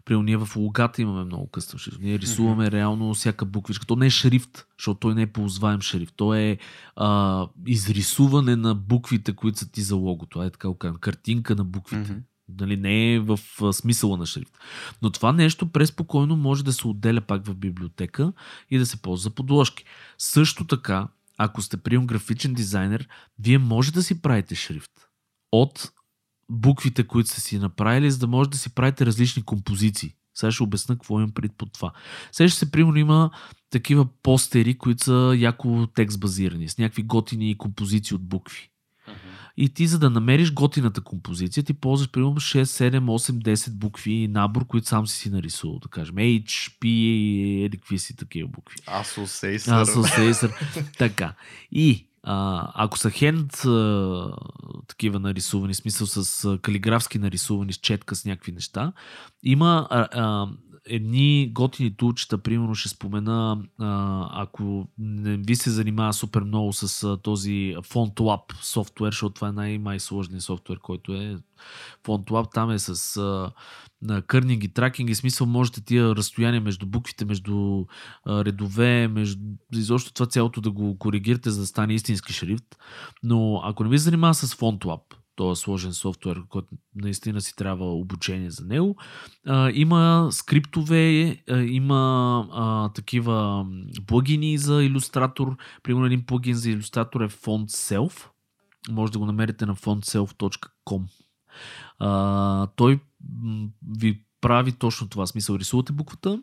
Примерно 0.07 0.23
ние 0.23 0.37
в 0.37 0.57
логата 0.57 1.03
имаме 1.03 1.25
много 1.25 1.47
къстъм 1.47 1.79
шрифт. 1.79 1.99
Ние 2.01 2.19
рисуваме 2.19 2.71
реално 2.71 3.15
всяка 3.15 3.45
буквичка. 3.45 3.87
То 3.87 3.97
не 3.97 4.07
е 4.07 4.11
шрифт, 4.11 4.67
защото 4.79 5.01
той 5.01 5.15
не 5.15 5.23
е 5.23 5.27
ползваем 5.27 5.81
шрифт. 5.81 6.15
То 6.17 6.35
е 6.35 6.59
а, 6.97 7.47
изрисуване 7.67 8.57
на 8.57 8.75
буквите, 8.75 9.33
които 9.33 9.59
са 9.59 9.71
ти 9.71 9.83
за 9.83 9.97
логото. 9.97 10.43
Е 10.43 10.51
така 10.51 10.69
го 10.69 10.79
кажем. 10.79 10.97
Картинка 10.97 11.57
на 11.57 11.65
буквите. 11.65 12.13
Мгм. 12.13 12.21
Нали, 12.61 12.77
не 12.77 13.15
е 13.15 13.21
в 13.21 13.39
смисъла 13.73 14.17
на 14.17 14.27
шрифт. 14.27 14.59
Но 15.03 15.11
това 15.11 15.33
нещо 15.33 15.67
преспокойно 15.67 16.37
може 16.37 16.65
да 16.65 16.73
се 16.73 16.89
отделя 16.89 17.21
пак 17.21 17.47
в 17.47 17.55
библиотека 17.55 18.33
и 18.71 18.79
да 18.79 18.87
се 18.87 19.03
ползва 19.03 19.31
подложки. 19.31 19.85
Също 20.19 20.67
така, 20.67 21.09
ако 21.39 21.63
сте 21.63 21.77
прием 21.77 22.07
графичен 22.07 22.55
дизайнер, 22.55 23.09
вие 23.39 23.59
може 23.59 23.93
да 23.93 24.03
си 24.03 24.23
правите 24.23 24.55
шрифт 24.55 24.93
от 25.53 25.93
буквите, 26.51 27.07
които 27.07 27.31
сте 27.31 27.41
си 27.41 27.59
направили, 27.59 28.11
за 28.11 28.19
да 28.19 28.27
може 28.27 28.51
да 28.51 28.59
си 28.59 28.75
правите 28.75 29.07
различни 29.07 29.43
композиции. 29.43 30.15
Сега 30.35 30.51
ще 30.51 30.63
обясна 30.63 30.95
какво 30.95 31.19
имам 31.19 31.33
пред 31.33 31.53
под 31.59 31.73
това. 31.73 31.93
Сега 32.33 32.49
ще 32.49 32.59
се, 32.59 32.71
примерно, 32.71 32.99
има 32.99 33.31
такива 33.71 34.07
постери, 34.23 34.79
които 34.79 35.05
са 35.05 35.35
яко 35.39 35.87
текст 35.95 36.21
базирани, 36.21 36.69
с 36.69 36.79
някакви 36.79 37.03
готини 37.03 37.59
композиции 37.59 38.15
от 38.15 38.29
букви. 38.29 38.71
И 39.59 39.69
ти, 39.69 39.87
за 39.87 39.99
да 39.99 40.11
намериш 40.11 40.53
готината 40.53 41.01
композиция, 41.01 41.63
ти 41.63 41.73
ползваш 41.73 42.11
примерно 42.11 42.35
6, 42.35 42.63
7, 42.63 42.99
8, 42.99 43.55
10 43.55 43.71
букви 43.71 44.13
и 44.13 44.29
набор, 44.29 44.67
които 44.67 44.87
сам 44.87 45.07
си 45.07 45.17
си 45.17 45.31
нарисувал, 45.31 45.79
да 45.79 45.89
кажем. 45.89 46.15
H, 46.15 46.73
P, 46.81 46.85
еди 47.65 47.79
какви 47.79 47.99
си 47.99 48.17
такива 48.17 48.49
букви. 48.49 48.77
Associator. 48.77 49.85
Associator. 49.85 50.53
така. 50.99 51.35
И 51.73 52.07
ако 52.75 52.99
са 52.99 53.11
хенд 53.11 53.53
такива 54.89 55.21
нарисувани, 55.21 55.75
смисъл 55.75 56.07
с 56.07 56.59
калиграфски 56.63 57.19
нарисувани 57.19 57.73
с 57.73 57.77
четка 57.77 58.15
с 58.15 58.25
някакви 58.25 58.53
неща, 58.53 58.93
има 59.43 59.87
а, 59.91 60.09
а, 60.13 60.49
едни 60.87 61.51
готини 61.53 61.97
тулчета, 61.97 62.39
примерно 62.39 62.75
ще 62.75 62.89
спомена, 62.89 63.63
а, 63.79 64.29
ако 64.43 64.89
не 64.99 65.37
ви 65.37 65.57
се 65.57 65.71
занимава 65.71 66.13
супер 66.13 66.41
много 66.41 66.73
с 66.73 67.05
а, 67.05 67.17
този 67.17 67.75
FontLab 67.77 68.63
софтуер, 68.63 69.13
защото 69.13 69.35
това 69.35 69.49
е 69.49 69.53
най-май-сложният 69.53 70.45
софтуер, 70.45 70.79
който 70.79 71.15
е 71.15 71.37
FontLab, 72.05 72.55
там 72.55 72.71
е 72.71 72.79
с 72.79 73.17
а, 73.17 73.51
на 74.07 74.23
кърнинги, 74.23 74.69
тракинги, 74.69 75.15
смисъл 75.15 75.47
можете 75.47 75.85
тия 75.85 76.17
разстояния 76.17 76.61
между 76.61 76.87
буквите, 76.87 77.25
между 77.25 77.85
редове, 78.29 79.09
между... 79.09 79.43
изобщо 79.73 80.13
това 80.13 80.27
цялото 80.27 80.61
да 80.61 80.71
го 80.71 80.99
коригирате, 80.99 81.51
за 81.51 81.61
да 81.61 81.67
стане 81.67 81.95
истински 81.95 82.33
шрифт. 82.33 82.77
Но 83.23 83.61
ако 83.65 83.85
не 83.85 83.91
ви 83.91 83.99
занимава 83.99 84.35
с 84.35 84.55
FontLab, 84.55 85.01
този 85.37 85.61
сложен 85.61 85.93
софтуер, 85.93 86.43
който 86.49 86.69
наистина 86.95 87.41
си 87.41 87.57
трябва 87.57 87.95
обучение 87.95 88.51
за 88.51 88.65
него. 88.65 88.97
А, 89.47 89.71
има 89.75 90.29
скриптове, 90.31 91.37
а, 91.51 91.59
има 91.59 92.49
а, 92.53 92.89
такива 92.93 93.67
плагини 94.07 94.59
за 94.59 94.85
иллюстратор. 94.85 95.57
Примерно 95.83 96.07
един 96.07 96.27
плагин 96.27 96.55
за 96.55 96.71
иллюстратор 96.71 97.21
е 97.21 97.29
Font 97.29 97.67
Self. 97.67 98.27
Може 98.91 99.13
да 99.13 99.19
го 99.19 99.27
намерите 99.27 99.67
на 99.67 99.77
fontself.com. 99.77 101.03
А, 101.99 102.67
той 102.77 103.01
ви 103.99 104.23
прави 104.41 104.73
точно 104.73 105.09
това. 105.09 105.27
Смисъл, 105.27 105.57
рисувате 105.57 105.93
буквата, 105.93 106.41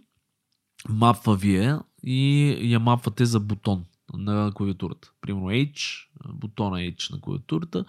мапва 0.90 1.36
вие 1.36 1.80
и 2.04 2.50
я 2.62 2.80
мапвате 2.80 3.26
за 3.26 3.40
бутон 3.40 3.86
на 4.14 4.52
клавиатурата. 4.56 5.12
Примерно 5.22 5.48
H, 5.48 6.06
бутона 6.30 6.78
H 6.78 7.12
на 7.12 7.22
клавиатурата 7.22 7.86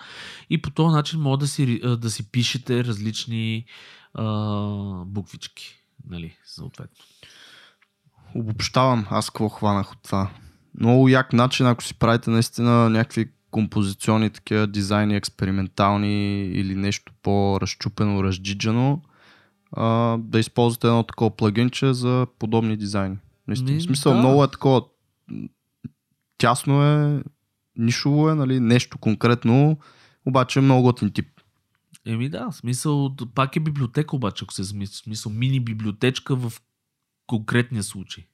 и 0.50 0.62
по 0.62 0.70
този 0.70 0.94
начин 0.94 1.20
може 1.20 1.40
да 1.40 1.46
си, 1.46 1.80
да 1.98 2.10
си 2.10 2.30
пишете 2.30 2.84
различни 2.84 3.64
а, 4.14 4.24
буквички. 5.04 5.84
Нали, 6.06 6.36
съответно. 6.44 7.04
Обобщавам 8.34 9.06
аз 9.10 9.30
какво 9.30 9.48
хванах 9.48 9.92
от 9.92 10.02
това. 10.02 10.30
Много 10.80 11.08
як 11.08 11.32
начин, 11.32 11.66
ако 11.66 11.82
си 11.82 11.94
правите 11.94 12.30
наистина 12.30 12.90
някакви 12.90 13.30
композиционни 13.54 14.30
такива 14.30 14.66
дизайни, 14.66 15.16
експериментални 15.16 16.44
или 16.46 16.74
нещо 16.74 17.12
по-разчупено, 17.22 18.24
разджиджано, 18.24 19.02
а, 19.72 20.16
да 20.18 20.38
използвате 20.38 20.86
едно 20.86 21.02
такова 21.02 21.36
плагинче 21.36 21.92
за 21.92 22.26
подобни 22.38 22.76
дизайни. 22.76 23.16
Наистина. 23.48 23.78
В 23.78 23.82
смисъл, 23.82 24.12
да. 24.12 24.18
много 24.18 24.44
е 24.44 24.50
такова 24.50 24.82
тясно 26.38 26.84
е, 26.84 27.22
нишово 27.76 28.30
е, 28.30 28.34
нали, 28.34 28.60
нещо 28.60 28.98
конкретно, 28.98 29.78
обаче 30.26 30.58
е 30.58 30.62
много 30.62 30.82
готин 30.82 31.12
тип. 31.12 31.28
Еми 32.06 32.28
да, 32.28 32.52
смисъл, 32.52 33.16
пак 33.34 33.56
е 33.56 33.60
библиотека 33.60 34.16
обаче, 34.16 34.44
ако 34.44 34.54
се 34.54 34.62
замисли, 34.62 34.94
смисъл, 34.94 35.32
мини 35.32 35.60
библиотечка 35.60 36.36
в 36.36 36.52
конкретния 37.26 37.82
случай. 37.82 38.24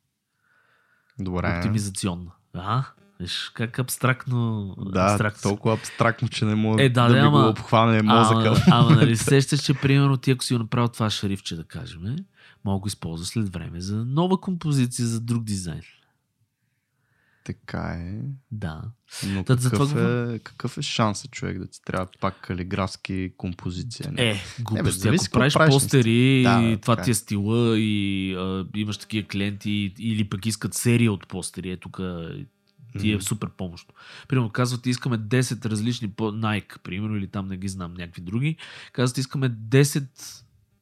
Добре. 1.18 1.56
Оптимизационна. 1.56 2.32
А, 2.54 2.84
Виж 3.20 3.50
как 3.54 3.78
абстрактно... 3.78 4.74
Да, 4.78 5.00
абстрактно. 5.00 5.42
толкова 5.42 5.74
абстрактно, 5.74 6.28
че 6.28 6.44
не 6.44 6.54
мога 6.54 6.82
е, 6.82 6.88
да, 6.88 7.08
да, 7.08 7.14
да 7.14 7.20
ама, 7.20 7.42
го 7.42 7.48
обхване 7.48 8.02
мозъка. 8.02 8.62
Ама, 8.66 8.86
ама 8.86 8.90
нали 8.90 9.16
сещаш, 9.16 9.60
че 9.60 9.74
примерно 9.74 10.16
ти 10.16 10.30
ако 10.30 10.44
си 10.44 10.54
го 10.54 10.58
направил 10.58 10.88
това 10.88 11.10
шрифче, 11.10 11.56
да 11.56 11.64
кажем, 11.64 12.16
мога 12.64 12.76
да 12.76 12.80
го 12.80 12.88
използва 12.88 13.26
след 13.26 13.52
време 13.52 13.80
за 13.80 14.04
нова 14.04 14.40
композиция, 14.40 15.06
за 15.06 15.20
друг 15.20 15.44
дизайн. 15.44 15.82
Така 17.44 17.82
е. 17.82 18.20
Да. 18.50 18.82
Но 19.26 19.44
Тът, 19.44 19.62
какъв, 19.62 19.88
това... 19.88 20.32
е, 20.34 20.38
какъв 20.38 20.78
е 20.78 20.82
шансът 20.82 21.30
човек 21.30 21.58
да 21.58 21.66
ти 21.66 21.82
трябва 21.84 22.06
пак 22.20 22.40
калиграфски 22.40 23.32
композиция? 23.36 24.12
Не? 24.12 24.30
Е, 24.30 24.36
глупости. 24.60 25.08
Ако 25.08 25.24
правиш, 25.32 25.54
правиш 25.54 25.74
постери 25.74 26.42
да, 26.42 26.62
и 26.62 26.78
това 26.80 26.96
ти 26.96 27.10
е, 27.10 27.12
е 27.12 27.14
стила 27.14 27.78
и 27.78 28.34
а, 28.34 28.66
имаш 28.74 28.98
такива 28.98 29.28
клиенти 29.28 29.94
или 29.98 30.28
пък 30.28 30.46
искат 30.46 30.74
серия 30.74 31.12
от 31.12 31.28
постери, 31.28 31.70
е 31.70 31.76
тук 31.76 32.00
ти 32.98 33.12
е 33.12 33.16
mm-hmm. 33.16 33.20
супер 33.20 33.48
помощ. 33.48 33.92
Примерно 34.28 34.50
казват, 34.50 34.86
искаме 34.86 35.18
10 35.18 35.64
различни 35.64 36.10
по 36.10 36.24
Nike, 36.24 36.78
примерно, 36.78 37.16
или 37.16 37.26
там 37.26 37.48
не 37.48 37.56
ги 37.56 37.68
знам, 37.68 37.94
някакви 37.94 38.22
други. 38.22 38.56
Казват, 38.92 39.18
искаме 39.18 39.50
10 39.50 40.04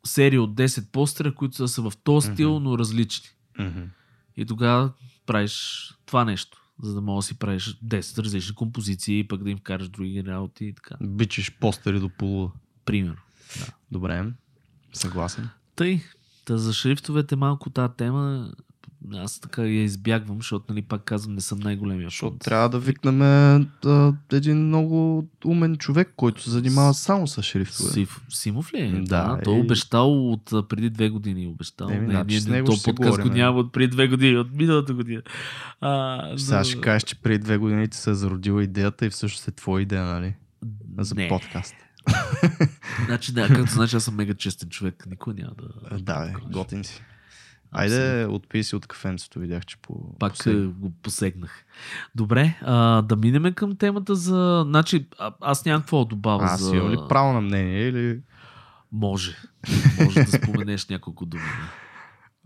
серии 0.07 0.39
от 0.39 0.55
10 0.55 0.91
постера, 0.91 1.35
които 1.35 1.69
са 1.69 1.83
в 1.83 1.93
този 2.05 2.33
стил, 2.33 2.51
mm-hmm. 2.51 2.63
но 2.63 2.79
различни. 2.79 3.29
Mm-hmm. 3.59 3.87
И 4.37 4.47
тогава 4.47 4.93
правиш 5.27 5.85
това 6.07 6.25
нещо, 6.25 6.63
за 6.83 6.95
да 6.95 7.01
мога 7.01 7.19
да 7.19 7.23
си 7.23 7.39
правиш 7.39 7.79
10 7.85 8.25
различни 8.25 8.55
композиции 8.55 9.19
и 9.19 9.29
пък 9.29 9.45
да 9.45 9.51
им 9.51 9.59
вкараш 9.59 9.89
други 9.89 10.25
работи 10.25 10.65
и 10.65 10.73
така. 10.73 10.95
Бичиш 11.01 11.53
постери 11.61 12.01
до 12.01 12.09
полу. 12.09 12.51
Примерно. 12.85 13.21
Да. 13.59 13.67
Добре, 13.91 14.33
съгласен. 14.93 15.49
Тъй, 15.77 16.01
та 16.45 16.57
за 16.57 16.73
шрифтовете 16.73 17.37
малко 17.37 17.71
тази 17.71 17.93
тема 17.97 18.53
аз 19.15 19.41
така 19.41 19.63
я 19.63 19.83
избягвам, 19.83 20.37
защото, 20.37 20.65
нали, 20.69 20.83
пак 20.83 21.05
казвам, 21.05 21.35
не 21.35 21.41
съм 21.41 21.59
най-големия 21.59 22.09
Защото 22.09 22.37
трябва 22.37 22.69
да 22.69 22.79
викнем 22.79 23.19
да, 23.83 24.15
един 24.33 24.67
много 24.67 25.27
умен 25.45 25.77
човек, 25.77 26.13
който 26.17 26.43
се 26.43 26.51
занимава 26.51 26.95
само 26.95 27.27
с 27.27 27.43
шрифтове. 27.43 27.91
Сив, 27.91 28.21
Симов 28.29 28.75
ли 28.75 28.81
е? 28.81 28.93
Да. 28.93 29.03
да 29.03 29.41
той 29.45 29.57
е 29.57 29.61
обещал 29.61 30.33
от 30.33 30.69
преди 30.69 30.91
две 30.91 31.09
години. 31.09 31.47
Обещал. 31.47 31.89
Не, 31.89 32.01
не, 32.01 32.11
значи, 32.11 32.51
не, 32.51 32.65
то 32.65 32.73
подкаст 32.85 33.21
го 33.21 33.29
няма 33.29 33.59
от 33.59 33.73
преди 33.73 33.89
две 33.89 34.09
години, 34.09 34.37
от 34.37 34.55
миналата 34.55 34.95
година. 34.95 35.23
А, 35.81 36.39
Сега 36.39 36.65
ще 36.65 36.81
кажеш, 36.81 37.03
че 37.03 37.15
преди 37.15 37.39
две 37.39 37.57
години 37.57 37.89
ти 37.89 37.97
се 37.97 38.11
е 38.11 38.15
зародила 38.15 38.65
идеята 38.65 39.07
и 39.07 39.11
всъщност 39.11 39.49
е 39.49 39.51
твоя 39.51 39.83
идея, 39.83 40.05
нали? 40.05 40.35
За 40.99 41.15
не. 41.15 41.29
подкаст. 41.29 41.75
значи 43.07 43.33
да, 43.33 43.49
както 43.49 43.73
значи 43.73 43.97
аз 43.97 44.05
съм 44.05 44.15
мега 44.15 44.35
честен 44.35 44.69
човек. 44.69 45.07
Никой 45.11 45.35
няма 45.35 45.53
да... 45.91 45.99
Да, 45.99 46.27
бе, 46.27 46.33
готин 46.53 46.85
си. 46.85 47.03
Айде, 47.73 48.27
отпи 48.27 48.65
си 48.65 48.77
от 48.77 48.87
кафенцето, 48.87 49.39
видях, 49.39 49.67
че 49.67 49.77
по... 49.77 50.19
Пак 50.19 50.33
посегна. 50.33 50.69
го 50.69 50.93
посегнах. 51.03 51.65
Добре, 52.15 52.59
а, 52.63 53.03
да 53.03 53.17
минем 53.17 53.55
към 53.55 53.77
темата 53.77 54.15
за... 54.15 54.65
Значи, 54.67 55.07
а, 55.19 55.33
аз 55.41 55.65
нямам 55.65 55.83
какво 55.83 56.05
добавя 56.05 56.45
а, 56.45 56.57
за... 56.57 56.67
Аз 56.69 56.75
имам 56.75 56.91
ли 56.91 56.97
право 57.09 57.33
на 57.33 57.41
мнение 57.41 57.89
или... 57.89 58.21
Може. 58.93 59.37
Може 60.05 60.23
да 60.25 60.27
споменеш 60.27 60.89
няколко 60.89 61.27
думи. 61.27 61.43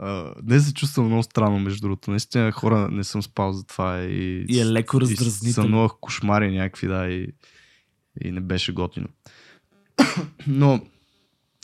Uh, 0.01 0.35
не 0.43 0.61
се 0.61 0.75
чувствам 0.75 1.07
много 1.07 1.23
странно, 1.23 1.59
между 1.59 1.81
другото. 1.81 2.11
Наистина 2.11 2.53
хора 2.53 2.89
не 2.91 3.05
съм 3.05 3.23
спал 3.23 3.53
за 3.53 3.67
това 3.67 3.99
и, 3.99 4.47
и 4.49 4.61
е 4.61 4.67
леко 4.67 5.01
раздразнително. 5.01 5.69
Сънувах 5.69 5.93
кошмари 6.01 6.59
някакви, 6.59 6.87
да, 6.87 7.07
и, 7.07 7.29
и 8.25 8.33
не 8.33 8.41
беше 8.41 8.73
готино. 8.73 9.09
Но 10.47 10.81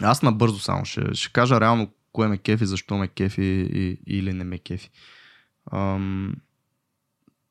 аз 0.03 0.23
набързо 0.23 0.59
само 0.59 0.85
ще, 0.85 1.15
ще 1.15 1.33
кажа 1.33 1.61
реално 1.61 1.91
кое 2.19 2.29
ме 2.29 2.39
кефи, 2.39 2.66
защо 2.66 2.99
ме 2.99 3.09
кефи 3.09 3.43
и, 3.75 3.99
или 4.07 4.33
не 4.33 4.45
ме 4.45 4.59
кефи. 4.59 4.91
Ам, 5.73 6.35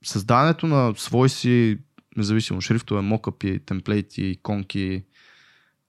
създаването 0.04 0.68
на 0.68 0.94
свой 0.98 1.30
си 1.30 1.78
независимо 2.18 2.62
шрифтове, 2.62 3.02
мокъпи, 3.02 3.60
темплейти, 3.66 4.24
иконки. 4.24 5.04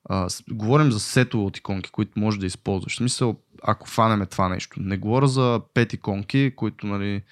А, 0.04 0.28
с, 0.28 0.44
говорим 0.50 0.92
за 0.92 1.00
сетове 1.00 1.44
от 1.44 1.56
иконки, 1.56 1.90
които 1.90 2.20
можеш 2.20 2.40
да 2.40 2.46
използваш. 2.46 2.92
В 2.92 2.96
смисъл, 2.96 3.40
ако 3.62 3.88
фанеме 3.88 4.26
това 4.26 4.48
нещо. 4.48 4.80
Не 4.80 4.98
говоря 4.98 5.28
за 5.28 5.60
пет 5.74 5.92
иконки, 5.92 6.52
които 6.56 6.86
нали, 6.86 7.22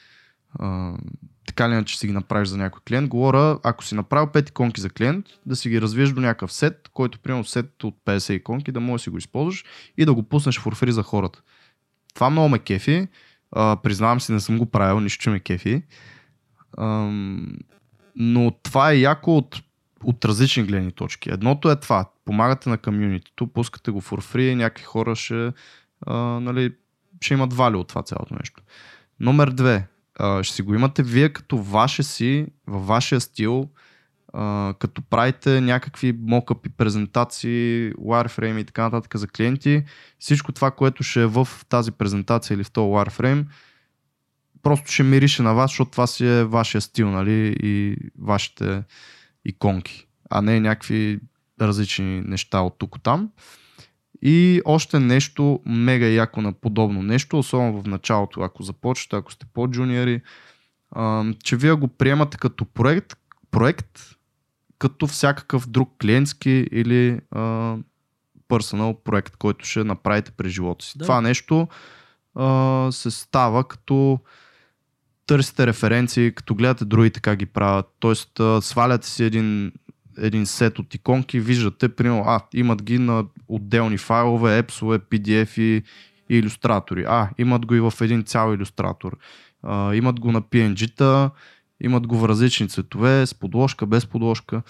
а, 0.58 0.96
така 1.46 1.64
или 1.64 1.72
иначе 1.72 1.98
си 1.98 2.06
ги 2.06 2.12
направиш 2.12 2.48
за 2.48 2.56
някой 2.56 2.80
клиент. 2.88 3.08
Говоря, 3.08 3.58
ако 3.62 3.84
си 3.84 3.94
направил 3.94 4.26
5 4.26 4.48
иконки 4.48 4.80
за 4.80 4.90
клиент, 4.90 5.26
да 5.46 5.56
си 5.56 5.68
ги 5.68 5.80
развиеш 5.80 6.10
до 6.10 6.20
някакъв 6.20 6.52
сет, 6.52 6.88
който 6.92 7.18
примерно 7.18 7.44
сет 7.44 7.84
от 7.84 7.96
50 8.04 8.32
иконки, 8.32 8.72
да 8.72 8.80
можеш 8.80 9.02
да 9.02 9.04
си 9.04 9.10
го 9.10 9.18
използваш 9.18 9.64
и 9.98 10.04
да 10.04 10.14
го 10.14 10.22
пуснеш 10.22 10.58
в 10.58 10.70
фри 10.70 10.92
за 10.92 11.02
хората. 11.02 11.42
Това 12.14 12.30
много 12.30 12.48
ме 12.48 12.58
кефи. 12.58 13.08
А, 13.52 13.76
признавам 13.82 14.20
си, 14.20 14.32
не 14.32 14.40
съм 14.40 14.58
го 14.58 14.66
правил, 14.66 15.00
нищо, 15.00 15.22
че 15.22 15.30
ме 15.30 15.40
кефи. 15.40 15.82
А, 16.76 17.10
но 18.16 18.50
това 18.62 18.90
е 18.90 18.98
яко 18.98 19.36
от, 19.36 19.62
от 20.04 20.24
различни 20.24 20.64
гледни 20.64 20.92
точки. 20.92 21.30
Едното 21.30 21.70
е 21.70 21.76
това. 21.76 22.10
Помагате 22.24 22.70
на 22.70 22.78
комьюнитито, 22.78 23.46
пускате 23.46 23.90
го 23.90 24.02
for 24.02 24.34
free, 24.34 24.54
някакви 24.54 24.84
хора 24.84 25.16
ще, 25.16 25.52
а, 26.06 26.16
нали, 26.16 26.74
ще 27.20 27.34
имат 27.34 27.52
вали 27.52 27.76
от 27.76 27.88
това 27.88 28.02
цялото 28.02 28.34
нещо. 28.34 28.62
Номер 29.20 29.50
две 29.50 29.86
ще 30.42 30.54
си 30.54 30.62
го 30.62 30.74
имате 30.74 31.02
вие 31.02 31.32
като 31.32 31.58
ваше 31.58 32.02
си, 32.02 32.46
във 32.66 32.86
вашия 32.86 33.20
стил, 33.20 33.68
като 34.78 35.02
правите 35.10 35.60
някакви 35.60 36.18
мокъпи 36.20 36.68
презентации, 36.68 37.92
wireframe 37.92 38.60
и 38.60 38.64
така 38.64 38.82
нататък 38.82 39.16
за 39.16 39.28
клиенти, 39.28 39.84
всичко 40.18 40.52
това, 40.52 40.70
което 40.70 41.02
ще 41.02 41.22
е 41.22 41.26
в 41.26 41.48
тази 41.68 41.92
презентация 41.92 42.54
или 42.54 42.64
в 42.64 42.70
този 42.70 42.86
wireframe, 42.86 43.44
просто 44.62 44.92
ще 44.92 45.02
мирише 45.02 45.42
на 45.42 45.54
вас, 45.54 45.70
защото 45.70 45.90
това 45.90 46.06
си 46.06 46.26
е 46.26 46.44
вашия 46.44 46.80
стил, 46.80 47.10
нали, 47.10 47.56
и 47.62 47.96
вашите 48.18 48.82
иконки, 49.44 50.06
а 50.30 50.42
не 50.42 50.60
някакви 50.60 51.20
различни 51.60 52.20
неща 52.20 52.60
от 52.60 52.74
тук 52.78 53.02
там. 53.02 53.30
И 54.22 54.62
още 54.64 54.98
нещо 54.98 55.60
мега 55.66 56.06
яко 56.06 56.42
на 56.42 56.52
подобно 56.52 57.02
нещо, 57.02 57.38
особено 57.38 57.82
в 57.82 57.86
началото, 57.86 58.40
ако 58.40 58.62
започвате, 58.62 59.16
ако 59.16 59.32
сте 59.32 59.46
по-джуниори, 59.54 60.20
че 61.44 61.56
вие 61.56 61.72
го 61.72 61.88
приемате 61.88 62.36
като 62.38 62.64
проект, 62.64 63.16
проект 63.50 64.16
като 64.78 65.06
всякакъв 65.06 65.68
друг 65.68 65.92
клиентски 66.00 66.66
или 66.72 67.20
а, 67.30 67.76
персонал 68.48 69.02
проект, 69.04 69.36
който 69.36 69.66
ще 69.66 69.84
направите 69.84 70.30
през 70.30 70.52
живота 70.52 70.84
си. 70.84 70.98
Да. 70.98 71.04
Това 71.04 71.20
нещо 71.20 71.68
а, 72.34 72.88
се 72.92 73.10
става 73.10 73.64
като 73.64 74.18
търсите 75.26 75.66
референции, 75.66 76.32
като 76.32 76.54
гледате 76.54 76.84
другите 76.84 77.20
как 77.20 77.38
ги 77.38 77.46
правят. 77.46 77.86
Тоест, 77.98 78.40
а, 78.40 78.62
сваляте 78.62 79.08
си 79.08 79.24
един, 79.24 79.72
един 80.18 80.46
сет 80.46 80.78
от 80.78 80.94
иконки, 80.94 81.40
виждате, 81.40 81.88
примерно, 81.88 82.24
а, 82.26 82.40
имат 82.54 82.82
ги 82.82 82.98
на 82.98 83.24
отделни 83.48 83.98
файлове, 83.98 84.58
епсове, 84.58 84.98
PDF 84.98 85.60
и, 85.60 85.82
иллюстратори. 86.28 87.04
А, 87.08 87.28
имат 87.38 87.66
го 87.66 87.74
и 87.74 87.80
в 87.80 87.92
един 88.00 88.24
цял 88.24 88.54
иллюстратор. 88.54 89.18
А, 89.62 89.94
имат 89.94 90.20
го 90.20 90.32
на 90.32 90.42
PNG-та, 90.42 91.30
имат 91.80 92.06
го 92.06 92.18
в 92.18 92.28
различни 92.28 92.68
цветове, 92.68 93.26
с 93.26 93.34
подложка, 93.34 93.86
без 93.86 94.06
подложка. 94.06 94.62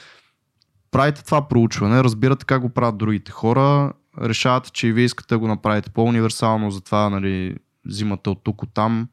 Правите 0.90 1.24
това 1.24 1.49
проучване, 1.49 2.05
разбирате 2.05 2.47
как 2.47 2.62
го 2.62 2.68
правят 2.68 2.99
другите 2.99 3.32
хора, 3.32 3.92
решавате, 4.20 4.70
че 4.70 4.86
и 4.86 4.92
вие 4.92 5.05
искате 5.05 5.34
да 5.34 5.38
го 5.38 5.49
направите 5.49 5.90
по-универсално, 5.90 6.70
затова 6.70 7.11
нали, 7.11 7.57
взимате 7.86 8.30
от 8.30 8.44
тук, 8.44 8.62
от 8.62 8.74
там. 8.74 9.09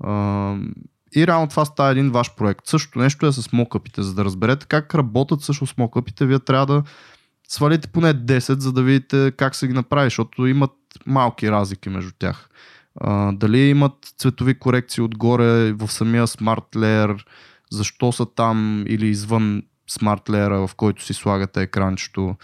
А, 0.00 0.56
и 1.14 1.26
реално 1.26 1.48
това 1.48 1.64
става 1.64 1.90
един 1.90 2.10
ваш 2.10 2.34
проект. 2.34 2.66
Същото 2.66 2.98
нещо 2.98 3.26
е 3.26 3.32
с 3.32 3.52
мокъпите. 3.52 4.02
За 4.02 4.14
да 4.14 4.24
разберете 4.24 4.66
как 4.66 4.94
работят 4.94 5.42
също 5.42 5.66
с 5.66 5.76
мокъпите, 5.76 6.26
вие 6.26 6.38
трябва 6.38 6.66
да 6.66 6.82
свалите 7.48 7.88
поне 7.88 8.14
10, 8.14 8.58
за 8.58 8.72
да 8.72 8.82
видите 8.82 9.32
как 9.36 9.54
се 9.54 9.66
ги 9.66 9.72
направи, 9.72 10.06
защото 10.06 10.46
имат 10.46 10.72
малки 11.06 11.50
разлики 11.50 11.88
между 11.88 12.10
тях. 12.18 12.48
А, 13.00 13.32
дали 13.32 13.58
имат 13.58 14.14
цветови 14.18 14.58
корекции 14.58 15.02
отгоре 15.02 15.72
в 15.72 15.88
самия 15.88 16.26
Smart 16.26 16.76
Layer, 16.76 17.24
защо 17.70 18.12
са 18.12 18.26
там 18.26 18.84
или 18.88 19.06
извън 19.06 19.62
Smart 19.90 20.28
Layer, 20.28 20.66
в 20.66 20.74
който 20.74 21.04
си 21.04 21.14
слагате 21.14 21.62
екранчето. 21.62 22.36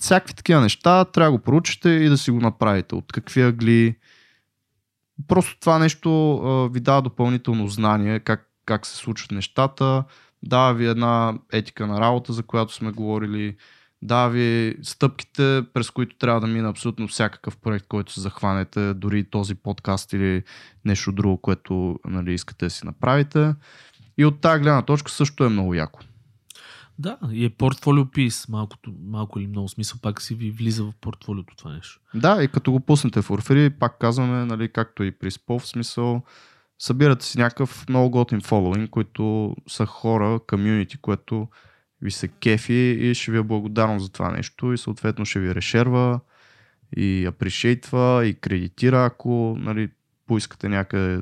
Всякакви 0.00 0.34
такива 0.34 0.60
неща 0.60 1.04
трябва 1.04 1.32
да 1.32 1.38
го 1.38 1.44
проучите 1.44 1.88
и 1.90 2.08
да 2.08 2.18
си 2.18 2.30
го 2.30 2.40
направите. 2.40 2.94
От 2.94 3.12
какви 3.12 3.42
агли. 3.42 3.96
Просто 5.28 5.60
това 5.60 5.78
нещо 5.78 6.36
а, 6.36 6.68
ви 6.68 6.80
дава 6.80 7.02
допълнително 7.02 7.68
знание 7.68 8.20
как, 8.20 8.50
как 8.66 8.86
се 8.86 8.96
случват 8.96 9.30
нещата. 9.30 10.04
Дава 10.42 10.74
ви 10.74 10.86
една 10.86 11.38
етика 11.52 11.86
на 11.86 12.00
работа, 12.00 12.32
за 12.32 12.42
която 12.42 12.74
сме 12.74 12.92
говорили 12.92 13.56
дава 14.02 14.30
ви 14.30 14.76
стъпките, 14.82 15.62
през 15.74 15.90
които 15.90 16.18
трябва 16.18 16.40
да 16.40 16.46
мине 16.46 16.68
абсолютно 16.68 17.08
всякакъв 17.08 17.56
проект, 17.56 17.86
който 17.88 18.12
се 18.12 18.20
захванете, 18.20 18.94
дори 18.94 19.30
този 19.30 19.54
подкаст 19.54 20.12
или 20.12 20.42
нещо 20.84 21.12
друго, 21.12 21.40
което 21.40 21.98
нали, 22.04 22.34
искате 22.34 22.66
да 22.66 22.70
си 22.70 22.86
направите. 22.86 23.54
И 24.18 24.24
от 24.24 24.40
тази 24.40 24.62
гледна 24.62 24.82
точка 24.82 25.10
също 25.10 25.44
е 25.44 25.48
много 25.48 25.74
яко. 25.74 26.00
Да, 26.98 27.18
и 27.32 27.44
е 27.44 27.50
портфолио 27.50 28.06
пис. 28.06 28.48
Малко, 28.48 28.76
малко 29.02 29.38
или 29.38 29.46
много 29.46 29.68
смисъл 29.68 30.00
пак 30.02 30.22
си 30.22 30.34
ви 30.34 30.50
влиза 30.50 30.84
в 30.84 30.92
портфолиото 31.00 31.56
това 31.56 31.72
нещо. 31.72 32.00
Да, 32.14 32.42
и 32.42 32.48
като 32.48 32.72
го 32.72 32.80
пуснете 32.80 33.22
в 33.22 33.28
Orfree, 33.28 33.70
пак 33.70 33.98
казваме, 33.98 34.44
нали, 34.44 34.72
както 34.72 35.02
и 35.02 35.10
при 35.10 35.30
Spov, 35.30 35.64
смисъл, 35.64 36.22
събирате 36.78 37.24
си 37.24 37.38
някакъв 37.38 37.88
много 37.88 38.10
готин 38.10 38.40
фоллоуинг, 38.40 38.90
които 38.90 39.56
са 39.68 39.86
хора, 39.86 40.40
комьюнити, 40.48 40.98
което 40.98 41.48
ви 42.02 42.10
се 42.10 42.28
кефи 42.28 42.98
и 43.00 43.14
ще 43.14 43.32
ви 43.32 43.38
е 43.38 43.42
благодарно 43.42 44.00
за 44.00 44.08
това 44.08 44.30
нещо 44.30 44.72
и 44.72 44.78
съответно 44.78 45.24
ще 45.24 45.40
ви 45.40 45.54
решерва 45.54 46.20
и 46.96 47.26
апрешейтва 47.26 48.26
и 48.26 48.34
кредитира, 48.34 49.04
ако 49.04 49.56
нали, 49.58 49.90
поискате 50.26 50.68
някъде 50.68 51.20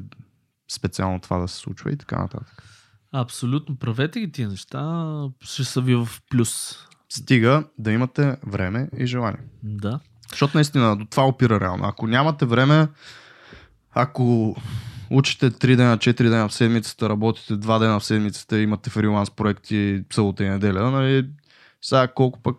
специално 0.69 1.21
това 1.21 1.39
да 1.39 1.49
се 1.49 1.57
случва 1.57 1.93
и 1.93 1.97
така 1.97 2.19
нататък. 2.19 2.76
Абсолютно, 3.13 3.77
правете 3.77 4.21
ги 4.21 4.33
тия 4.33 4.49
неща, 4.49 5.05
ще 5.41 5.65
са 5.65 5.81
ви 5.81 5.95
в 5.95 6.09
плюс. 6.31 6.77
Стига 7.09 7.65
да 7.79 7.93
имате 7.93 8.37
време 8.47 8.89
и 8.99 9.07
желание. 9.07 9.41
Да. 9.63 10.01
Защото 10.31 10.57
наистина 10.57 10.97
до 10.97 11.05
това 11.05 11.27
опира 11.27 11.61
реално. 11.61 11.85
Ако 11.85 12.07
нямате 12.07 12.47
време, 12.47 12.89
ако 13.93 14.57
учите 15.11 15.51
3 15.51 15.77
дена, 15.77 15.99
4 15.99 16.23
дена 16.23 16.49
в 16.49 16.55
седмицата, 16.55 17.09
работите 17.09 17.55
2 17.55 17.79
дена 17.79 18.01
в 18.01 18.05
седмицата, 18.05 18.61
имате 18.61 18.91
фриланс 18.91 19.31
проекти 19.31 20.05
събота 20.13 20.45
и 20.45 20.49
неделя, 20.49 20.91
нали, 20.91 21.29
сега 21.83 22.09
колко 22.09 22.43
пък 22.43 22.57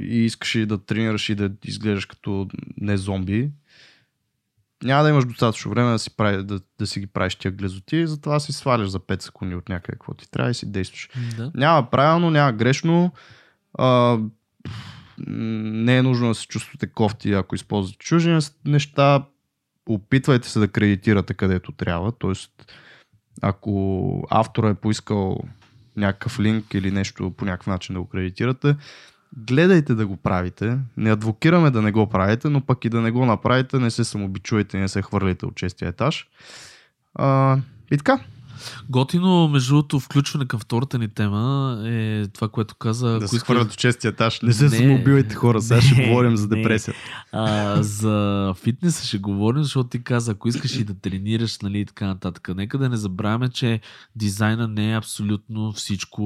и 0.00 0.18
искаш 0.18 0.54
и 0.54 0.66
да 0.66 0.84
тренираш 0.84 1.28
и 1.28 1.34
да 1.34 1.50
изглеждаш 1.64 2.06
като 2.06 2.48
не 2.76 2.96
зомби, 2.96 3.50
няма 4.84 5.02
да 5.02 5.08
имаш 5.08 5.24
достатъчно 5.24 5.70
време 5.70 5.92
да 5.92 5.98
си, 5.98 6.16
прави, 6.16 6.42
да, 6.44 6.60
да 6.78 6.86
си 6.86 7.00
ги 7.00 7.06
правиш 7.06 7.34
тия 7.34 7.52
глезоти, 7.52 8.06
затова 8.06 8.40
си 8.40 8.52
сваляш 8.52 8.88
за 8.88 9.00
5 9.00 9.22
секунди 9.22 9.54
от 9.54 9.68
някъде 9.68 9.92
какво 9.92 10.14
ти 10.14 10.30
трябва 10.30 10.50
и 10.50 10.54
си 10.54 10.72
действаш. 10.72 11.08
да. 11.36 11.50
Няма 11.54 11.90
правилно, 11.90 12.30
няма 12.30 12.52
грешно. 12.52 13.12
А, 13.78 14.18
не 15.26 15.96
е 15.96 16.02
нужно 16.02 16.28
да 16.28 16.34
се 16.34 16.46
чувствате 16.46 16.86
кофти, 16.86 17.32
ако 17.32 17.54
използвате 17.54 17.98
чужди 17.98 18.38
неща 18.64 19.24
опитвайте 19.88 20.48
се 20.48 20.58
да 20.58 20.68
кредитирате 20.68 21.34
където 21.34 21.72
трябва. 21.72 22.12
Тоест, 22.12 22.72
ако 23.42 24.26
автора 24.30 24.68
е 24.68 24.74
поискал 24.74 25.38
някакъв 25.96 26.40
линк 26.40 26.74
или 26.74 26.90
нещо 26.90 27.30
по 27.30 27.44
някакъв 27.44 27.66
начин 27.66 27.94
да 27.94 28.00
го 28.00 28.08
кредитирате, 28.08 28.76
гледайте 29.36 29.94
да 29.94 30.06
го 30.06 30.16
правите. 30.16 30.78
Не 30.96 31.12
адвокираме 31.12 31.70
да 31.70 31.82
не 31.82 31.92
го 31.92 32.06
правите, 32.06 32.48
но 32.48 32.60
пък 32.60 32.84
и 32.84 32.88
да 32.88 33.00
не 33.00 33.10
го 33.10 33.26
направите, 33.26 33.78
не 33.78 33.90
се 33.90 34.04
самобичуйте, 34.04 34.78
не 34.78 34.88
се 34.88 35.02
хвърляйте 35.02 35.46
от 35.46 35.54
честия 35.54 35.88
етаж. 35.88 36.28
А, 37.14 37.58
и 37.90 37.96
така, 37.96 38.20
Готино, 38.90 39.48
между 39.48 39.68
другото, 39.68 40.00
включване 40.00 40.46
към 40.46 40.60
втората 40.60 40.98
ни 40.98 41.08
тема 41.08 41.78
е 41.86 42.26
това, 42.26 42.48
което 42.48 42.74
каза. 42.74 43.08
Да 43.08 43.16
ако 43.16 43.28
се 43.28 43.36
искаш- 43.36 43.44
хвърлят 43.44 43.72
от 43.72 43.78
честия 43.78 44.08
етаж. 44.08 44.40
Не 44.40 44.52
се 44.52 44.68
самоубивайте 44.68 45.34
хора, 45.34 45.62
сега 45.62 45.80
ще 45.80 46.04
говорим 46.08 46.36
за 46.36 46.48
депресия. 46.48 46.94
А, 47.32 47.82
за 47.82 48.54
фитнеса 48.62 49.06
ще 49.06 49.18
говорим, 49.18 49.62
защото 49.62 49.88
ти 49.88 50.04
каза, 50.04 50.32
ако 50.32 50.48
искаш 50.48 50.76
и 50.76 50.84
да 50.84 50.94
тренираш, 50.94 51.58
нали, 51.58 51.80
и 51.80 51.84
така 51.84 52.06
нататък. 52.06 52.48
Нека 52.56 52.78
да 52.78 52.88
не 52.88 52.96
забравяме, 52.96 53.48
че 53.48 53.80
дизайна 54.16 54.68
не 54.68 54.92
е 54.92 54.96
абсолютно 54.96 55.72
всичко, 55.72 56.22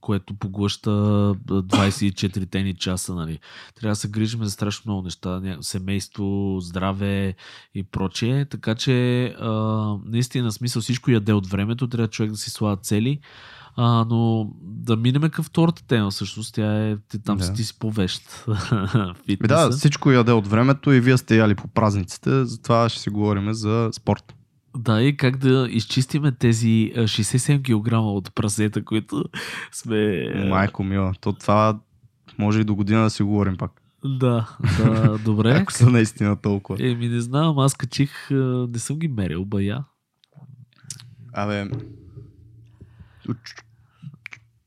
което 0.00 0.34
поглъща 0.34 0.90
24 0.90 2.50
тени 2.50 2.74
часа, 2.74 3.14
нали. 3.14 3.38
Трябва 3.80 3.92
да 3.92 3.96
се 3.96 4.08
грижим 4.08 4.44
за 4.44 4.50
страшно 4.50 4.92
много 4.92 5.02
неща, 5.02 5.40
семейство, 5.60 6.56
здраве 6.60 7.34
и 7.74 7.82
прочее. 7.82 8.44
Така 8.44 8.74
че, 8.74 9.24
а, 9.40 9.50
наистина, 10.04 10.52
смисъл 10.52 10.82
всичко 10.82 11.07
яде 11.10 11.32
от 11.32 11.46
времето, 11.46 11.88
трябва 11.88 12.08
човек 12.08 12.30
да 12.30 12.36
си 12.36 12.50
слага 12.50 12.76
цели. 12.82 13.18
А, 13.76 14.04
но 14.04 14.50
да 14.62 14.96
минем 14.96 15.30
към 15.30 15.44
втората 15.44 15.86
тема, 15.86 16.10
всъщност. 16.10 16.54
Тя 16.54 16.88
е, 16.88 16.96
ти, 17.08 17.22
там 17.22 17.38
Да. 17.38 17.44
си 17.44 17.54
ти 17.54 17.64
си 17.64 17.78
повещ. 17.78 18.46
Да, 19.48 19.70
всичко 19.70 20.10
яде 20.10 20.32
от 20.32 20.46
времето 20.46 20.92
и 20.92 21.00
вие 21.00 21.16
сте 21.16 21.36
яли 21.36 21.54
по 21.54 21.68
празниците, 21.68 22.44
затова 22.44 22.88
ще 22.88 23.00
си 23.00 23.10
говорим 23.10 23.52
за 23.52 23.90
спорт. 23.92 24.34
Да, 24.76 25.02
и 25.02 25.16
как 25.16 25.36
да 25.36 25.68
изчистиме 25.70 26.32
тези 26.32 26.92
а, 26.96 27.00
67 27.00 27.62
кг 27.62 27.92
от 27.92 28.34
прасета, 28.34 28.84
които 28.84 29.24
сме... 29.72 30.28
Майко 30.48 30.84
мила, 30.84 31.12
то 31.20 31.32
това 31.32 31.78
може 32.38 32.60
и 32.60 32.64
до 32.64 32.74
година 32.74 33.02
да 33.02 33.10
си 33.10 33.22
говорим 33.22 33.56
пак. 33.56 33.82
Да, 34.04 34.48
да, 34.78 35.18
добре. 35.24 35.52
Ако 35.62 35.72
са 35.72 35.90
наистина 35.90 36.36
толкова. 36.36 36.90
Еми, 36.90 37.08
не 37.08 37.20
знам, 37.20 37.58
аз 37.58 37.74
качих, 37.74 38.30
не 38.70 38.78
съм 38.78 38.98
ги 38.98 39.08
мерил, 39.08 39.44
бая. 39.44 39.84
Абе, 41.38 41.70
чу- 43.24 43.62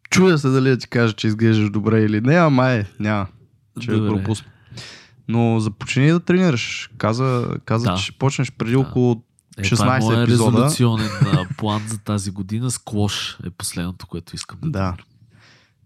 чудя 0.10 0.38
се 0.38 0.50
дали 0.50 0.70
да 0.70 0.78
ти 0.78 0.88
кажа, 0.88 1.14
че 1.14 1.28
изглеждаш 1.28 1.70
добре 1.70 2.02
или 2.02 2.22
не, 2.22 2.36
ама 2.36 2.70
е, 2.70 2.86
няма. 3.00 3.28
Ще 3.80 3.92
Добре. 3.92 4.10
пропусна. 4.10 4.48
Но 5.28 5.60
започни 5.60 6.08
да 6.08 6.20
тренираш. 6.20 6.90
Каза, 6.98 7.58
каза 7.66 7.86
Да. 7.86 7.96
че 7.96 8.04
ще 8.04 8.12
почнеш 8.12 8.52
преди 8.52 8.72
Да. 8.72 8.80
около 8.80 9.24
Е, 9.58 9.62
това 9.66 9.98
е 9.98 10.02
16 10.02 10.24
епизода. 10.24 10.58
резолюционен 10.58 11.10
план 11.58 11.82
за 11.88 11.98
тази 11.98 12.32
година. 12.32 12.72
Склош 12.72 13.38
е 13.46 13.50
последното, 13.50 14.08
което 14.08 14.36
искам 14.36 14.60
да 14.62 14.70
Да. 14.70 14.96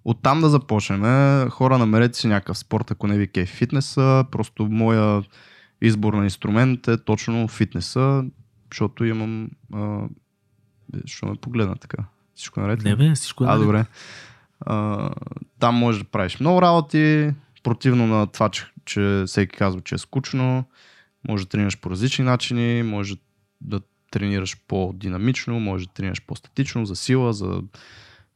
Оттам 0.06 0.42
да 0.42 0.50
започнем. 0.50 1.02
Хора, 1.50 1.78
намерете 1.78 2.18
си 2.18 2.28
някакъв 2.28 2.58
спорт, 2.58 2.92
ако 2.92 3.08
не 3.08 3.18
ви 3.18 3.28
кеф 3.28 3.50
фитнеса. 3.50 4.26
Просто 4.32 4.66
моя 4.66 5.24
избор 5.82 6.14
на 6.14 6.24
инструмент 6.24 6.88
е 6.88 6.98
точно 6.98 7.48
фитнеса, 7.48 8.24
защото 8.72 9.06
имам... 9.06 9.50
А, 9.74 10.00
що 11.06 11.26
ме 11.26 11.36
погледна 11.36 11.76
така? 11.76 12.06
Всичко 12.36 12.60
наред? 12.60 12.84
ли? 12.84 12.90
Не 12.90 12.96
бе, 12.96 13.14
всичко 13.16 13.44
е 13.44 13.48
А, 13.48 13.50
наред. 13.50 13.62
добре. 13.64 13.86
А, 14.60 15.10
там 15.60 15.76
можеш 15.76 16.02
да 16.02 16.08
правиш 16.08 16.40
много 16.40 16.62
работи, 16.62 17.34
противно 17.64 18.08
на 18.08 18.28
това, 18.28 18.50
че, 18.50 18.66
че 18.86 19.24
всеки 19.28 19.58
казва, 19.58 19.82
че 19.82 19.96
е 19.96 19.98
скучно. 19.98 20.66
Може 21.28 21.44
да 21.44 21.50
тренираш 21.50 21.80
по 21.80 21.90
различни 21.90 22.26
начини, 22.26 22.84
може 22.84 23.16
да 23.62 23.82
тренираш 24.12 24.58
по-динамично, 24.68 25.60
може 25.60 25.88
да 25.88 25.94
тренираш 25.94 26.22
по-статично, 26.22 26.86
за 26.86 26.96
сила, 26.96 27.34
за, 27.34 27.62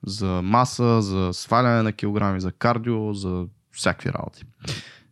за 0.04 0.41
маса, 0.43 1.02
за 1.02 1.34
сваляне 1.34 1.84
на 1.84 1.93
килограми, 1.93 2.41
за 2.41 2.52
кардио, 2.52 3.14
за 3.14 3.45
всякакви 3.72 4.14
работи. 4.14 4.43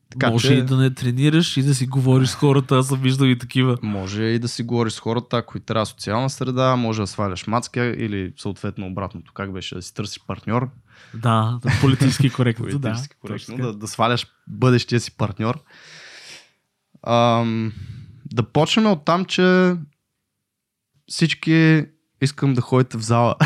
Така 0.10 0.32
Може 0.32 0.48
че, 0.48 0.54
и 0.54 0.64
да 0.64 0.78
не 0.78 0.94
тренираш 0.94 1.58
и 1.58 1.64
да 1.64 1.76
си 1.76 1.88
говориш 1.88 2.30
с 2.30 2.36
хората, 2.36 2.76
аз 2.76 2.88
съм 2.88 3.00
виждал 3.00 3.28
и 3.28 3.38
такива. 3.38 3.78
може 3.82 4.24
и 4.24 4.40
да 4.40 4.48
си 4.48 4.64
говориш 4.64 4.94
с 4.94 5.00
хората, 5.00 5.38
ако 5.38 5.58
и 5.58 5.62
трябва 5.62 5.86
социална 5.86 6.30
среда, 6.30 6.76
може 6.76 7.02
да 7.02 7.08
сваляш 7.08 7.48
мацка 7.48 7.86
или 7.86 8.34
съответно 8.38 8.88
обратното, 8.88 9.34
как 9.34 9.54
беше 9.54 9.76
да 9.76 9.82
си 9.82 9.94
търсиш 9.94 10.22
партньор. 10.28 10.70
Да, 11.14 11.60
да 11.62 11.72
политически 11.82 12.30
коректно. 12.30 12.66
да, 12.66 12.72
Политически 12.72 13.16
точно 13.22 13.56
коректно, 13.56 13.58
да, 13.58 13.74
да 13.74 13.88
сваляш 13.88 14.28
бъдещия 14.48 15.00
си 15.00 15.18
партньор. 15.18 15.60
Ам, 17.08 17.74
Да 18.34 18.44
почнем 18.44 18.86
от 18.86 19.06
там, 19.06 19.26
че 19.26 19.76
всички 21.08 21.86
искам 22.22 22.54
да 22.54 22.62
ходите 22.62 22.98
в 22.98 23.02
зала. 23.02 23.36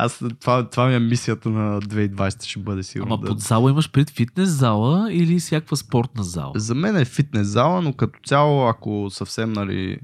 Аз 0.00 0.22
това, 0.40 0.70
това 0.70 0.86
ми 0.86 0.94
е 0.94 0.98
мисията 0.98 1.48
на 1.48 1.80
2020 1.80 2.44
ще 2.44 2.58
бъде 2.58 2.82
сигурно. 2.82 3.14
Ама 3.14 3.22
да... 3.22 3.28
под 3.28 3.40
зала 3.40 3.70
имаш 3.70 3.90
пред 3.90 4.10
фитнес 4.10 4.48
зала 4.48 5.12
или 5.12 5.38
всякаква 5.38 5.76
спортна 5.76 6.24
зала? 6.24 6.52
За 6.56 6.74
мен 6.74 6.96
е 6.96 7.04
фитнес 7.04 7.46
зала, 7.46 7.82
но 7.82 7.92
като 7.92 8.20
цяло, 8.26 8.68
ако 8.68 9.06
съвсем, 9.10 9.52
нали, 9.52 9.98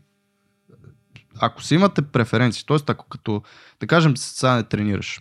ако 1.41 1.63
си 1.63 1.75
имате 1.75 2.03
преференции, 2.03 2.67
т.е. 2.67 2.77
ако 2.87 3.09
като, 3.09 3.43
да 3.81 3.87
кажем, 3.87 4.17
сега 4.17 4.57
не 4.57 4.63
тренираш, 4.63 5.21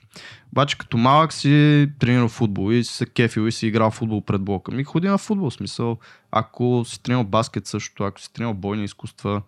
обаче 0.51 0.77
като 0.77 0.97
малък 0.97 1.33
си 1.33 1.87
тренирал 1.99 2.27
футбол 2.27 2.71
и 2.71 2.83
си 2.83 2.93
се 2.93 3.05
кефил 3.05 3.41
и 3.41 3.51
си 3.51 3.67
играл 3.67 3.91
футбол 3.91 4.21
пред 4.21 4.41
блока, 4.41 4.71
ми 4.71 4.83
ходи 4.83 5.07
на 5.07 5.17
футбол, 5.17 5.51
смисъл, 5.51 5.97
ако 6.31 6.83
си 6.85 7.03
тренирал 7.03 7.23
баскет 7.23 7.67
също, 7.67 8.03
ако 8.03 8.21
си 8.21 8.33
тренирал 8.33 8.53
бойни 8.53 8.83
изкуства, 8.83 9.41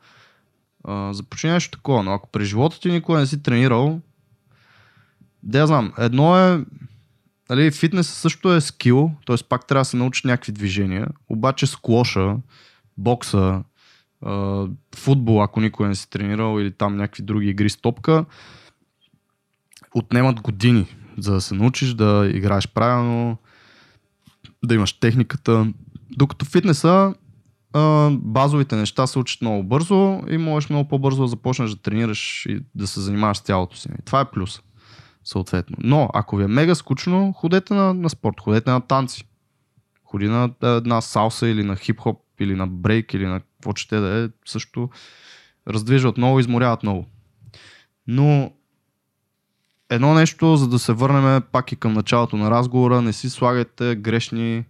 започни 1.12 1.50
нещо 1.50 1.78
такова, 1.78 2.04
но 2.04 2.12
ако 2.12 2.30
през 2.30 2.48
живота 2.48 2.80
ти 2.80 2.92
никога 2.92 3.20
не 3.20 3.26
си 3.26 3.44
тренирал, 3.44 4.02
да 5.46 5.60
я 5.60 5.68
знам, 5.68 5.94
едно 5.98 6.38
е, 6.38 6.66
нали, 7.50 7.72
фитнес 7.72 8.08
също 8.08 8.54
е 8.54 8.62
скил, 8.62 9.12
т.е. 9.26 9.36
пак 9.50 9.68
трябва 9.68 9.82
да 9.82 9.86
се 9.86 9.98
научиш 9.98 10.24
някакви 10.24 10.52
движения, 10.52 11.08
обаче 11.30 11.68
склоша, 11.68 12.36
бокса, 12.98 13.64
футбол, 14.96 15.44
ако 15.44 15.62
никой 15.62 15.88
не 15.88 15.96
си 15.96 16.10
тренирал 16.10 16.60
или 16.60 16.72
там 16.72 16.96
някакви 16.96 17.24
други 17.24 17.50
игри 17.50 17.70
с 17.70 17.78
топка, 17.78 18.26
отнемат 19.94 20.42
години, 20.42 20.96
за 21.18 21.34
да 21.34 21.42
се 21.42 21.54
научиш 21.54 21.94
да 21.94 22.32
играеш 22.34 22.68
правилно, 22.68 23.38
да 24.64 24.76
имаш 24.76 24.94
техниката. 24.94 25.74
Докато 26.18 26.46
фитнеса, 26.46 27.14
базовите 28.12 28.76
неща 28.76 29.08
се 29.08 29.20
учат 29.20 29.42
много 29.42 29.64
бързо 29.64 30.22
и 30.30 30.38
можеш 30.38 30.70
много 30.70 30.88
по-бързо 30.88 31.22
да 31.22 31.28
започнеш 31.28 31.70
да 31.70 31.82
тренираш 31.82 32.46
и 32.50 32.60
да 32.76 32.88
се 32.88 33.02
занимаваш 33.02 33.38
с 33.38 33.42
тялото 33.44 33.78
си. 33.78 33.90
Това 34.06 34.20
е 34.22 34.32
плюс, 34.32 34.62
съответно. 35.26 35.78
Но 35.80 36.10
ако 36.14 36.36
ви 36.36 36.44
е 36.44 36.48
мега 36.48 36.76
скучно, 36.76 37.34
ходете 37.34 37.74
на, 37.74 37.94
на 37.94 38.10
спорт, 38.10 38.42
ходете 38.42 38.70
на 38.70 38.82
танци. 38.82 39.28
Ходи 40.04 40.28
на 40.28 40.50
една 40.62 41.02
салса 41.02 41.48
или 41.48 41.64
на 41.64 41.76
хип-хоп 41.76 42.20
или 42.40 42.56
на 42.56 42.68
брейк 42.68 43.14
или 43.14 43.26
на 43.26 43.40
какво 43.40 43.74
че 43.74 43.96
да 43.96 44.24
е, 44.24 44.30
също 44.46 44.90
раздвижват 45.68 46.18
много, 46.18 46.40
изморяват 46.40 46.84
много. 46.84 47.06
Но 48.08 48.54
едно 49.90 50.14
нещо, 50.14 50.56
за 50.56 50.68
да 50.68 50.80
се 50.80 50.94
върнем 50.94 51.44
пак 51.52 51.72
и 51.72 51.76
към 51.76 51.94
началото 51.94 52.38
на 52.38 52.52
разговора, 52.52 53.02
не 53.02 53.14
си 53.14 53.30
слагайте 53.30 53.96
грешни 53.96 54.66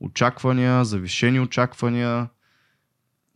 очаквания, 0.00 0.84
завишени 0.84 1.40
очаквания. 1.40 2.28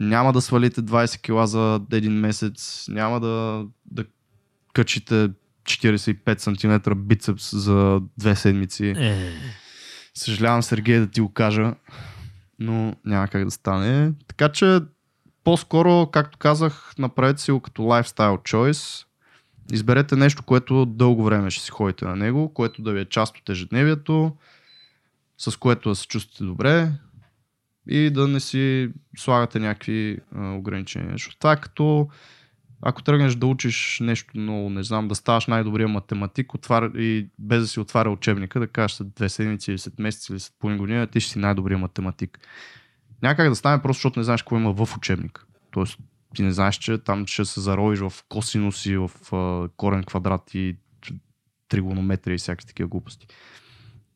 Няма 0.01 0.33
да 0.33 0.41
свалите 0.41 0.83
20 0.83 1.21
кила 1.21 1.47
за 1.47 1.81
един 1.93 2.13
месец, 2.13 2.87
няма 2.89 3.21
да, 3.21 3.67
да 3.87 4.05
качите 4.73 5.31
45 5.65 6.39
см 6.39 6.93
бицепс 6.97 7.57
за 7.57 8.01
две 8.19 8.37
седмици. 8.37 8.87
Е, 8.87 9.33
Съжалявам, 10.15 10.63
Сергей, 10.63 10.99
да 10.99 11.07
ти 11.07 11.21
го 11.21 11.33
кажа, 11.33 11.75
но 12.59 12.97
няма 13.05 13.29
как 13.29 13.45
да 13.45 13.51
стане. 13.51 14.13
Така 14.27 14.49
че, 14.49 14.81
по-скоро, 15.45 16.07
както 16.13 16.39
казах, 16.39 16.93
направете 16.99 17.43
си 17.43 17.53
го 17.53 17.61
като 17.61 17.83
lifestyle 17.83 18.53
choice. 18.53 19.07
Изберете 19.73 20.17
нещо, 20.17 20.43
което 20.43 20.87
дълго 20.87 21.25
време 21.25 21.51
ще 21.51 21.65
си 21.65 21.71
ходите 21.71 22.05
на 22.05 22.17
него, 22.17 22.55
което 22.55 22.83
да 22.83 22.93
ви 22.93 23.01
е 23.01 23.05
част 23.05 23.39
от 23.39 23.49
ежедневието, 23.49 24.37
с 25.39 25.57
което 25.57 25.89
да 25.89 25.95
се 25.95 26.07
чувствате 26.07 26.45
добре 26.45 26.93
и 27.89 28.11
да 28.11 28.29
не 28.29 28.41
си 28.41 28.91
слагате 29.17 29.59
някакви 29.59 30.19
а, 30.35 30.53
ограничения. 30.53 31.13
Защото 31.13 31.39
това 31.39 31.53
е 31.53 31.61
като 31.61 32.09
ако 32.87 33.03
тръгнеш 33.03 33.35
да 33.35 33.47
учиш 33.47 33.99
нещо 34.01 34.39
много, 34.39 34.71
не 34.71 34.83
знам, 34.83 35.09
да 35.09 35.15
ставаш 35.15 35.47
най-добрия 35.47 35.89
математик 35.89 36.55
отваря, 36.55 36.93
и 36.95 37.29
без 37.39 37.61
да 37.61 37.69
си 37.69 37.81
отваря 37.81 38.11
учебника, 38.11 38.61
да 38.61 38.67
кажеш 38.67 38.97
след 38.97 39.15
две 39.15 39.29
седмици 39.29 39.71
или 39.71 39.79
след 39.79 39.99
месец 39.99 40.29
или 40.29 40.41
след 40.41 40.55
половин 40.59 40.79
година, 40.79 41.07
ти 41.07 41.21
ще 41.21 41.33
си 41.33 41.39
най-добрия 41.39 41.79
математик. 41.79 42.39
Някак 43.23 43.49
да 43.49 43.57
стане 43.57 43.83
просто, 43.83 43.99
защото 43.99 44.21
не 44.21 44.25
знаеш 44.25 44.43
какво 44.43 44.57
има 44.57 44.73
в 44.73 44.97
учебник. 44.97 45.47
Тоест, 45.71 45.99
ти 46.35 46.43
не 46.43 46.53
знаеш, 46.53 46.77
че 46.77 46.99
там 46.99 47.27
ще 47.27 47.45
се 47.45 47.61
заровиш 47.61 47.99
в 47.99 48.13
косинуси, 48.29 48.97
в 48.97 49.11
а, 49.33 49.69
корен 49.77 50.05
квадрат 50.05 50.55
и 50.55 50.77
тригонометрия 51.69 52.35
и 52.35 52.39
всякакви 52.39 52.67
такива 52.67 52.89
глупости. 52.89 53.27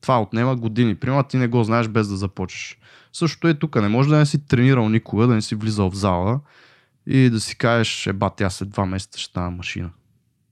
Това 0.01 0.21
отнема 0.21 0.55
години. 0.55 0.95
Примерно 0.95 1.23
ти 1.23 1.37
не 1.37 1.47
го 1.47 1.63
знаеш 1.63 1.87
без 1.87 2.07
да 2.07 2.17
започнеш. 2.17 2.79
Същото 3.13 3.47
е 3.47 3.53
тук. 3.53 3.75
Не 3.75 3.87
може 3.87 4.09
да 4.09 4.17
не 4.17 4.25
си 4.25 4.47
тренирал 4.47 4.89
никога, 4.89 5.27
да 5.27 5.35
не 5.35 5.41
си 5.41 5.55
влизал 5.55 5.91
в 5.91 5.95
зала 5.95 6.39
и 7.09 7.29
да 7.29 7.39
си 7.39 7.57
кажеш, 7.57 8.07
е 8.07 8.13
ба, 8.13 8.29
тя 8.29 8.49
след 8.49 8.69
два 8.69 8.85
месеца 8.85 9.19
ще 9.19 9.29
става 9.29 9.51
машина. 9.51 9.89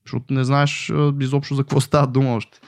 Защото 0.06 0.34
не 0.34 0.44
знаеш 0.44 0.94
изобщо 1.22 1.56
за 1.56 1.64
какво 1.64 1.82
става 1.82 2.08
дума 2.08 2.36
още. 2.36 2.60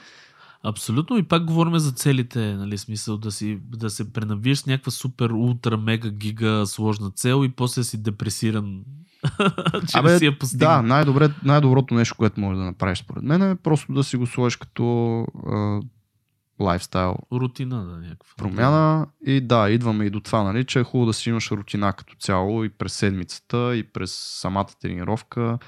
Абсолютно 0.64 1.18
и 1.18 1.22
пак 1.22 1.44
говорим 1.44 1.78
за 1.78 1.92
целите, 1.92 2.54
нали, 2.54 2.78
смисъл 2.78 3.16
да, 3.16 3.32
си, 3.32 3.58
да 3.76 3.90
се 3.90 4.12
пренавиеш 4.12 4.58
с 4.58 4.66
някаква 4.66 4.92
супер, 4.92 5.30
ултра, 5.30 5.76
мега, 5.76 6.10
гига 6.10 6.66
сложна 6.66 7.10
цел 7.10 7.44
и 7.44 7.48
после 7.48 7.84
си 7.84 8.02
депресиран, 8.02 8.80
че 9.88 9.98
Абе, 9.98 10.18
си 10.18 10.26
я 10.26 10.38
постигнал. 10.38 10.70
Да, 10.70 10.82
най-добре, 10.82 11.30
най-доброто 11.44 11.94
нещо, 11.94 12.14
което 12.18 12.40
можеш 12.40 12.58
да 12.58 12.64
направиш 12.64 12.98
според 12.98 13.22
мен 13.22 13.50
е 13.50 13.56
просто 13.56 13.92
да 13.92 14.04
си 14.04 14.16
го 14.16 14.26
сложиш 14.26 14.56
като 14.56 15.20
а, 15.46 15.80
лайфстайл 16.60 17.16
Рутина, 17.32 17.84
да, 17.86 17.96
някаква. 17.96 18.34
промяна. 18.36 19.06
И 19.26 19.40
да, 19.40 19.70
идваме 19.70 20.04
и 20.04 20.10
до 20.10 20.20
това, 20.20 20.42
нали, 20.42 20.64
че 20.64 20.80
е 20.80 20.84
хубаво 20.84 21.06
да 21.06 21.12
си 21.12 21.28
имаш 21.28 21.50
рутина 21.50 21.92
като 21.92 22.14
цяло 22.16 22.64
и 22.64 22.68
през 22.68 22.92
седмицата, 22.92 23.76
и 23.76 23.82
през 23.82 24.12
самата 24.14 24.68
тренировка. 24.80 25.58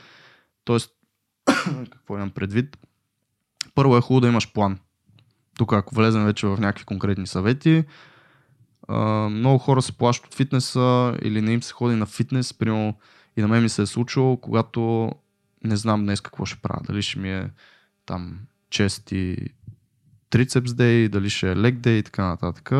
Тоест, 0.65 0.91
какво 1.91 2.17
имам 2.17 2.31
предвид? 2.31 2.79
Първо 3.75 3.97
е 3.97 4.01
хубаво 4.01 4.21
да 4.21 4.29
имаш 4.29 4.53
план. 4.53 4.79
Тук, 5.59 5.73
ако 5.73 5.95
влезем 5.95 6.25
вече 6.25 6.47
в 6.47 6.61
някакви 6.61 6.85
конкретни 6.85 7.27
съвети, 7.27 7.85
много 9.31 9.59
хора 9.59 9.83
се 9.83 9.93
плащат 9.93 10.27
от 10.27 10.35
фитнеса 10.35 11.19
или 11.23 11.41
не 11.41 11.53
им 11.53 11.63
се 11.63 11.73
ходи 11.73 11.97
на 11.97 12.07
фитнес. 12.07 12.55
Примерно 12.55 12.95
и 13.37 13.43
на 13.43 13.49
мен 13.49 13.63
ми 13.63 13.69
се 13.69 13.83
е 13.83 13.87
случило, 13.87 14.37
когато 14.37 15.13
не 15.65 15.77
знам 15.77 16.05
днес 16.05 16.21
какво 16.21 16.45
ще 16.45 16.61
правя. 16.63 16.81
Дали 16.87 17.03
ще 17.03 17.19
ми 17.19 17.33
е 17.33 17.51
там 18.07 18.39
чест 18.71 19.13
и 19.13 19.37
трицепс 20.33 20.75
дей, 20.75 21.09
дали 21.09 21.31
ще 21.31 21.53
е 21.53 21.57
лег 21.57 21.79
дей 21.79 21.99
и 21.99 22.03
така 22.03 22.27
нататък. 22.27 22.71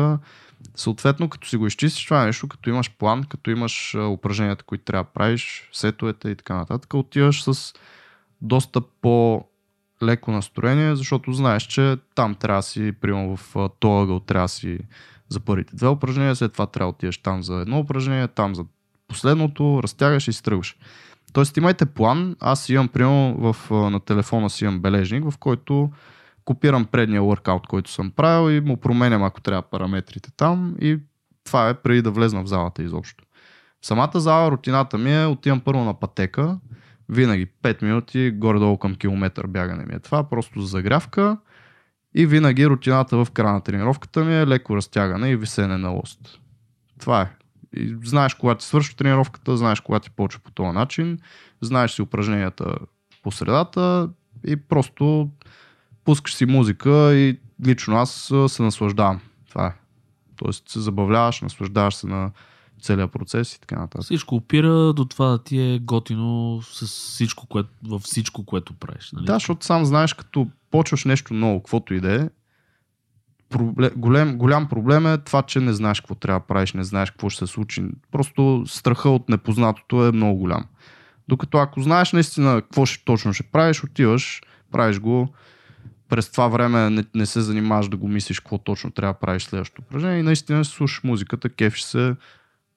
Съответно, 0.75 1.29
като 1.29 1.47
си 1.47 1.57
го 1.57 1.67
изчистиш 1.67 2.05
това 2.05 2.25
нещо, 2.25 2.47
като 2.47 2.69
имаш 2.69 2.91
план, 2.91 3.23
като 3.23 3.51
имаш 3.51 3.95
упражненията, 3.95 4.63
които 4.63 4.83
трябва 4.83 5.03
да 5.03 5.09
правиш, 5.09 5.69
сетовете 5.73 6.29
и 6.29 6.35
така 6.35 6.55
нататък, 6.55 6.93
отиваш 6.93 7.43
с 7.43 7.73
доста 8.41 8.81
по 8.81 9.45
леко 10.03 10.31
настроение, 10.31 10.95
защото 10.95 11.33
знаеш, 11.33 11.63
че 11.63 11.97
там 12.15 12.35
трябва 12.35 12.59
да 12.59 12.63
си, 12.63 12.91
примерно 13.01 13.37
в 13.37 13.69
този 13.79 14.03
ъгъл 14.03 14.19
трябва 14.19 14.45
да 14.45 14.49
си 14.49 14.79
за 15.29 15.39
първите 15.39 15.75
две 15.75 15.87
упражнения, 15.87 16.35
след 16.35 16.53
това 16.53 16.67
трябва 16.67 16.91
да 16.91 16.95
отидеш 16.95 17.17
там 17.17 17.43
за 17.43 17.55
едно 17.55 17.79
упражнение, 17.79 18.27
там 18.27 18.55
за 18.55 18.65
последното, 19.07 19.83
разтягаш 19.83 20.27
и 20.27 20.33
си 20.33 20.43
тръгваш. 20.43 20.77
Тоест 21.33 21.57
имайте 21.57 21.85
план, 21.85 22.35
аз 22.39 22.69
имам, 22.69 22.87
примерно, 22.87 23.53
в, 23.53 23.71
на 23.71 23.99
телефона 23.99 24.49
си 24.49 24.65
имам 24.65 24.79
бележник, 24.79 25.29
в 25.31 25.37
който 25.37 25.91
копирам 26.45 26.85
предния 26.85 27.21
workout, 27.21 27.67
който 27.67 27.91
съм 27.91 28.11
правил 28.11 28.51
и 28.51 28.61
му 28.61 28.77
променям, 28.77 29.23
ако 29.23 29.41
трябва 29.41 29.61
параметрите 29.61 30.31
там 30.37 30.75
и 30.81 30.99
това 31.43 31.69
е 31.69 31.73
преди 31.73 32.01
да 32.01 32.11
влезна 32.11 32.43
в 32.43 32.47
залата 32.47 32.83
изобщо. 32.83 33.23
В 33.81 33.85
самата 33.85 34.19
зала 34.19 34.51
рутината 34.51 34.97
ми 34.97 35.21
е, 35.21 35.25
отивам 35.25 35.59
първо 35.59 35.83
на 35.83 35.99
пътека, 35.99 36.59
винаги 37.09 37.47
5 37.63 37.83
минути, 37.83 38.31
горе-долу 38.31 38.77
към 38.77 38.95
километър 38.95 39.47
бягане 39.47 39.85
ми 39.85 39.93
е 39.93 39.99
това, 39.99 40.29
просто 40.29 40.61
за 40.61 40.67
загрявка 40.67 41.37
и 42.15 42.25
винаги 42.25 42.67
рутината 42.67 43.25
в 43.25 43.31
края 43.31 43.53
на 43.53 43.61
тренировката 43.61 44.23
ми 44.23 44.35
е 44.35 44.47
леко 44.47 44.75
разтягане 44.75 45.29
и 45.29 45.35
висене 45.35 45.77
на 45.77 45.89
лост. 45.89 46.39
Това 46.99 47.21
е. 47.21 47.29
И 47.75 47.97
знаеш 48.03 48.33
кога 48.33 48.55
ти 48.55 48.65
свършва 48.65 48.95
тренировката, 48.95 49.57
знаеш 49.57 49.79
кога 49.79 49.99
ти 49.99 50.09
почва 50.09 50.41
по 50.43 50.51
този 50.51 50.71
начин, 50.71 51.19
знаеш 51.61 51.91
си 51.91 52.01
упражненията 52.01 52.75
по 53.23 53.31
средата 53.31 54.09
и 54.47 54.55
просто 54.55 55.29
пускаш 56.05 56.35
си 56.35 56.45
музика 56.45 57.15
и 57.15 57.39
лично 57.65 57.95
аз 57.95 58.31
се 58.47 58.63
наслаждавам. 58.63 59.19
Това 59.49 59.67
е. 59.67 59.73
Тоест 60.35 60.69
се 60.69 60.79
забавляваш, 60.79 61.41
наслаждаваш 61.41 61.95
се 61.95 62.07
на 62.07 62.31
целият 62.81 63.11
процес 63.11 63.55
и 63.55 63.59
така 63.61 63.75
нататък. 63.75 64.05
Всичко 64.05 64.35
опира 64.35 64.93
до 64.93 65.05
това 65.05 65.27
да 65.27 65.43
ти 65.43 65.61
е 65.61 65.79
готино 65.79 66.61
с 66.61 66.85
всичко, 66.87 67.47
което, 67.47 67.69
във 67.87 68.01
всичко, 68.01 68.45
което 68.45 68.73
правиш. 68.73 69.11
Нали? 69.13 69.25
Да, 69.25 69.33
защото 69.33 69.65
сам 69.65 69.85
знаеш, 69.85 70.13
като 70.13 70.47
почваш 70.71 71.05
нещо 71.05 71.33
ново, 71.33 71.59
каквото 71.59 71.93
и 71.93 71.99
да 71.99 72.21
е, 72.21 72.29
голем, 73.95 74.37
голям 74.37 74.67
проблем 74.67 75.07
е 75.07 75.17
това, 75.17 75.41
че 75.41 75.59
не 75.59 75.73
знаеш 75.73 76.01
какво 76.01 76.15
трябва 76.15 76.39
да 76.39 76.45
правиш, 76.45 76.73
не 76.73 76.83
знаеш 76.83 77.11
какво 77.11 77.29
ще 77.29 77.47
се 77.47 77.53
случи. 77.53 77.83
Просто 78.11 78.63
страха 78.67 79.09
от 79.09 79.29
непознатото 79.29 80.05
е 80.05 80.11
много 80.11 80.39
голям. 80.39 80.65
Докато 81.27 81.57
ако 81.57 81.81
знаеш 81.81 82.11
наистина 82.11 82.61
какво 82.61 82.85
ще, 82.85 83.05
точно 83.05 83.33
ще 83.33 83.43
правиш, 83.43 83.83
отиваш, 83.83 84.41
правиш 84.71 84.99
го, 84.99 85.33
през 86.09 86.31
това 86.31 86.47
време 86.47 86.89
не, 86.89 87.05
не 87.15 87.25
се 87.25 87.41
занимаваш 87.41 87.87
да 87.87 87.97
го 87.97 88.07
мислиш 88.07 88.39
какво 88.39 88.57
точно 88.57 88.91
трябва 88.91 89.13
да 89.13 89.19
правиш 89.19 89.43
следващото 89.43 89.81
упражнение 89.81 90.19
и 90.19 90.23
наистина 90.23 90.65
слушаш 90.65 91.03
музиката, 91.03 91.49
кефиш 91.49 91.81
се, 91.81 92.15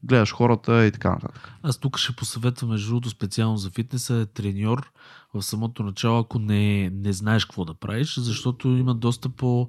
гледаш 0.03 0.33
хората 0.33 0.87
и 0.87 0.93
така 0.93 1.11
нататък. 1.11 1.53
Аз 1.63 1.79
тук 1.79 1.99
ще 1.99 2.17
посъветвам, 2.17 2.71
между 2.71 2.89
другото, 2.89 3.11
специално 3.11 3.57
за 3.57 3.71
фитнеса, 3.71 4.15
е 4.15 4.27
треньор 4.27 4.93
в 5.35 5.43
самото 5.43 5.83
начало, 5.83 6.19
ако 6.19 6.39
не, 6.39 6.91
не 6.91 7.13
знаеш 7.13 7.45
какво 7.45 7.65
да 7.65 7.75
правиш, 7.75 8.19
защото 8.19 8.69
има 8.69 8.95
доста 8.95 9.29
по 9.29 9.69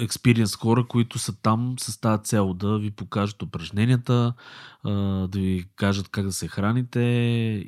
експириенс 0.00 0.56
хора, 0.56 0.86
които 0.88 1.18
са 1.18 1.40
там 1.40 1.74
с 1.80 2.00
тази 2.00 2.22
цел 2.22 2.54
да 2.54 2.78
ви 2.78 2.90
покажат 2.90 3.42
упражненията, 3.42 4.34
да 4.84 5.28
ви 5.32 5.64
кажат 5.76 6.08
как 6.08 6.24
да 6.24 6.32
се 6.32 6.48
храните 6.48 7.00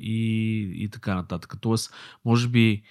и, 0.01 0.59
и 0.75 0.89
така 0.89 1.15
нататък. 1.15 1.53
Тоест, 1.61 1.93
може 2.25 2.47
би, 2.47 2.81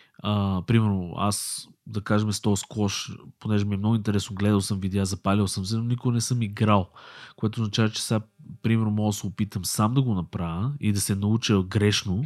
примерно, 0.67 1.15
аз 1.17 1.69
да 1.87 2.01
кажем 2.01 2.33
с 2.33 2.41
този 2.41 2.61
склош, 2.61 3.13
понеже 3.41 3.65
ми 3.65 3.75
е 3.75 3.79
много 3.79 3.95
интересно, 3.95 4.37
гледал 4.37 4.61
съм 4.61 4.81
видеа, 4.81 5.07
запалил 5.07 5.49
съм 5.49 5.65
се, 5.65 5.77
но 5.77 5.83
никога 5.83 6.15
не 6.15 6.21
съм 6.21 6.43
играл, 6.43 6.91
което 7.37 7.61
означава, 7.61 7.91
че 7.91 8.03
сега, 8.03 8.21
примерно, 8.63 8.91
мога 8.91 9.09
да 9.09 9.13
се 9.13 9.27
опитам 9.27 9.65
сам 9.65 9.95
да 9.95 10.03
го 10.03 10.15
направя 10.15 10.73
и 10.81 10.93
да 10.93 11.01
се 11.01 11.15
науча 11.15 11.63
грешно, 11.63 12.25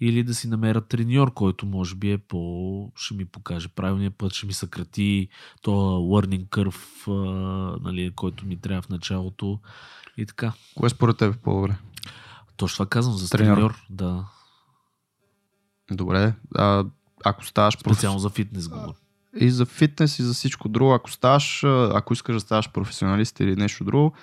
или 0.00 0.22
да 0.22 0.34
си 0.34 0.48
намеря 0.48 0.80
треньор, 0.80 1.34
който 1.34 1.66
може 1.66 1.94
би 1.94 2.12
е 2.12 2.18
по... 2.18 2.92
ще 2.96 3.14
ми 3.14 3.24
покаже 3.24 3.68
правилния 3.68 4.10
път, 4.10 4.32
ще 4.32 4.46
ми 4.46 4.52
съкрати 4.52 5.28
то 5.62 5.70
learning 5.70 6.46
curve, 6.46 7.08
а, 7.08 7.78
нали, 7.82 8.12
който 8.16 8.46
ми 8.46 8.56
трябва 8.56 8.82
в 8.82 8.88
началото 8.88 9.58
и 10.16 10.26
така. 10.26 10.52
Кое 10.76 10.88
според 10.88 11.16
теб 11.16 11.34
е 11.34 11.38
по-добре? 11.38 11.76
Точно 12.56 12.74
това 12.74 12.86
казвам 12.86 13.16
за 13.16 13.30
треньор. 13.30 13.56
треньор 13.56 13.74
да. 13.90 14.26
Добре. 15.90 16.34
А, 16.54 16.84
ако 17.24 17.46
ставаш... 17.46 17.74
Специално 17.74 18.16
проф... 18.16 18.22
за 18.22 18.30
фитнес 18.30 18.68
говоря. 18.68 18.94
И 19.40 19.50
за 19.50 19.66
фитнес 19.66 20.18
и 20.18 20.22
за 20.22 20.34
всичко 20.34 20.68
друго. 20.68 20.92
Ако 20.92 21.10
ставаш, 21.10 21.64
ако 21.64 22.12
искаш 22.12 22.34
да 22.34 22.40
ставаш 22.40 22.70
професионалист 22.70 23.40
или 23.40 23.56
нещо 23.56 23.84
друго, 23.84 24.14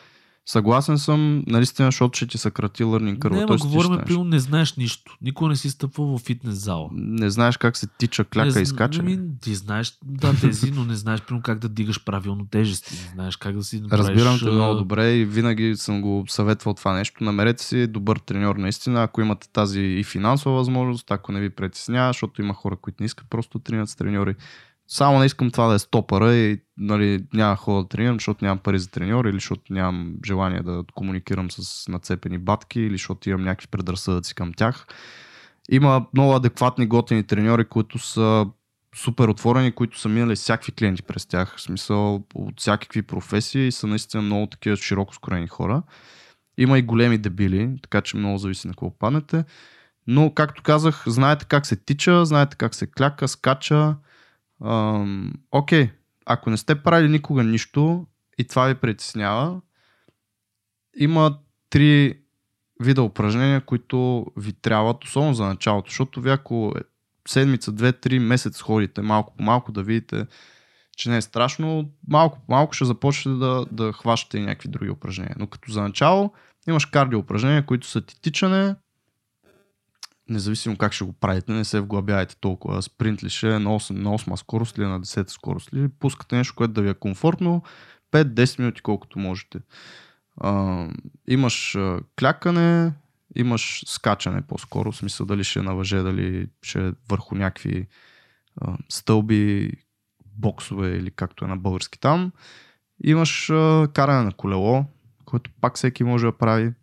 Съгласен 0.50 0.98
съм, 0.98 1.43
наистина, 1.48 1.88
защото 1.88 2.18
ще 2.18 2.28
ти 2.28 2.38
съкрати 2.38 2.84
learning 2.84 3.18
curve. 3.18 3.32
Не, 3.32 3.45
но 3.45 3.58
говорим, 3.58 4.00
при 4.06 4.18
не 4.18 4.39
знаеш 4.39 4.76
нищо. 4.76 5.18
Никой 5.22 5.50
не 5.50 5.56
си 5.56 5.70
стъпва 5.70 6.18
в 6.18 6.22
фитнес 6.22 6.56
зала. 6.56 6.89
Не 6.93 7.30
знаеш 7.30 7.58
как 7.58 7.78
се 7.78 7.88
тича, 7.98 8.24
кляка 8.24 8.56
не, 8.56 8.62
и 8.62 8.66
скача. 8.66 9.04
Ми, 9.04 9.20
ти 9.41 9.56
знаеш, 9.56 9.98
да, 10.06 10.34
тези, 10.41 10.72
но 10.72 10.86
не 10.86 10.95
знаеш 10.95 11.22
примерно 11.22 11.43
как 11.43 11.60
да 11.60 11.70
дигаш 11.70 12.04
правилно 12.04 12.48
тежести. 12.52 12.93
Не 12.93 13.14
знаеш 13.14 13.36
как 13.36 13.56
да 13.56 13.64
си 13.64 13.82
направиш... 13.82 14.08
Разбирам 14.08 14.39
те 14.39 14.45
много 14.45 14.76
добре 14.76 15.14
и 15.14 15.26
винаги 15.26 15.76
съм 15.76 16.02
го 16.02 16.26
съветвал 16.30 16.74
това 16.74 16.93
нещо. 16.93 17.24
Намерете 17.24 17.64
си 17.64 17.88
добър 17.88 18.18
треньор 18.18 18.56
наистина, 18.56 19.04
ако 19.04 19.22
имате 19.22 19.50
тази 19.50 19.82
и 19.82 20.04
финансова 20.04 20.56
възможност, 20.56 21.12
ако 21.12 21.32
не 21.32 21.39
ви 21.39 21.50
притеснява, 21.50 22.10
защото 22.10 22.41
има 22.41 22.54
хора, 22.54 22.76
които 22.76 22.98
не 23.00 23.06
искат 23.06 23.30
просто 23.30 23.60
тренират 23.60 23.89
с 23.89 23.95
треньори 23.95 24.36
само 24.88 25.20
не 25.20 25.26
искам 25.26 25.52
това 25.52 25.68
да 25.68 25.76
е 25.76 25.80
стопъра 25.80 26.36
и 26.36 26.60
нали, 26.78 27.26
няма 27.34 27.56
хора 27.56 27.82
да 27.82 27.88
тренирам, 27.88 28.16
защото 28.16 28.46
нямам 28.46 28.60
пари 28.60 28.80
за 28.80 28.92
треньор 28.92 29.26
или 29.26 29.36
защото 29.36 29.74
нямам 29.74 30.14
желание 30.26 30.62
да 30.62 30.84
комуникирам 30.96 31.52
с 31.52 31.88
нацепени 31.88 32.38
батки 32.38 32.80
или 32.80 32.94
защото 32.94 33.30
имам 33.30 33.44
някакви 33.44 33.68
предразсъдъци 33.68 34.36
към 34.36 34.54
тях. 34.54 34.88
Има 35.72 36.06
много 36.14 36.36
адекватни 36.36 36.88
готини 36.88 37.24
треньори, 37.24 37.66
които 37.66 38.00
са 38.00 38.46
супер 38.96 39.28
отворени, 39.28 39.72
които 39.72 40.00
са 40.00 40.10
минали 40.10 40.36
всякакви 40.36 40.72
клиенти 40.72 41.04
през 41.04 41.26
тях, 41.26 41.56
в 41.58 41.62
смисъл 41.62 42.24
от 42.36 42.60
всякакви 42.60 43.02
професии 43.02 43.68
и 43.68 43.72
са 43.72 43.88
наистина 43.88 44.24
много 44.24 44.48
такива 44.48 44.76
широко 44.76 45.16
скорени 45.16 45.48
хора. 45.48 45.84
Има 46.58 46.80
и 46.80 46.82
големи 46.82 47.18
дебили, 47.18 47.70
така 47.82 48.02
че 48.02 48.18
много 48.18 48.38
зависи 48.38 48.68
на 48.68 48.74
какво 48.74 48.98
паднете. 48.98 49.44
Но, 50.08 50.34
както 50.34 50.64
казах, 50.64 51.04
знаете 51.08 51.46
как 51.46 51.66
се 51.66 51.76
тича, 51.76 52.26
знаете 52.26 52.58
как 52.58 52.76
се 52.76 52.88
кляка, 52.88 53.28
скача, 53.28 53.96
окей, 54.62 55.84
okay, 55.84 55.91
ако 56.26 56.49
не 56.49 56.58
сте 56.58 56.84
правили 56.84 57.10
никога 57.10 57.43
нищо 57.43 58.08
и 58.38 58.43
това 58.43 58.66
ви 58.66 58.76
притеснява, 58.76 59.62
има 60.97 61.39
три 61.70 62.20
вида 62.80 63.01
упражнения, 63.01 63.62
които 63.62 64.26
ви 64.38 64.53
трябват, 64.53 65.03
особено 65.03 65.34
за 65.34 65.45
началото, 65.45 65.89
защото 65.89 66.22
ви 66.22 66.30
ако 66.30 66.74
е 66.78 66.82
седмица, 67.28 67.72
две, 67.72 67.91
три 67.91 68.20
месец 68.20 68.62
ходите 68.62 69.01
малко 69.01 69.34
по 69.38 69.43
малко 69.43 69.72
да 69.72 69.84
видите, 69.84 70.26
че 70.97 71.10
не 71.10 71.18
е 71.18 71.22
страшно, 71.22 71.91
малко 72.08 72.39
по 72.39 72.51
малко 72.51 72.74
ще 72.74 72.86
започнете 72.86 73.39
да, 73.39 73.66
да 73.72 73.93
хващате 73.93 74.38
и 74.38 74.41
някакви 74.41 74.70
други 74.70 74.89
упражнения. 74.89 75.36
Но 75.39 75.47
като 75.47 75.72
за 75.72 75.82
начало 75.82 76.34
имаш 76.68 76.86
кардио 76.86 77.20
упражнения, 77.20 77.66
които 77.66 77.88
са 77.88 78.01
ти 78.01 78.22
тичане, 78.22 78.76
независимо 80.30 80.78
как 80.78 80.94
ще 80.94 81.06
го 81.06 81.14
правите, 81.14 81.52
не 81.52 81.66
се 81.66 81.80
вглъбявайте 81.80 82.36
толкова. 82.36 82.82
Спринт 82.82 83.24
ли 83.24 83.30
ще 83.30 83.56
е 83.56 83.60
на 83.60 83.70
8, 83.70 83.92
на 83.92 84.10
8 84.10 84.36
скорост 84.36 84.78
или 84.78 84.86
на 84.86 85.02
10 85.02 85.30
скорост 85.30 85.74
ли. 85.74 85.90
Пускате 86.00 86.36
нещо, 86.36 86.56
което 86.56 86.74
да 86.74 86.82
ви 86.82 86.90
е 86.90 86.94
комфортно. 86.94 87.64
5-10 88.12 88.60
минути 88.60 88.82
колкото 88.82 89.20
можете. 89.20 89.60
А, 90.42 90.84
имаш 91.28 91.78
клякане, 92.20 92.94
имаш 93.36 93.84
скачане 93.88 94.42
по-скоро, 94.42 94.92
в 94.92 94.98
смисъл 94.98 95.26
дали 95.26 95.44
ще 95.44 95.60
е 95.60 95.62
на 95.62 95.76
въже, 95.76 95.98
дали 95.98 96.48
ще 96.62 96.88
е 96.88 96.92
върху 97.10 97.36
някакви 97.36 97.88
а, 98.62 98.78
стълби, 98.90 99.72
боксове 100.26 100.90
или 100.90 101.12
както 101.12 101.46
е 101.46 101.48
на 101.48 101.58
български 101.58 102.00
там. 102.00 102.32
Имаш 103.04 103.50
а, 103.50 103.88
каране 103.94 104.24
на 104.24 104.32
колело, 104.32 104.86
което 105.26 105.52
пак 105.62 105.76
всеки 105.76 106.04
може 106.04 106.26
да 106.26 106.38
прави. 106.38 106.74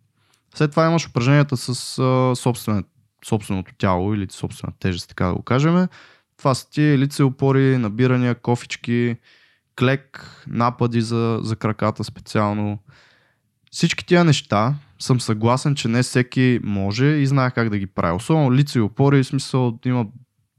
След 0.55 0.71
това 0.71 0.85
имаш 0.85 1.07
упражненията 1.07 1.57
с 1.57 1.99
а, 1.99 2.35
собствената 2.35 2.89
собственото 3.27 3.73
тяло 3.77 4.13
или 4.13 4.27
собствена 4.29 4.73
тежест, 4.79 5.09
така 5.09 5.25
да 5.25 5.33
го 5.33 5.41
кажем. 5.41 5.87
Това 6.37 6.55
са 6.55 6.69
ти 6.69 6.81
лице 6.81 7.23
опори, 7.23 7.77
набирания, 7.77 8.35
кофички, 8.35 9.15
клек, 9.79 10.43
напади 10.47 11.01
за, 11.01 11.39
за 11.41 11.55
краката 11.55 12.03
специално. 12.03 12.79
Всички 13.71 14.05
тия 14.05 14.23
неща 14.23 14.75
съм 14.99 15.21
съгласен, 15.21 15.75
че 15.75 15.87
не 15.87 16.03
всеки 16.03 16.59
може 16.63 17.05
и 17.05 17.27
знае 17.27 17.51
как 17.51 17.69
да 17.69 17.77
ги 17.77 17.87
прави. 17.87 18.15
Особено 18.15 18.53
лице 18.53 18.79
и 18.79 18.81
опори, 18.81 19.23
в 19.23 19.27
смисъл 19.27 19.79
има, 19.85 20.05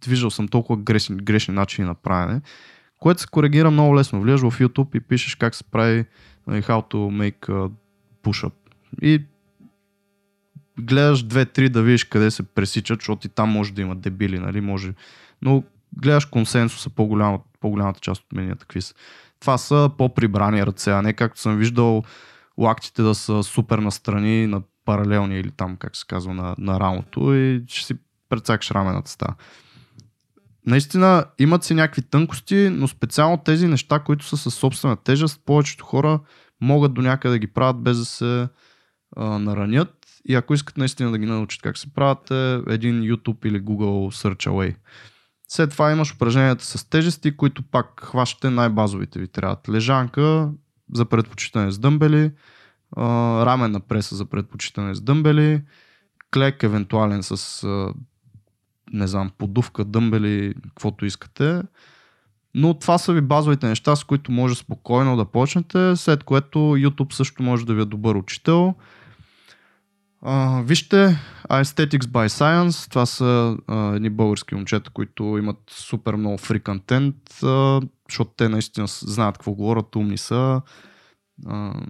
виждал 0.07 0.31
съм 0.31 0.49
толкова 0.49 0.83
грешни, 0.83 1.17
грешни 1.17 1.55
начини 1.55 1.87
на 1.87 1.95
правене, 1.95 2.41
което 2.99 3.21
се 3.21 3.27
коригира 3.27 3.71
много 3.71 3.97
лесно. 3.97 4.21
Влияш 4.21 4.41
в 4.41 4.59
YouTube 4.59 4.97
и 4.97 5.01
пишеш 5.01 5.35
как 5.35 5.55
се 5.55 5.65
прави 5.65 6.05
нали, 6.47 6.63
how 6.63 6.93
to 6.93 6.97
make 6.97 7.71
push-up. 8.23 8.53
И 9.03 9.23
гледаш 10.81 11.23
две-три 11.23 11.69
да 11.69 11.83
видиш 11.83 12.05
къде 12.05 12.31
се 12.31 12.43
пресичат, 12.43 13.01
защото 13.01 13.27
и 13.27 13.31
там 13.31 13.51
може 13.51 13.73
да 13.73 13.83
има 13.83 13.97
дебили, 13.97 14.39
нали, 14.39 14.61
може. 14.61 14.95
Но 15.43 15.63
гледаш 16.01 16.25
консенсуса, 16.25 16.91
по-голяма, 16.91 17.41
по-голямата 17.61 18.01
част 18.01 18.23
от 18.23 18.33
менията 18.33 18.67
какви. 18.67 18.81
Това 19.41 19.59
са 19.59 19.91
по-прибрани 19.99 20.67
ръце, 20.67 20.91
а 20.91 21.03
не 21.03 21.13
както 21.13 21.41
съм 21.41 21.57
виждал 21.57 22.03
лактите 22.59 23.03
да 23.03 23.15
са 23.15 23.43
супер 23.43 23.79
настрани, 23.79 24.47
на 24.47 24.63
паралелни 24.85 25.39
или 25.39 25.51
там, 25.51 25.77
как 25.77 25.97
се 25.97 26.05
казва, 26.09 26.35
на, 26.35 26.55
на 26.59 26.81
рамото 26.81 27.35
и 27.35 27.65
ще 27.67 27.87
си 27.87 27.95
прецакаш 28.29 28.71
рамената 28.71 29.11
става. 29.11 29.35
Наистина 30.67 31.25
имат 31.39 31.65
си 31.65 31.75
някакви 31.75 32.03
тънкости, 32.03 32.69
но 32.73 32.89
специално 32.89 33.37
тези 33.37 33.69
неща, 33.69 33.99
които 33.99 34.25
са 34.25 34.37
със 34.37 34.55
собствена 34.55 34.97
тежест, 34.97 35.43
повечето 35.47 35.85
хора 35.85 36.21
могат 36.61 36.95
до 36.95 37.03
някъде 37.03 37.33
да 37.33 37.39
ги 37.39 37.47
правят 37.47 37.83
без 37.83 37.99
да 37.99 38.05
се 38.05 38.49
а, 39.17 39.25
наранят 39.39 40.06
и 40.29 40.35
ако 40.35 40.55
искат 40.55 40.77
наистина 40.77 41.11
да 41.11 41.19
ги 41.19 41.27
научат 41.27 41.63
как 41.63 41.79
се 41.79 41.95
правят, 41.95 42.31
е 42.31 42.61
един 42.75 43.03
YouTube 43.03 43.47
или 43.47 43.63
Google 43.63 44.27
Search 44.27 44.51
Away. 44.51 44.77
След 45.49 45.71
това 45.71 45.93
имаш 45.93 46.15
упражненията 46.15 46.65
с 46.65 46.91
тежести, 46.91 47.37
които 47.37 47.63
пак 47.63 48.01
хващате 48.05 48.51
най-базовите 48.51 49.19
ви 49.19 49.29
трябват. 49.29 49.69
Лежанка 49.69 50.51
за 50.93 51.05
предпочитане 51.05 51.71
с 51.71 51.79
дъмбели, 51.79 52.31
раменна 52.97 53.81
преса 53.81 54.17
за 54.17 54.25
предпочитане 54.25 54.95
с 54.95 55.01
дъмбели, 55.01 55.63
клек 56.33 56.63
евентуален 56.63 57.23
с 57.23 57.67
не 58.93 59.07
знам, 59.07 59.31
подувка, 59.39 59.85
дъмбели, 59.85 60.55
каквото 60.63 61.07
искате. 61.07 61.63
Но 62.55 62.75
това 62.75 62.99
са 62.99 63.13
ви 63.13 63.21
базовите 63.21 63.69
неща, 63.69 63.97
с 63.97 64.05
които 64.05 64.33
може 64.33 64.55
спокойно 64.55 65.17
да 65.17 65.25
почнете, 65.25 65.97
след 65.97 66.25
което 66.25 66.59
YouTube 66.59 67.13
също 67.13 67.43
може 67.43 67.67
да 67.67 67.75
ви 67.75 67.83
е 67.83 67.85
добър 67.85 68.15
учител. 68.15 68.75
Uh, 70.25 70.63
вижте, 70.65 71.19
Aesthetics 71.49 72.05
by 72.05 72.27
Science, 72.27 72.91
това 72.91 73.07
са 73.07 73.25
uh, 73.25 73.97
едни 73.97 74.11
български 74.11 74.55
момчета, 74.55 74.91
които 74.91 75.39
имат 75.39 75.59
супер 75.71 76.15
много 76.15 76.39
фри 76.39 76.61
контент, 76.61 77.17
uh, 77.31 77.89
защото 78.11 78.31
те 78.37 78.49
наистина 78.49 78.87
знаят 78.87 79.39
какво 79.39 79.53
говорят, 79.53 79.97
умни 79.97 80.19
са. 80.19 80.61
Uh, 81.45 81.87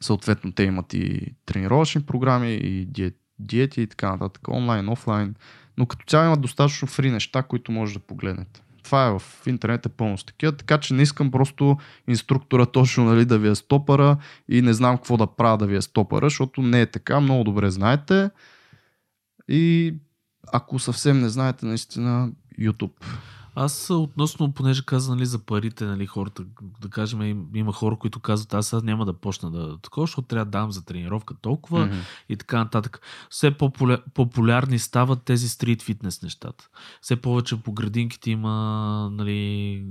съответно, 0.00 0.52
те 0.52 0.62
имат 0.62 0.94
и 0.94 1.34
тренировъчни 1.46 2.02
програми, 2.02 2.54
и 2.54 2.86
диет, 2.86 3.16
диети 3.38 3.82
и 3.82 3.86
така 3.86 4.10
нататък, 4.10 4.48
онлайн, 4.48 4.88
офлайн, 4.88 5.34
но 5.78 5.86
като 5.86 6.04
цяло 6.06 6.26
имат 6.26 6.40
достатъчно 6.40 6.88
фри 6.88 7.10
неща, 7.10 7.42
които 7.42 7.72
може 7.72 7.94
да 7.94 8.00
погледнете 8.00 8.62
това 8.82 9.06
е 9.06 9.18
в 9.18 9.22
интернет 9.46 9.86
е 9.86 9.88
пълно 9.88 10.18
с 10.18 10.24
такива, 10.24 10.52
така 10.52 10.78
че 10.78 10.94
не 10.94 11.02
искам 11.02 11.30
просто 11.30 11.76
инструктора 12.08 12.66
точно 12.66 13.04
нали, 13.04 13.24
да 13.24 13.38
ви 13.38 13.48
е 13.48 13.54
стопъра 13.54 14.16
и 14.48 14.62
не 14.62 14.72
знам 14.72 14.96
какво 14.96 15.16
да 15.16 15.26
правя 15.26 15.58
да 15.58 15.66
ви 15.66 15.76
е 15.76 15.82
стопъра, 15.82 16.26
защото 16.26 16.62
не 16.62 16.80
е 16.80 16.86
така, 16.86 17.20
много 17.20 17.44
добре 17.44 17.70
знаете. 17.70 18.30
И 19.48 19.94
ако 20.52 20.78
съвсем 20.78 21.20
не 21.20 21.28
знаете, 21.28 21.66
наистина 21.66 22.32
YouTube. 22.60 23.04
Аз 23.54 23.90
относно, 23.90 24.52
понеже 24.52 24.86
каза 24.86 25.14
нали, 25.14 25.26
за 25.26 25.38
парите, 25.38 25.84
нали, 25.84 26.06
хората, 26.06 26.44
да 26.80 26.88
кажем, 26.88 27.22
им, 27.22 27.46
има 27.54 27.72
хора, 27.72 27.96
които 27.96 28.20
казват, 28.20 28.54
аз 28.54 28.66
сега 28.66 28.82
няма 28.84 29.04
да 29.04 29.12
почна 29.12 29.50
да 29.50 29.78
такова, 29.78 30.06
защото 30.06 30.28
трябва 30.28 30.44
да 30.44 30.50
дам 30.50 30.72
за 30.72 30.84
тренировка 30.84 31.34
толкова 31.34 31.86
mm-hmm. 31.86 32.02
и 32.28 32.36
така 32.36 32.58
нататък. 32.58 33.00
Все 33.30 33.50
популя, 33.50 33.98
популярни 34.14 34.78
стават 34.78 35.22
тези 35.22 35.48
стрит 35.48 35.82
фитнес 35.82 36.22
нещата. 36.22 36.68
Все 37.00 37.16
повече 37.16 37.62
по 37.62 37.72
градинките 37.72 38.30
има 38.30 38.52
нали, 39.12 39.84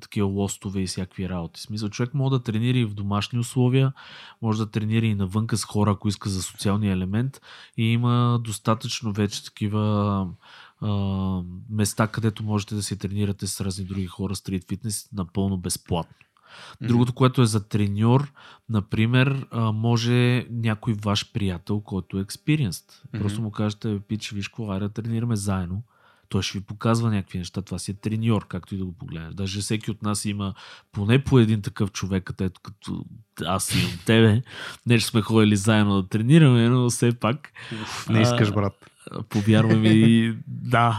такива 0.00 0.26
лостове 0.26 0.80
и 0.80 0.86
всякакви 0.86 1.28
работи. 1.28 1.60
Смисъл, 1.60 1.88
човек 1.88 2.14
може 2.14 2.30
да 2.30 2.42
тренира 2.42 2.78
и 2.78 2.84
в 2.84 2.94
домашни 2.94 3.38
условия, 3.38 3.92
може 4.42 4.58
да 4.58 4.70
тренира 4.70 5.06
и 5.06 5.14
навънка 5.14 5.56
с 5.56 5.64
хора, 5.64 5.90
ако 5.90 6.08
иска 6.08 6.28
за 6.28 6.42
социалния 6.42 6.92
елемент 6.92 7.40
и 7.76 7.92
има 7.92 8.40
достатъчно 8.44 9.12
вече 9.12 9.44
такива 9.44 10.26
а, 10.80 11.42
места, 11.70 12.06
където 12.06 12.44
можете 12.44 12.74
да 12.74 12.82
се 12.82 12.96
тренирате 12.96 13.46
с 13.46 13.60
разни 13.60 13.84
други 13.84 14.06
хора, 14.06 14.34
стрит 14.34 14.68
фитнес, 14.68 15.08
напълно 15.12 15.58
безплатно. 15.58 16.14
Другото, 16.80 17.12
което 17.12 17.42
е 17.42 17.46
за 17.46 17.68
треньор, 17.68 18.32
например, 18.68 19.46
може 19.54 20.46
някой 20.50 20.94
ваш 20.94 21.32
приятел, 21.32 21.80
който 21.80 22.18
е 22.18 22.24
experienced. 22.24 22.70
Mm-hmm. 22.70 23.20
Просто 23.20 23.42
му 23.42 23.50
кажете, 23.50 24.00
пич, 24.08 24.30
виж 24.30 24.48
какво, 24.48 24.70
айде 24.70 24.86
да 24.86 24.92
тренираме 24.92 25.36
заедно. 25.36 25.82
Той 26.28 26.42
ще 26.42 26.58
ви 26.58 26.64
показва 26.64 27.10
някакви 27.10 27.38
неща. 27.38 27.62
Това 27.62 27.78
си 27.78 27.90
е 27.90 27.94
треньор, 27.94 28.46
както 28.48 28.74
и 28.74 28.78
да 28.78 28.84
го 28.84 28.92
погледнеш. 28.92 29.34
Даже 29.34 29.60
всеки 29.60 29.90
от 29.90 30.02
нас 30.02 30.24
има 30.24 30.54
поне 30.92 31.24
по 31.24 31.38
един 31.38 31.62
такъв 31.62 31.92
човек, 31.92 32.24
където 32.24 32.60
като 32.60 33.04
аз 33.44 33.74
имам 33.74 33.90
тебе. 34.06 34.42
Не, 34.86 34.98
че 34.98 35.06
сме 35.06 35.22
ходили 35.22 35.56
заедно 35.56 36.02
да 36.02 36.08
тренираме, 36.08 36.68
но 36.68 36.90
все 36.90 37.12
пак. 37.12 37.52
Не 38.08 38.20
искаш, 38.20 38.52
брат. 38.52 38.90
Повярвам 39.28 39.80
ми, 39.80 40.34
да, 40.46 40.98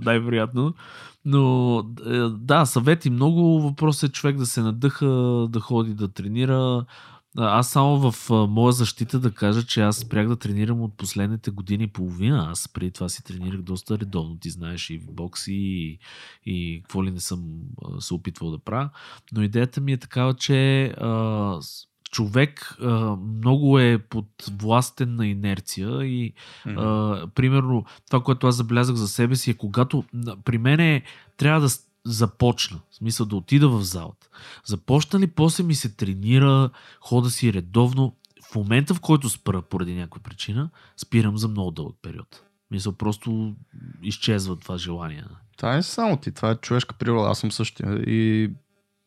най-вероятно. 0.00 0.74
Но 1.24 1.78
е, 2.06 2.18
да, 2.28 2.66
съвети 2.66 3.10
много. 3.10 3.60
Въпрос 3.60 4.02
е 4.02 4.08
човек 4.08 4.36
да 4.36 4.46
се 4.46 4.62
надъха, 4.62 5.06
да 5.50 5.60
ходи 5.60 5.94
да 5.94 6.08
тренира. 6.08 6.84
Аз 7.36 7.70
само 7.70 8.10
в 8.10 8.30
моя 8.48 8.72
защита 8.72 9.20
да 9.20 9.30
кажа, 9.30 9.62
че 9.62 9.82
аз 9.82 9.96
спрях 9.96 10.28
да 10.28 10.36
тренирам 10.36 10.82
от 10.82 10.96
последните 10.96 11.50
години 11.50 11.84
и 11.84 11.92
половина. 11.92 12.46
Аз 12.50 12.68
преди 12.68 12.90
това 12.90 13.08
си 13.08 13.24
тренирах 13.24 13.62
доста 13.62 13.98
редовно, 13.98 14.38
ти 14.38 14.50
знаеш, 14.50 14.90
и 14.90 14.98
в 14.98 15.12
бокси, 15.12 15.52
и, 15.54 15.98
и 16.46 16.80
какво 16.82 17.04
ли 17.04 17.10
не 17.10 17.20
съм 17.20 17.44
се 17.98 18.14
опитвал 18.14 18.50
да 18.50 18.58
правя. 18.58 18.90
Но 19.32 19.42
идеята 19.42 19.80
ми 19.80 19.92
е 19.92 19.96
такава, 19.96 20.34
че 20.34 20.84
а, 20.84 21.60
човек 22.14 22.76
а, 22.82 23.16
много 23.16 23.78
е 23.78 23.98
под 23.98 24.26
властен 24.50 25.14
на 25.14 25.26
инерция 25.26 25.88
и 26.04 26.32
mm-hmm. 26.66 27.22
а, 27.22 27.26
примерно 27.26 27.84
това, 28.06 28.22
което 28.22 28.46
аз 28.46 28.56
забелязах 28.56 28.96
за 28.96 29.08
себе 29.08 29.36
си 29.36 29.50
е 29.50 29.54
когато 29.54 30.04
при 30.44 30.58
мен 30.58 30.80
е, 30.80 31.02
трябва 31.36 31.60
да 31.60 31.68
започна, 32.04 32.80
в 32.90 32.94
смисъл 32.94 33.26
да 33.26 33.36
отида 33.36 33.68
в 33.68 33.82
залата. 33.82 34.28
Започна 34.64 35.20
ли, 35.20 35.26
после 35.26 35.64
ми 35.64 35.74
се 35.74 35.96
тренира, 35.96 36.70
хода 37.00 37.30
си 37.30 37.52
редовно. 37.52 38.16
В 38.50 38.54
момента, 38.54 38.94
в 38.94 39.00
който 39.00 39.30
спра 39.30 39.62
поради 39.62 39.94
някаква 39.94 40.22
причина, 40.22 40.70
спирам 40.96 41.38
за 41.38 41.48
много 41.48 41.70
дълъг 41.70 41.96
период. 42.02 42.42
Мисля, 42.70 42.92
просто 42.92 43.54
изчезва 44.02 44.56
това 44.56 44.78
желание. 44.78 45.24
Това 45.56 45.76
е 45.76 45.82
само 45.82 46.16
ти, 46.16 46.32
това 46.32 46.50
е 46.50 46.56
човешка 46.56 46.94
природа, 46.94 47.28
аз 47.30 47.38
съм 47.38 47.52
същия. 47.52 48.02
И 48.06 48.50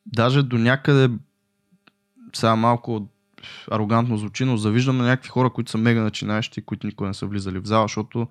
даже 0.05 0.43
до 0.43 0.57
някъде 0.57 1.09
сега 2.35 2.55
малко 2.55 3.07
арогантно 3.71 4.17
звучи, 4.17 4.45
но 4.45 4.57
завиждам 4.57 4.97
на 4.97 5.03
някакви 5.03 5.29
хора, 5.29 5.49
които 5.49 5.71
са 5.71 5.77
мега 5.77 6.01
начинаещи, 6.01 6.61
които 6.61 6.87
никога 6.87 7.07
не 7.07 7.13
са 7.13 7.25
влизали 7.25 7.59
в 7.59 7.65
зала, 7.65 7.83
защото 7.83 8.27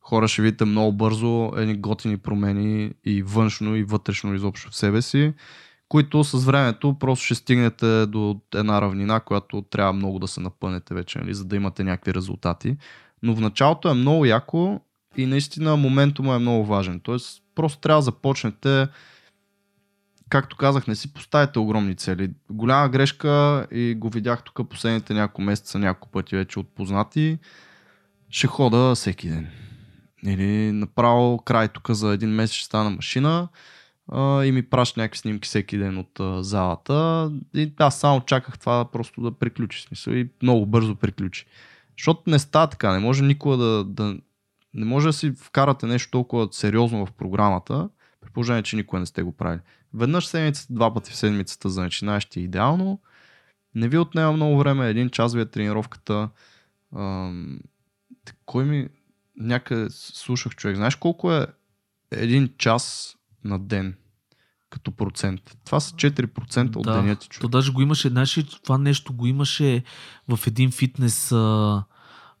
хора 0.00 0.28
ще 0.28 0.42
видите 0.42 0.64
много 0.64 0.92
бързо 0.92 1.52
едни 1.56 1.76
готини 1.76 2.18
промени 2.18 2.92
и 3.04 3.22
външно 3.22 3.76
и 3.76 3.84
вътрешно 3.84 4.34
изобщо 4.34 4.70
в 4.70 4.76
себе 4.76 5.02
си, 5.02 5.34
които 5.88 6.24
с 6.24 6.44
времето 6.44 6.98
просто 6.98 7.24
ще 7.24 7.34
стигнете 7.34 8.06
до 8.06 8.40
една 8.54 8.80
равнина, 8.80 9.20
която 9.20 9.62
трябва 9.62 9.92
много 9.92 10.18
да 10.18 10.28
се 10.28 10.40
напънете 10.40 10.94
вече, 10.94 11.18
нали, 11.18 11.34
за 11.34 11.44
да 11.44 11.56
имате 11.56 11.84
някакви 11.84 12.14
резултати. 12.14 12.76
Но 13.22 13.34
в 13.34 13.40
началото 13.40 13.88
е 13.88 13.94
много 13.94 14.24
яко 14.24 14.80
и 15.16 15.26
наистина 15.26 15.76
моментум 15.76 16.26
е 16.26 16.38
много 16.38 16.64
важен. 16.64 17.00
Тоест 17.00 17.42
просто 17.54 17.80
трябва 17.80 17.98
да 17.98 18.04
започнете 18.04 18.88
както 20.32 20.56
казах, 20.56 20.86
не 20.86 20.94
си 20.94 21.12
поставите 21.12 21.58
огромни 21.58 21.96
цели. 21.96 22.30
Голяма 22.50 22.88
грешка 22.88 23.66
и 23.70 23.94
го 23.94 24.08
видях 24.08 24.42
тук 24.42 24.68
последните 24.68 25.14
няколко 25.14 25.42
месеца, 25.42 25.78
няколко 25.78 26.08
пъти 26.08 26.36
вече 26.36 26.58
от 26.58 26.74
познати. 26.74 27.38
Ще 28.30 28.46
хода 28.46 28.94
всеки 28.94 29.28
ден. 29.28 29.48
Или 30.26 30.72
направо 30.72 31.38
край 31.38 31.68
тук 31.68 31.90
за 31.90 32.12
един 32.12 32.30
месец 32.30 32.56
ще 32.56 32.66
стана 32.66 32.90
машина 32.90 33.48
и 34.44 34.50
ми 34.52 34.62
праща 34.62 35.00
някакви 35.00 35.18
снимки 35.18 35.46
всеки 35.48 35.78
ден 35.78 35.98
от 35.98 36.44
залата. 36.44 37.30
И 37.54 37.72
аз 37.78 38.00
само 38.00 38.20
чаках 38.20 38.58
това 38.58 38.84
просто 38.84 39.20
да 39.20 39.38
приключи 39.38 39.82
смисъл 39.82 40.12
и 40.12 40.30
много 40.42 40.66
бързо 40.66 40.96
приключи. 40.96 41.46
Защото 41.98 42.30
не 42.30 42.38
става 42.38 42.66
така, 42.66 42.92
не 42.92 42.98
може 42.98 43.24
никога 43.24 43.56
да, 43.56 43.84
да 43.84 44.16
не 44.74 44.84
може 44.84 45.06
да 45.06 45.12
си 45.12 45.32
вкарате 45.32 45.86
нещо 45.86 46.10
толкова 46.10 46.48
сериозно 46.50 47.06
в 47.06 47.12
програмата, 47.12 47.88
при 48.20 48.30
положение, 48.30 48.62
че 48.62 48.76
никога 48.76 49.00
не 49.00 49.06
сте 49.06 49.22
го 49.22 49.32
правили. 49.32 49.60
Веднъж 49.94 50.26
седмицата, 50.26 50.72
два 50.74 50.94
пъти 50.94 51.10
в 51.10 51.16
седмицата 51.16 51.70
за 51.70 51.82
начинаещи 51.82 52.40
е 52.40 52.42
идеално. 52.42 53.00
Не 53.74 53.88
ви 53.88 53.98
отнема 53.98 54.32
много 54.32 54.58
време, 54.58 54.88
един 54.88 55.10
час 55.10 55.34
ви 55.34 55.40
е 55.40 55.46
тренировката. 55.46 56.28
Ам, 56.96 57.60
кой 58.46 58.64
ми 58.64 58.88
някъде 59.36 59.86
слушах 59.90 60.54
човек. 60.54 60.76
Знаеш 60.76 60.96
колко 60.96 61.32
е 61.32 61.46
един 62.10 62.54
час 62.58 63.16
на 63.44 63.58
ден? 63.58 63.94
като 64.72 64.92
процент. 64.92 65.56
Това 65.64 65.80
са 65.80 65.94
4% 65.94 66.76
от 66.76 66.84
да, 66.84 66.92
деня 66.92 67.16
ти 67.16 67.28
човек. 67.28 67.40
То 67.40 67.48
даже 67.48 67.72
го 67.72 67.82
имаше, 67.82 68.08
знаеш, 68.08 68.38
това 68.62 68.78
нещо 68.78 69.12
го 69.12 69.26
имаше 69.26 69.84
в 70.28 70.46
един 70.46 70.70
фитнес, 70.70 71.32
а, 71.32 71.84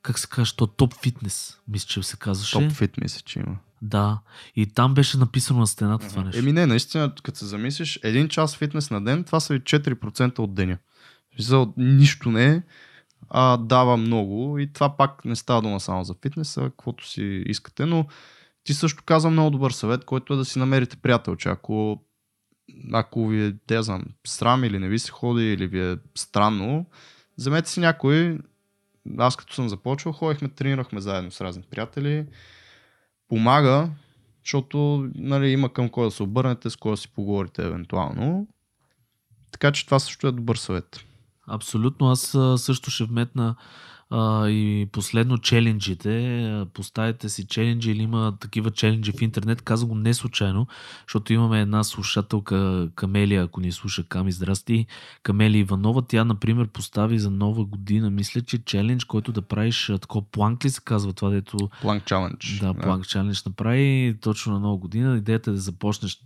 как 0.02 0.18
се 0.18 0.26
казва, 0.26 0.56
то 0.56 0.66
топ 0.66 0.94
фитнес, 1.02 1.58
мисля, 1.68 1.86
че 1.88 2.02
се 2.02 2.16
казваше. 2.16 2.58
Топ 2.58 2.72
фитнес, 2.72 3.22
че 3.22 3.38
има. 3.38 3.56
Да. 3.82 4.18
И 4.56 4.66
там 4.66 4.94
беше 4.94 5.18
написано 5.18 5.60
на 5.60 5.66
стената 5.66 6.08
това 6.08 6.24
нещо. 6.24 6.38
Еми 6.38 6.52
не, 6.52 6.66
наистина, 6.66 7.12
като 7.22 7.38
се 7.38 7.46
замислиш, 7.46 8.00
един 8.02 8.28
час 8.28 8.56
фитнес 8.56 8.90
на 8.90 9.04
ден, 9.04 9.24
това 9.24 9.40
са 9.40 9.54
4% 9.54 10.38
от 10.38 10.54
деня. 10.54 10.78
За 11.38 11.68
нищо 11.76 12.30
не 12.30 12.46
е, 12.46 12.62
а 13.30 13.56
дава 13.56 13.96
много 13.96 14.58
и 14.58 14.72
това 14.72 14.96
пак 14.96 15.24
не 15.24 15.36
става 15.36 15.62
дума 15.62 15.80
само 15.80 16.04
за 16.04 16.14
фитнеса, 16.22 16.60
каквото 16.60 17.08
си 17.08 17.42
искате, 17.46 17.86
но 17.86 18.06
ти 18.64 18.74
също 18.74 19.02
каза 19.04 19.30
много 19.30 19.50
добър 19.50 19.70
съвет, 19.70 20.04
който 20.04 20.34
е 20.34 20.36
да 20.36 20.44
си 20.44 20.58
намерите 20.58 20.96
приятелче. 20.96 21.48
Ако, 21.48 22.02
ако 22.92 23.28
ви 23.28 23.46
е, 23.46 23.54
те 23.66 23.82
знам, 23.82 24.04
срам 24.26 24.64
или 24.64 24.78
не 24.78 24.88
ви 24.88 24.98
се 24.98 25.10
ходи, 25.10 25.52
или 25.52 25.66
ви 25.66 25.92
е 25.92 25.96
странно, 26.14 26.86
вземете 27.38 27.70
си 27.70 27.80
някой. 27.80 28.38
Аз 29.18 29.36
като 29.36 29.54
съм 29.54 29.68
започвал, 29.68 30.12
ходихме, 30.12 30.48
тренирахме 30.48 31.00
заедно 31.00 31.30
с 31.30 31.40
разни 31.40 31.62
приятели 31.70 32.26
помага, 33.32 33.90
защото 34.44 35.08
нали, 35.14 35.48
има 35.50 35.72
към 35.72 35.88
кой 35.88 36.04
да 36.04 36.10
се 36.10 36.22
обърнете, 36.22 36.70
с 36.70 36.76
кой 36.76 36.92
да 36.92 36.96
си 36.96 37.08
поговорите 37.08 37.66
евентуално. 37.66 38.46
Така 39.50 39.72
че 39.72 39.84
това 39.84 39.98
също 39.98 40.26
е 40.26 40.32
добър 40.32 40.56
съвет. 40.56 41.04
Абсолютно. 41.46 42.10
Аз 42.10 42.20
също 42.56 42.90
ще 42.90 43.04
вметна 43.04 43.54
а, 44.12 44.48
и 44.48 44.86
последно 44.92 45.38
челенджите. 45.38 46.64
Поставите 46.74 47.28
си 47.28 47.46
челенджи 47.46 47.90
или 47.90 48.02
има 48.02 48.36
такива 48.40 48.70
челенджи 48.70 49.12
в 49.12 49.22
интернет. 49.22 49.62
Казвам 49.62 49.88
го 49.88 49.94
не 49.94 50.14
случайно, 50.14 50.66
защото 51.06 51.32
имаме 51.32 51.60
една 51.60 51.84
слушателка 51.84 52.88
Камелия, 52.94 53.42
ако 53.42 53.60
ни 53.60 53.72
слуша 53.72 54.04
Ками, 54.04 54.32
здрасти. 54.32 54.86
Камелия 55.22 55.60
Иванова, 55.60 56.02
тя, 56.02 56.24
например, 56.24 56.66
постави 56.66 57.18
за 57.18 57.30
нова 57.30 57.64
година, 57.64 58.10
мисля, 58.10 58.40
че 58.40 58.64
челендж, 58.64 59.04
който 59.04 59.32
да 59.32 59.42
правиш 59.42 59.86
такова 60.00 60.24
планк 60.32 60.64
ли 60.64 60.70
се 60.70 60.80
казва 60.84 61.12
това, 61.12 61.30
дето... 61.30 61.56
Планк 61.80 62.04
чалендж. 62.04 62.58
Да, 62.60 62.74
планк 62.74 63.06
чалендж 63.06 63.44
направи 63.44 64.16
точно 64.20 64.52
на 64.52 64.60
нова 64.60 64.76
година. 64.76 65.16
Идеята 65.16 65.50
е 65.50 65.54
да 65.54 65.60
започнеш, 65.60 66.20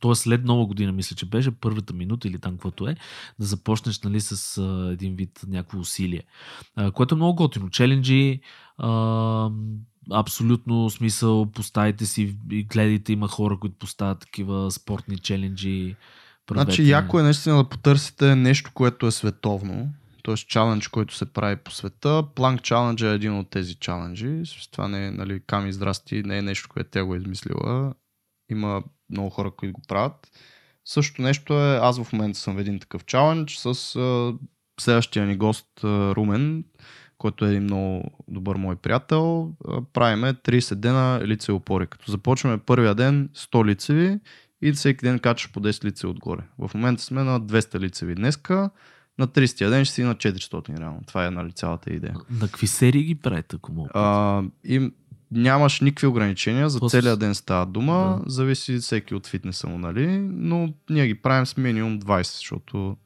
т.е. 0.00 0.14
след 0.14 0.44
нова 0.44 0.66
година, 0.66 0.92
мисля, 0.92 1.16
че 1.16 1.26
беше 1.26 1.50
първата 1.50 1.92
минута 1.92 2.28
или 2.28 2.38
там 2.38 2.52
каквото 2.52 2.88
е, 2.88 2.96
да 3.38 3.46
започнеш 3.46 4.00
нали, 4.00 4.20
с 4.20 4.62
един 4.92 5.16
вид 5.16 5.40
някакво 5.48 5.78
усилие. 5.78 6.22
Което 6.92 7.14
е 7.14 7.21
много 7.22 7.36
готино. 7.36 7.70
Челенджи, 7.70 8.40
а, 8.78 9.50
абсолютно 10.12 10.90
смисъл, 10.90 11.50
поставите 11.50 12.06
си 12.06 12.36
и 12.50 12.64
гледайте, 12.64 13.12
има 13.12 13.28
хора, 13.28 13.58
които 13.60 13.78
поставят 13.78 14.20
такива 14.20 14.70
спортни 14.70 15.18
челенджи. 15.18 15.96
Значи 16.50 16.88
яко 16.88 17.20
е 17.20 17.22
наистина 17.22 17.56
да 17.56 17.68
потърсите 17.68 18.36
нещо, 18.36 18.70
което 18.74 19.06
е 19.06 19.10
световно, 19.10 19.88
т.е. 20.24 20.34
чалендж, 20.34 20.88
който 20.88 21.14
се 21.14 21.32
прави 21.32 21.56
по 21.56 21.70
света. 21.70 22.24
Планк 22.34 22.62
чалендж 22.62 23.02
е 23.02 23.14
един 23.14 23.38
от 23.38 23.50
тези 23.50 23.74
чаленджи. 23.74 24.42
Това 24.70 24.88
не 24.88 25.06
е, 25.06 25.10
нали, 25.10 25.40
ками 25.46 25.72
здрасти, 25.72 26.22
не 26.22 26.38
е 26.38 26.42
нещо, 26.42 26.68
което 26.68 26.90
тя 26.90 27.04
го 27.04 27.14
е 27.14 27.18
измислила. 27.18 27.94
Има 28.50 28.82
много 29.10 29.30
хора, 29.30 29.50
които 29.50 29.72
го 29.72 29.82
правят. 29.88 30.30
Също 30.84 31.22
нещо 31.22 31.54
е, 31.54 31.76
аз 31.76 32.02
в 32.02 32.12
момента 32.12 32.38
съм 32.38 32.56
в 32.56 32.58
един 32.58 32.78
такъв 32.78 33.04
чалендж 33.04 33.58
с 33.58 33.74
следващия 34.80 35.26
ни 35.26 35.36
гост 35.36 35.68
uh, 35.80 36.16
Румен, 36.16 36.64
който 37.22 37.44
е 37.44 37.50
един 37.50 37.62
много 37.62 38.02
добър 38.28 38.56
мой 38.56 38.76
приятел, 38.76 39.50
правиме 39.92 40.34
30 40.34 40.74
дена 40.74 41.20
лицеви 41.24 41.52
опори. 41.52 41.86
Като 41.86 42.10
започваме 42.10 42.58
първия 42.58 42.94
ден 42.94 43.28
100 43.36 43.64
лицеви 43.64 44.18
и 44.62 44.72
всеки 44.72 45.04
ден 45.04 45.18
качваш 45.18 45.52
по 45.52 45.60
10 45.60 45.84
лицеви 45.84 46.10
отгоре. 46.10 46.42
В 46.58 46.70
момента 46.74 47.02
сме 47.02 47.22
на 47.22 47.40
200 47.40 47.78
лицеви 47.78 48.14
днеска, 48.14 48.70
на 49.18 49.26
30-я 49.26 49.70
ден 49.70 49.84
ще 49.84 49.94
си 49.94 50.02
на 50.02 50.14
400 50.14 50.78
реално. 50.80 51.00
Това 51.06 51.26
е 51.26 51.30
нали 51.30 51.52
цялата 51.52 51.90
идея. 51.90 52.14
На 52.30 52.46
какви 52.46 52.66
серии 52.66 53.02
ги 53.02 53.14
правите, 53.14 53.56
ако 53.56 53.72
мога? 53.72 53.90
А, 53.94 54.42
и 54.64 54.90
нямаш 55.30 55.80
никакви 55.80 56.06
ограничения, 56.06 56.70
за 56.70 56.78
После- 56.78 57.00
целия 57.00 57.16
ден 57.16 57.34
става 57.34 57.66
дума, 57.66 58.20
Да. 58.24 58.30
зависи 58.30 58.76
всеки 58.76 59.14
от 59.14 59.26
фитнеса 59.26 59.66
му, 59.68 59.78
нали? 59.78 60.06
Но 60.22 60.74
ние 60.90 61.06
ги 61.06 61.14
правим 61.14 61.46
с 61.46 61.56
минимум 61.56 62.00
20, 62.00 62.22
защото 62.34 62.96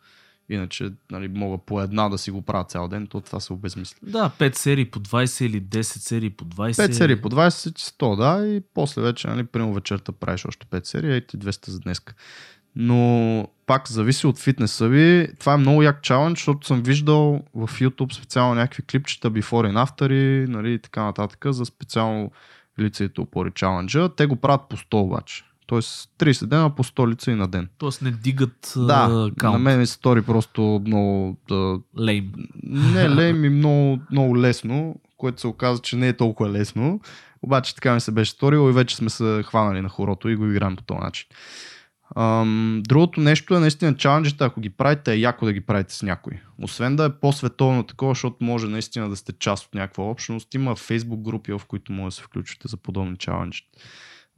иначе 0.49 0.93
нали, 1.11 1.29
мога 1.29 1.59
по 1.59 1.83
една 1.83 2.09
да 2.09 2.19
си 2.19 2.31
го 2.31 2.43
правя 2.43 2.65
цял 2.65 2.89
ден, 2.89 3.07
то 3.07 3.21
това 3.21 3.41
се 3.41 3.53
обезмисля. 3.53 3.97
Да, 4.03 4.31
5 4.39 4.55
серии 4.55 4.85
по 4.85 5.01
20 5.01 5.45
или 5.45 5.63
10 5.63 5.83
серии 5.83 6.31
по 6.31 6.45
20. 6.45 6.73
5 6.73 6.93
серии 6.93 7.21
по 7.21 7.31
20, 7.31 7.49
100, 7.49 8.17
да, 8.17 8.47
и 8.47 8.63
после 8.75 9.03
вече, 9.03 9.29
нали, 9.29 9.45
примерно 9.45 9.75
вечерта 9.75 10.13
правиш 10.13 10.45
още 10.45 10.67
5 10.67 10.85
серии, 10.85 11.17
и 11.17 11.27
ти 11.27 11.39
200 11.39 11.71
за 11.71 11.81
днеска. 11.81 12.15
Но 12.77 13.49
пак 13.67 13.89
зависи 13.89 14.27
от 14.27 14.39
фитнеса 14.39 14.89
ви. 14.89 15.29
Това 15.41 15.55
е 15.55 15.57
много 15.57 15.83
як 15.83 16.03
чалендж, 16.03 16.39
защото 16.39 16.67
съм 16.67 16.83
виждал 16.83 17.43
в 17.55 17.69
YouTube 17.81 18.13
специално 18.13 18.55
някакви 18.55 18.83
клипчета 18.83 19.31
before 19.31 19.73
and 19.73 19.87
after 19.87 20.13
и 20.13 20.49
нали, 20.49 20.79
така 20.79 21.03
нататък 21.03 21.45
за 21.49 21.65
специално 21.65 22.31
лицето 22.79 23.23
опори 23.23 23.51
чаленджа. 23.55 24.09
Те 24.09 24.27
го 24.27 24.37
правят 24.37 24.69
по 24.69 24.77
100 24.77 24.95
обаче. 24.95 25.45
Тоест 25.67 26.11
30 26.19 26.47
дена 26.47 26.75
по 26.75 26.85
100 26.85 27.09
лица 27.09 27.31
и 27.31 27.35
на 27.35 27.49
ден. 27.49 27.69
Тоест 27.79 28.03
не 28.03 28.11
дигат 28.11 28.73
Да, 28.77 28.95
а, 28.95 29.09
на 29.09 29.31
каунт. 29.35 29.63
мен 29.63 29.79
ми 29.79 29.87
се 29.87 29.93
стори 29.93 30.23
просто 30.23 30.83
много 30.87 31.37
да, 31.49 31.79
Лейм. 32.01 32.33
не 32.63 33.09
лем 33.17 33.45
и 33.45 33.49
много, 33.49 33.99
много 34.11 34.39
лесно, 34.39 34.95
което 35.17 35.41
се 35.41 35.47
оказа, 35.47 35.83
че 35.83 35.97
не 35.97 36.09
е 36.09 36.17
толкова 36.17 36.51
лесно. 36.51 37.01
Обаче 37.43 37.75
така 37.75 37.95
ми 37.95 38.01
се 38.01 38.11
беше 38.13 38.31
сторило 38.31 38.69
и 38.69 38.73
вече 38.73 38.97
сме 38.97 39.11
се 39.11 39.43
хванали 39.47 39.81
на 39.81 39.89
хорото 39.89 40.29
и 40.29 40.37
го 40.37 40.47
играем 40.47 40.77
по 40.77 40.83
този 40.83 41.01
начин. 41.01 41.27
Ам, 42.17 42.83
другото 42.89 43.21
нещо 43.21 43.57
е 43.57 43.61
наистина 43.61 43.97
чаленджите, 43.97 44.45
ако 44.45 44.61
ги 44.61 44.71
правите, 44.71 45.13
е 45.13 45.19
яко 45.19 45.45
да 45.45 45.53
ги 45.53 45.61
правите 45.61 45.95
с 45.95 46.03
някой. 46.03 46.33
Освен 46.63 46.97
да 46.97 47.05
е 47.05 47.13
по-световно 47.21 47.83
такова, 47.83 48.11
защото 48.11 48.37
може 48.41 48.67
наистина 48.67 49.09
да 49.09 49.17
сте 49.17 49.33
част 49.33 49.67
от 49.67 49.75
някаква 49.75 50.05
общност. 50.05 50.55
Има 50.55 50.77
Facebook 50.77 51.23
групи, 51.23 51.53
в 51.53 51.61
които 51.69 51.93
може 51.93 52.07
да 52.07 52.17
се 52.17 52.23
включите 52.23 52.69
за 52.69 52.77
подобни 52.77 53.17
чаленджи. 53.17 53.63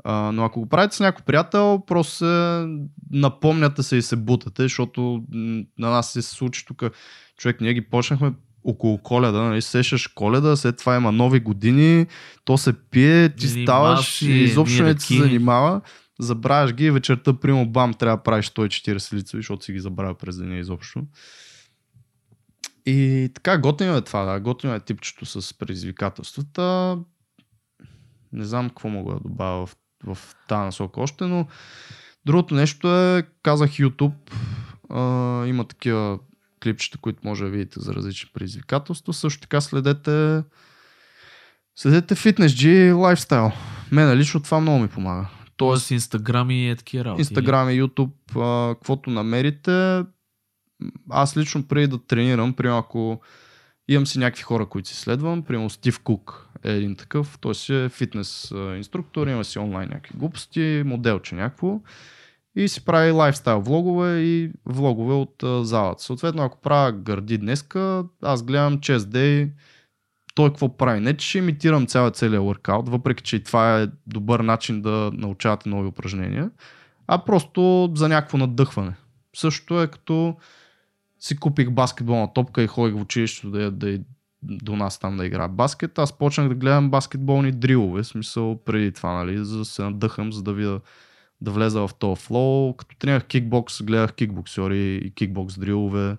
А, 0.05 0.32
но 0.32 0.44
ако 0.44 0.61
го 0.61 0.68
правите 0.68 0.96
с 0.96 1.01
някой 1.01 1.24
приятел, 1.24 1.82
просто 1.86 2.12
се 2.14 2.66
напомняте 3.11 3.82
се 3.82 3.96
и 3.96 4.03
се 4.03 4.16
бутате, 4.16 4.62
защото 4.62 5.22
на 5.78 5.90
нас 5.90 6.12
се 6.12 6.22
случи 6.22 6.64
тук. 6.66 6.82
Човек, 7.38 7.61
ние 7.61 7.74
ги 7.74 7.80
почнахме 7.80 8.32
около 8.64 8.99
коледа, 8.99 9.42
нали, 9.42 9.62
сещаш 9.62 10.07
коледа, 10.07 10.57
след 10.57 10.76
това 10.76 10.96
има 10.96 11.12
нови 11.12 11.40
години, 11.40 12.07
то 12.44 12.59
се 12.59 12.72
пие, 12.90 13.28
ти 13.28 13.46
Занимава 13.46 13.96
ставаш 13.96 14.22
и 14.22 14.32
изобщо 14.32 14.82
не 14.82 14.94
ти 14.94 15.05
се 15.05 15.22
занимава, 15.22 15.80
забравяш 16.20 16.72
ги 16.72 16.84
и 16.84 16.90
вечерта, 16.90 17.32
прямо 17.32 17.66
бам, 17.66 17.94
трябва 17.94 18.16
да 18.16 18.22
правиш 18.22 18.51
140 18.51 19.12
лицеви, 19.12 19.38
защото 19.38 19.64
си 19.64 19.72
ги 19.72 19.80
забравя 19.80 20.14
през 20.14 20.36
деня 20.36 20.57
изобщо. 20.57 21.03
И 22.86 23.30
така, 23.34 23.59
готино 23.59 23.96
е 23.96 24.01
това, 24.01 24.24
да, 24.24 24.40
готино 24.40 24.74
е 24.74 24.80
типчето 24.80 25.26
с 25.26 25.59
предизвикателствата. 25.59 26.99
Не 28.32 28.44
знам 28.44 28.68
какво 28.68 28.88
мога 28.88 29.14
да 29.14 29.20
добавя 29.20 29.66
в, 29.66 29.76
в 30.05 30.18
тази 30.49 30.64
насока 30.64 31.01
още, 31.01 31.24
но 31.24 31.46
другото 32.26 32.55
нещо 32.55 32.96
е, 32.96 33.26
казах 33.42 33.70
YouTube, 33.70 34.32
а, 34.90 35.46
има 35.46 35.64
такива 35.64 36.18
клипчета, 36.62 36.99
които 36.99 37.20
може 37.24 37.44
да 37.44 37.51
видите 37.51 37.80
за 37.80 37.94
различни 37.94 38.30
предизвикателства. 38.34 39.12
Също 39.12 39.40
така 39.40 39.61
следете 39.61 40.42
следете 41.76 42.14
FitnessG 42.14 42.96
лайфстайл. 42.96 43.53
Мене 43.92 44.16
лично 44.16 44.42
това 44.42 44.61
много 44.61 44.78
ми 44.78 44.88
помага. 44.88 45.28
Тоест 45.57 45.90
Инстаграм 45.90 46.51
и 46.51 46.70
е 46.70 46.76
такива 46.76 47.05
работи. 47.05 47.20
Инстаграм 47.20 47.70
и 47.70 47.82
YouTube, 47.82 48.11
а, 48.36 48.74
каквото 48.74 49.11
намерите. 49.11 50.05
Аз 51.11 51.36
лично 51.36 51.68
преди 51.68 51.86
да 51.86 52.07
тренирам, 52.07 52.53
примерно 52.53 52.78
ако 52.78 53.20
имам 53.88 54.07
си 54.07 54.18
някакви 54.18 54.42
хора, 54.42 54.66
които 54.66 54.88
си 54.88 54.96
следвам, 54.96 55.42
примерно 55.42 55.70
Стив 55.70 56.01
Кук 56.01 56.47
е 56.64 56.72
един 56.72 56.96
такъв, 56.96 57.38
той 57.40 57.54
си 57.54 57.74
е 57.74 57.88
фитнес 57.88 58.54
инструктор, 58.76 59.26
има 59.26 59.44
си 59.44 59.59
онлайн 59.59 59.88
някакви 59.88 60.18
глупости, 60.18 60.82
моделче 60.86 61.34
някакво 61.34 61.80
и 62.56 62.68
си 62.68 62.84
прави 62.84 63.11
лайфстайл 63.11 63.61
влогове 63.61 64.20
и 64.20 64.50
влогове 64.66 65.14
от 65.14 65.66
залата. 65.66 66.02
Съответно, 66.02 66.42
ако 66.42 66.61
правя 66.61 66.92
гърди 66.92 67.38
днеска, 67.38 68.04
аз 68.22 68.42
гледам 68.42 68.78
chest 68.78 68.98
day, 68.98 69.50
той 70.34 70.48
какво 70.48 70.76
прави. 70.76 71.00
Не, 71.00 71.16
че 71.16 71.28
ще 71.28 71.38
имитирам 71.38 71.86
цял 71.86 72.11
целият 72.11 72.42
workout, 72.42 72.88
въпреки 72.88 73.22
че 73.22 73.36
и 73.36 73.42
това 73.42 73.80
е 73.80 73.88
добър 74.06 74.40
начин 74.40 74.82
да 74.82 75.11
научавате 75.14 75.68
нови 75.68 75.88
упражнения, 75.88 76.50
а 77.06 77.24
просто 77.24 77.92
за 77.94 78.09
някакво 78.09 78.38
надъхване. 78.38 78.94
Също 79.36 79.82
е 79.82 79.86
като 79.86 80.36
си 81.18 81.36
купих 81.36 81.70
баскетболна 81.70 82.32
топка 82.32 82.62
и 82.62 82.66
ходих 82.66 82.96
в 82.96 83.02
училището 83.02 83.50
да, 83.50 83.70
да, 83.70 83.98
до 84.43 84.76
нас 84.76 84.99
там 84.99 85.16
да 85.16 85.26
играя 85.26 85.49
баскет. 85.49 85.99
Аз 85.99 86.18
почнах 86.18 86.49
да 86.49 86.55
гледам 86.55 86.91
баскетболни 86.91 87.53
дрилове, 87.53 88.05
смисъл 88.05 88.62
преди 88.64 88.93
това, 88.93 89.12
нали, 89.12 89.45
за 89.45 89.59
да 89.59 89.64
се 89.64 89.82
надъхам, 89.82 90.32
за 90.32 90.43
да 90.43 90.53
видя 90.53 90.80
да 91.41 91.51
влеза 91.51 91.80
в 91.80 91.95
този 91.99 92.22
флоу. 92.22 92.76
Като 92.76 92.97
тренирах 92.97 93.26
кикбокс, 93.26 93.82
гледах 93.82 94.12
кикбоксери 94.12 94.95
и 95.05 95.14
кикбокс 95.14 95.59
дрилове. 95.59 96.16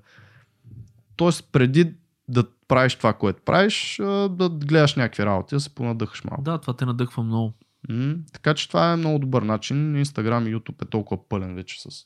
Тоест 1.15 1.49
преди 1.51 1.93
да 2.27 2.43
правиш 2.67 2.95
това, 2.95 3.13
което 3.13 3.41
правиш, 3.41 3.95
да 4.29 4.49
гледаш 4.49 4.95
някакви 4.95 5.25
работи, 5.25 5.55
да 5.55 5.59
се 5.59 5.75
понадъхаш 5.75 6.23
малко. 6.23 6.43
Да, 6.43 6.57
това 6.57 6.73
те 6.73 6.85
надъхва 6.85 7.23
много. 7.23 7.53
М, 7.89 8.15
така 8.33 8.53
че 8.53 8.67
това 8.67 8.93
е 8.93 8.95
много 8.95 9.19
добър 9.19 9.41
начин. 9.41 9.95
Инстаграм 9.95 10.47
и 10.47 10.55
YouTube 10.55 10.85
е 10.85 10.89
толкова 10.89 11.29
пълен 11.29 11.55
вече 11.55 11.81
с 11.81 12.05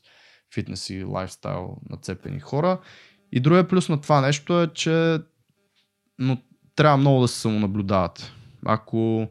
фитнес 0.53 0.89
и 0.89 1.03
лайфстайл 1.03 1.77
нацепени 1.89 2.39
хора. 2.39 2.79
И 3.31 3.39
другия 3.39 3.67
плюс 3.67 3.89
на 3.89 4.01
това 4.01 4.21
нещо 4.21 4.61
е, 4.61 4.67
че 4.67 5.19
но 6.19 6.37
трябва 6.75 6.97
много 6.97 7.21
да 7.21 7.27
се 7.27 7.39
самонаблюдавате. 7.39 8.31
Ако 8.65 9.27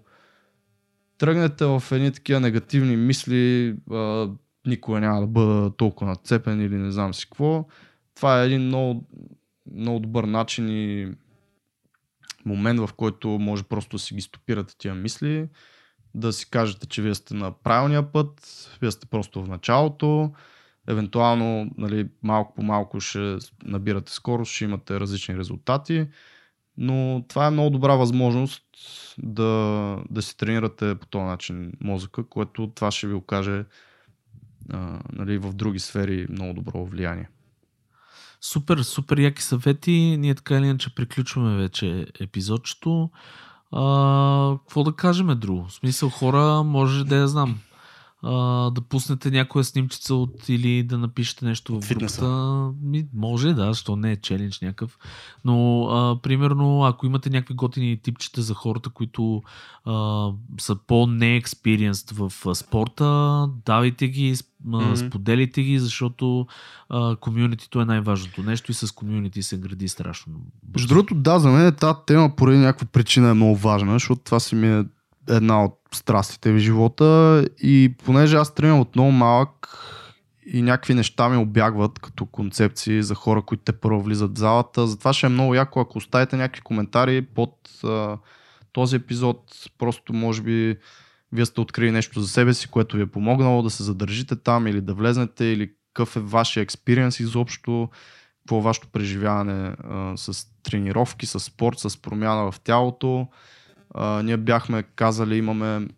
тръгнете 1.19 1.65
в 1.65 1.83
едни 1.93 2.13
такива 2.13 2.41
негативни 2.41 2.97
мисли, 2.97 3.77
а, 3.91 4.29
никога 4.67 5.01
няма 5.01 5.21
да 5.21 5.27
бъда 5.27 5.77
толкова 5.77 6.11
нацепен 6.11 6.61
или 6.61 6.77
не 6.77 6.91
знам 6.91 7.15
си 7.15 7.27
какво, 7.27 7.67
това 8.15 8.43
е 8.43 8.47
един 8.47 8.61
много, 8.61 9.09
много 9.75 9.99
добър 9.99 10.25
начин 10.25 10.69
и 10.69 11.15
момент, 12.45 12.81
в 12.81 12.91
който 12.97 13.29
може 13.29 13.63
просто 13.63 13.97
да 13.97 14.01
си 14.01 14.15
ги 14.15 14.21
стопирате 14.21 14.79
тия 14.79 14.95
мисли, 14.95 15.49
да 16.15 16.33
си 16.33 16.51
кажете, 16.51 16.87
че 16.87 17.03
вие 17.03 17.15
сте 17.15 17.35
на 17.35 17.53
правилния 17.63 18.13
път, 18.13 18.41
вие 18.81 18.91
сте 18.91 19.07
просто 19.07 19.45
в 19.45 19.49
началото, 19.49 20.33
евентуално 20.89 21.71
нали, 21.79 22.09
малко 22.23 22.55
по 22.55 22.63
малко 22.63 23.01
ще 23.01 23.37
набирате 23.65 24.13
скорост, 24.13 24.53
ще 24.53 24.65
имате 24.65 25.01
различни 25.01 25.39
резултати, 25.39 26.07
но 26.77 27.25
това 27.29 27.47
е 27.47 27.51
много 27.51 27.71
добра 27.71 27.95
възможност 27.95 28.63
да, 29.19 29.99
да 30.11 30.23
си 30.23 30.37
тренирате 30.37 30.95
по 30.95 31.07
този 31.07 31.25
начин 31.25 31.73
мозъка, 31.81 32.25
което 32.25 32.73
това 32.75 32.91
ще 32.91 33.07
ви 33.07 33.15
окаже 33.15 33.65
а, 34.71 35.01
нали, 35.13 35.39
в 35.39 35.53
други 35.53 35.79
сфери 35.79 36.27
много 36.31 36.55
добро 36.55 36.85
влияние. 36.85 37.29
Супер, 38.41 38.79
супер 38.79 39.19
яки 39.19 39.43
съвети. 39.43 40.17
Ние 40.19 40.35
така 40.35 40.57
или 40.57 40.67
иначе 40.67 40.95
приключваме 40.95 41.57
вече 41.57 42.07
епизодчето. 42.21 43.11
А, 43.73 44.57
какво 44.59 44.83
да 44.85 44.93
кажем 44.93 45.39
друго? 45.39 45.65
В 45.69 45.73
смисъл 45.73 46.11
хора, 46.11 46.63
може 46.63 47.05
да 47.05 47.17
я 47.17 47.29
знам. 47.29 47.59
А, 48.25 48.71
да 48.71 48.81
пуснете 48.81 49.31
някоя 49.31 49.65
снимчица 49.65 50.15
от 50.15 50.49
или 50.49 50.83
да 50.83 50.99
напишете 50.99 51.45
нещо 51.45 51.81
в 51.81 51.85
Фитнеса. 51.85 52.21
групата. 52.21 52.73
Ми, 52.83 53.07
може, 53.15 53.55
да, 53.55 53.75
що 53.75 53.97
не 53.97 54.13
е 54.13 54.17
челендж 54.17 54.61
някакъв. 54.61 54.99
Но, 55.45 55.85
а, 55.85 56.23
примерно, 56.23 56.85
ако 56.85 57.07
имате 57.07 57.31
някакви 57.31 57.55
готини 57.55 57.97
типчета 57.97 58.43
за 58.43 58.55
хората, 58.55 58.91
които 58.91 59.43
а, 59.85 60.29
са 60.61 60.77
по-не-експириенст 60.87 62.11
в 62.11 62.33
а, 62.47 62.55
спорта, 62.55 63.49
давайте 63.67 64.09
ги, 64.09 64.35
Мгм. 64.65 64.97
споделите 64.97 65.63
ги, 65.63 65.79
защото 65.79 66.47
а, 66.89 67.17
комюнитито 67.17 67.81
е 67.81 67.85
най-важното 67.85 68.43
нещо 68.43 68.71
и 68.71 68.75
с 68.75 68.93
комюнити 68.95 69.43
се 69.43 69.59
гради 69.59 69.89
страшно. 69.89 70.33
Между 70.75 70.89
другото, 70.89 71.15
да, 71.15 71.39
за 71.39 71.51
мен 71.51 71.75
тази 71.75 71.99
тема 72.07 72.37
поради 72.37 72.59
някаква 72.59 72.87
причина 72.87 73.29
е 73.31 73.35
много 73.35 73.57
важна, 73.57 73.93
защото 73.93 74.23
това 74.25 74.41
си 74.41 74.55
ми 74.55 74.69
е 74.79 74.85
една 75.29 75.65
от 75.65 75.79
страстите 75.93 76.53
в 76.53 76.59
живота 76.59 77.45
и 77.63 77.95
понеже 78.05 78.37
аз 78.37 78.55
тренирам 78.55 78.81
от 78.81 78.97
много 78.97 79.11
малък 79.11 79.79
и 80.47 80.63
някакви 80.63 80.95
неща 80.95 81.29
ми 81.29 81.37
обягват 81.37 81.99
като 81.99 82.27
концепции 82.27 83.03
за 83.03 83.15
хора, 83.15 83.43
които 83.43 83.65
те 83.65 83.73
първо 83.73 84.03
влизат 84.03 84.37
в 84.37 84.39
залата. 84.39 84.87
Затова 84.87 85.13
ще 85.13 85.27
е 85.27 85.29
много 85.29 85.55
яко, 85.55 85.81
ако 85.81 85.99
оставите 85.99 86.37
някакви 86.37 86.63
коментари 86.63 87.23
под 87.23 87.55
а, 87.85 88.19
този 88.73 88.97
епизод. 88.97 89.45
Просто 89.79 90.13
може 90.13 90.43
би 90.43 90.77
вие 91.33 91.47
сте 91.47 91.61
открили 91.61 91.91
нещо 91.91 92.21
за 92.21 92.29
себе 92.29 92.55
си, 92.55 92.69
което 92.69 92.97
ви 92.97 93.03
е 93.03 93.07
помогнало 93.07 93.63
да 93.63 93.71
се 93.71 93.83
задържите 93.83 94.37
там 94.37 94.67
или 94.67 94.81
да 94.81 94.95
влезнете 94.95 95.45
или 95.45 95.73
какъв 95.95 96.17
е 96.17 96.21
вашия 96.21 96.63
експириенс 96.63 97.21
изобщо, 97.21 97.89
какво 98.39 98.59
е 98.59 98.63
вашето 98.63 98.89
преживяване 98.89 99.75
а, 99.85 100.17
с 100.17 100.47
тренировки, 100.63 101.27
с 101.27 101.41
спорт, 101.41 101.79
с 101.79 102.03
промяна 102.03 102.53
в 102.53 102.61
тялото. 102.61 103.29
А, 103.95 104.23
ние 104.23 104.37
бяхме 104.37 104.83
казали, 104.83 105.37
имаме 105.37 105.89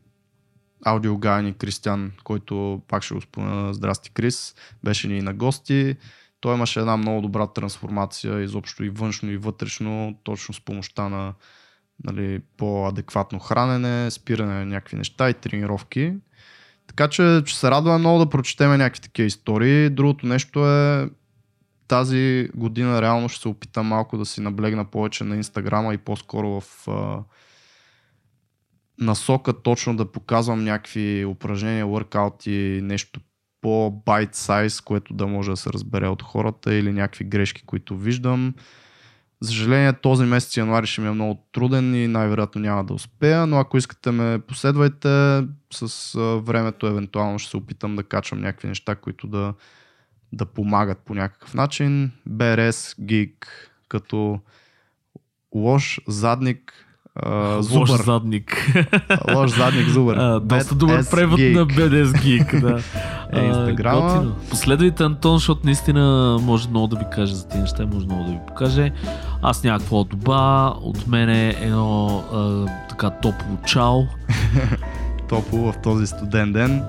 аудиогайни 0.85 1.55
Кристиан, 1.55 2.12
който 2.25 2.83
пак 2.89 3.03
ще 3.03 3.15
го 3.15 3.21
спомена, 3.21 3.75
здрасти 3.75 4.11
Крис, 4.11 4.55
беше 4.85 5.09
ни 5.09 5.23
на 5.23 5.35
гости. 5.35 5.97
Той 6.41 6.55
имаше 6.55 6.81
една 6.81 6.97
много 6.97 7.21
добра 7.21 7.47
трансформация, 7.47 8.41
изобщо 8.41 8.85
и 8.85 8.89
външно 8.89 9.31
и 9.31 9.37
вътрешно, 9.37 10.19
точно 10.25 10.55
с 10.55 10.61
помощта 10.61 11.09
на 11.09 11.35
нали, 12.05 12.41
по-адекватно 12.57 13.39
хранене, 13.39 14.11
спиране 14.11 14.55
на 14.55 14.66
някакви 14.66 14.97
неща 14.97 15.31
и 15.31 15.35
тренировки. 15.35 16.15
Така 16.87 17.09
че 17.09 17.43
ще 17.47 17.59
се 17.59 17.71
радвам 17.71 18.01
много 18.01 18.19
да 18.19 18.31
прочетем 18.31 18.71
някакви 18.71 19.01
такива 19.01 19.27
истории. 19.27 19.91
Другото 19.91 20.27
нещо 20.27 20.69
е 20.69 21.11
тази 21.89 22.49
година 22.55 23.03
реално 23.03 23.29
ще 23.29 23.43
се 23.43 23.49
опитам 23.49 23.87
малко 23.87 24.19
да 24.19 24.27
си 24.27 24.41
наблегна 24.41 24.85
повече 24.85 25.25
на 25.25 25.37
Инстаграма 25.37 25.95
и 25.95 25.99
по-скоро 25.99 26.61
в 26.61 26.87
насока 29.01 29.62
точно 29.62 29.97
да 29.97 30.12
показвам 30.12 30.65
някакви 30.65 31.25
упражнения, 31.25 31.87
workout 31.87 32.47
нещо 32.81 33.21
по-байт 33.61 34.35
сайз, 34.35 34.81
което 34.81 35.15
да 35.15 35.27
може 35.27 35.51
да 35.51 35.57
се 35.57 35.71
разбере 35.73 36.09
от 36.09 36.23
хората 36.23 36.75
или 36.75 36.93
някакви 36.93 37.25
грешки, 37.25 37.62
които 37.66 37.97
виждам. 37.97 38.55
За 39.41 39.49
съжаление, 39.49 39.93
този 39.93 40.25
месец 40.25 40.57
януари 40.57 40.87
ще 40.87 41.01
ми 41.01 41.09
е 41.09 41.11
много 41.11 41.47
труден 41.53 41.95
и 41.95 42.09
най-вероятно 42.09 42.61
няма 42.61 42.85
да 42.85 42.95
успея, 42.95 43.47
но 43.47 43.59
ако 43.59 43.79
искате 43.79 44.11
ме 44.11 44.39
последвайте, 44.39 45.43
с 45.73 46.15
времето 46.43 46.87
евентуално 46.87 47.39
ще 47.39 47.51
се 47.51 47.57
опитам 47.57 47.97
да 47.97 48.03
качвам 48.03 48.41
някакви 48.41 48.69
неща, 48.69 48.95
които 48.95 49.27
да, 49.27 49.55
да 50.33 50.47
помагат 50.47 50.99
по 50.99 51.15
някакъв 51.15 51.55
начин. 51.55 52.11
BRS, 52.29 53.01
Geek, 53.01 53.47
като 53.89 54.41
лош 55.55 56.01
задник, 56.09 56.84
Uh, 57.23 57.78
Лош 57.78 57.91
задник. 57.91 58.74
Лош 59.35 59.57
задник, 59.57 59.89
зубър. 59.89 60.19
Uh, 60.24 60.41
доста 60.41 60.74
добър 60.74 61.11
превод 61.11 61.41
geek. 61.41 61.55
на 61.55 61.66
BDS 61.66 62.07
Geek, 62.07 62.61
да. 62.61 62.81
е, 63.41 63.45
Инстаграма. 63.45 64.32
Последвайте 64.51 65.03
Антон, 65.03 65.36
защото 65.36 65.61
наистина 65.65 66.39
може 66.43 66.69
много 66.69 66.86
да 66.86 66.97
ви 66.97 67.05
каже 67.12 67.35
за 67.35 67.49
тези 67.49 67.61
неща, 67.61 67.86
може 67.93 68.07
много 68.07 68.24
да 68.24 68.31
ви 68.31 68.39
покаже. 68.47 68.93
Аз 69.43 69.65
някакво 69.65 70.05
доба, 70.05 70.74
от 70.82 71.07
мен 71.07 71.28
е 71.28 71.57
едно 71.61 72.23
а, 72.32 72.66
така 72.89 73.11
топло 73.11 73.57
чао. 73.66 74.01
топло 75.28 75.73
в 75.73 75.74
този 75.82 76.07
студен 76.07 76.53
ден. 76.53 76.82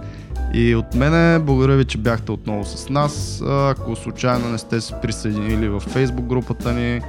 И 0.53 0.76
от 0.76 0.95
мене, 0.95 1.39
благодаря 1.39 1.76
ви, 1.76 1.85
че 1.85 1.97
бяхте 1.97 2.31
отново 2.31 2.65
с 2.65 2.89
нас. 2.89 3.43
Ако 3.47 3.95
случайно 3.95 4.49
не 4.49 4.57
сте 4.57 4.81
се 4.81 4.93
присъединили 5.02 5.69
в 5.69 5.81
Facebook 5.81 6.22
групата 6.22 6.73
ни, 6.73 7.02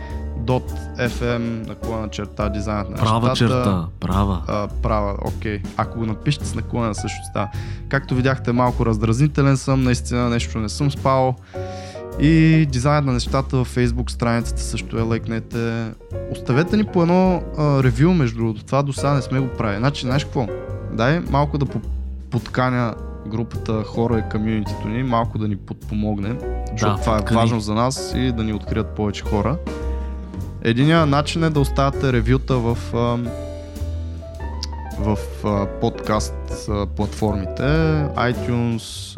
.fm 0.46 1.68
наклона 1.68 2.08
черта 2.08 2.48
дизайнът 2.48 2.90
на 2.90 2.96
Права 2.96 3.28
нещата. 3.28 3.36
черта, 3.36 3.86
права. 4.00 4.42
А, 4.48 4.68
права, 4.68 5.16
окей. 5.24 5.58
Okay. 5.58 5.66
Ако 5.76 5.98
го 5.98 6.06
напишете 6.06 6.46
с 6.46 6.54
наклона 6.54 6.94
също 6.94 7.18
става. 7.30 7.48
Както 7.88 8.14
видяхте, 8.14 8.52
малко 8.52 8.86
раздразнителен 8.86 9.56
съм, 9.56 9.82
наистина 9.82 10.28
нещо 10.30 10.58
не 10.58 10.68
съм 10.68 10.90
спал. 10.90 11.34
И 12.20 12.66
дизайнът 12.70 13.04
на 13.04 13.12
нещата 13.12 13.64
в 13.64 13.76
Facebook 13.76 14.10
страницата 14.10 14.62
също 14.62 14.98
е 14.98 15.02
лайкнете. 15.02 15.90
Оставете 16.32 16.76
ни 16.76 16.84
по 16.84 17.02
едно 17.02 17.42
а, 17.58 17.82
ревю, 17.82 18.14
между 18.14 18.38
другото. 18.38 18.64
Това 18.64 18.82
до 18.82 18.92
сега 18.92 19.14
не 19.14 19.22
сме 19.22 19.40
го 19.40 19.48
правили. 19.48 19.78
Значи, 19.78 20.06
знаеш 20.06 20.24
какво? 20.24 20.46
Дай 20.92 21.20
малко 21.20 21.58
да 21.58 21.66
подканя 22.30 22.94
групата 23.26 23.82
хора 23.82 24.18
и 24.18 24.30
комьюнитито 24.32 24.88
ни, 24.88 25.02
малко 25.02 25.38
да 25.38 25.48
ни 25.48 25.56
подпомогне, 25.56 26.36
защото 26.72 26.96
да, 26.96 27.02
това 27.02 27.18
е 27.18 27.34
важно 27.34 27.60
за 27.60 27.74
нас 27.74 28.14
и 28.16 28.32
да 28.32 28.44
ни 28.44 28.52
открият 28.52 28.86
повече 28.86 29.24
хора. 29.24 29.56
Единият 30.66 31.08
начин 31.08 31.44
е 31.44 31.50
да 31.50 31.60
оставяте 31.60 32.12
ревюта 32.12 32.56
в, 32.56 32.76
в 34.98 35.18
подкаст 35.80 36.34
платформите, 36.96 37.62
iTunes, 38.16 39.16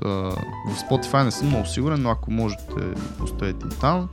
в 0.70 0.76
Spotify 0.90 1.24
не 1.24 1.30
съм 1.30 1.46
много 1.48 1.66
сигурен, 1.66 2.02
но 2.02 2.10
ако 2.10 2.30
можете 2.30 2.74
оставете 3.22 3.66
и 3.66 3.80
там. 3.80 4.08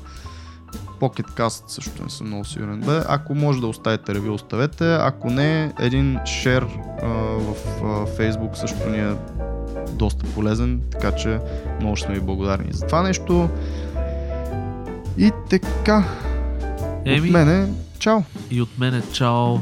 Pocketcast 1.00 1.64
също 1.68 2.04
не 2.04 2.10
съм 2.10 2.28
много 2.28 2.46
сигурен. 2.46 2.82
Бе, 2.82 3.00
ако 3.08 3.36
може 3.36 3.62
да 3.62 3.68
оставите 3.68 4.16
ревю, 4.16 4.34
оставете. 4.34 4.94
Ако 4.94 5.30
не, 5.30 5.74
един 5.80 6.20
шер 6.26 6.68
в 7.38 7.56
Facebook 8.18 8.54
също 8.54 8.90
ни 8.90 9.00
е 9.00 9.14
доста 9.92 10.26
полезен, 10.26 10.82
така 10.92 11.12
че 11.12 11.40
много 11.80 11.96
ще 11.96 12.14
ви 12.14 12.20
благодарни 12.20 12.74
за 12.74 12.86
това 12.86 13.02
нещо. 13.02 13.50
И 15.18 15.32
така, 15.50 16.04
Еми, 17.06 17.28
от 17.28 17.34
мене, 17.34 17.68
чао! 18.00 18.24
И 18.52 18.62
от 18.62 18.70
мене, 18.78 19.02
чао! 19.14 19.60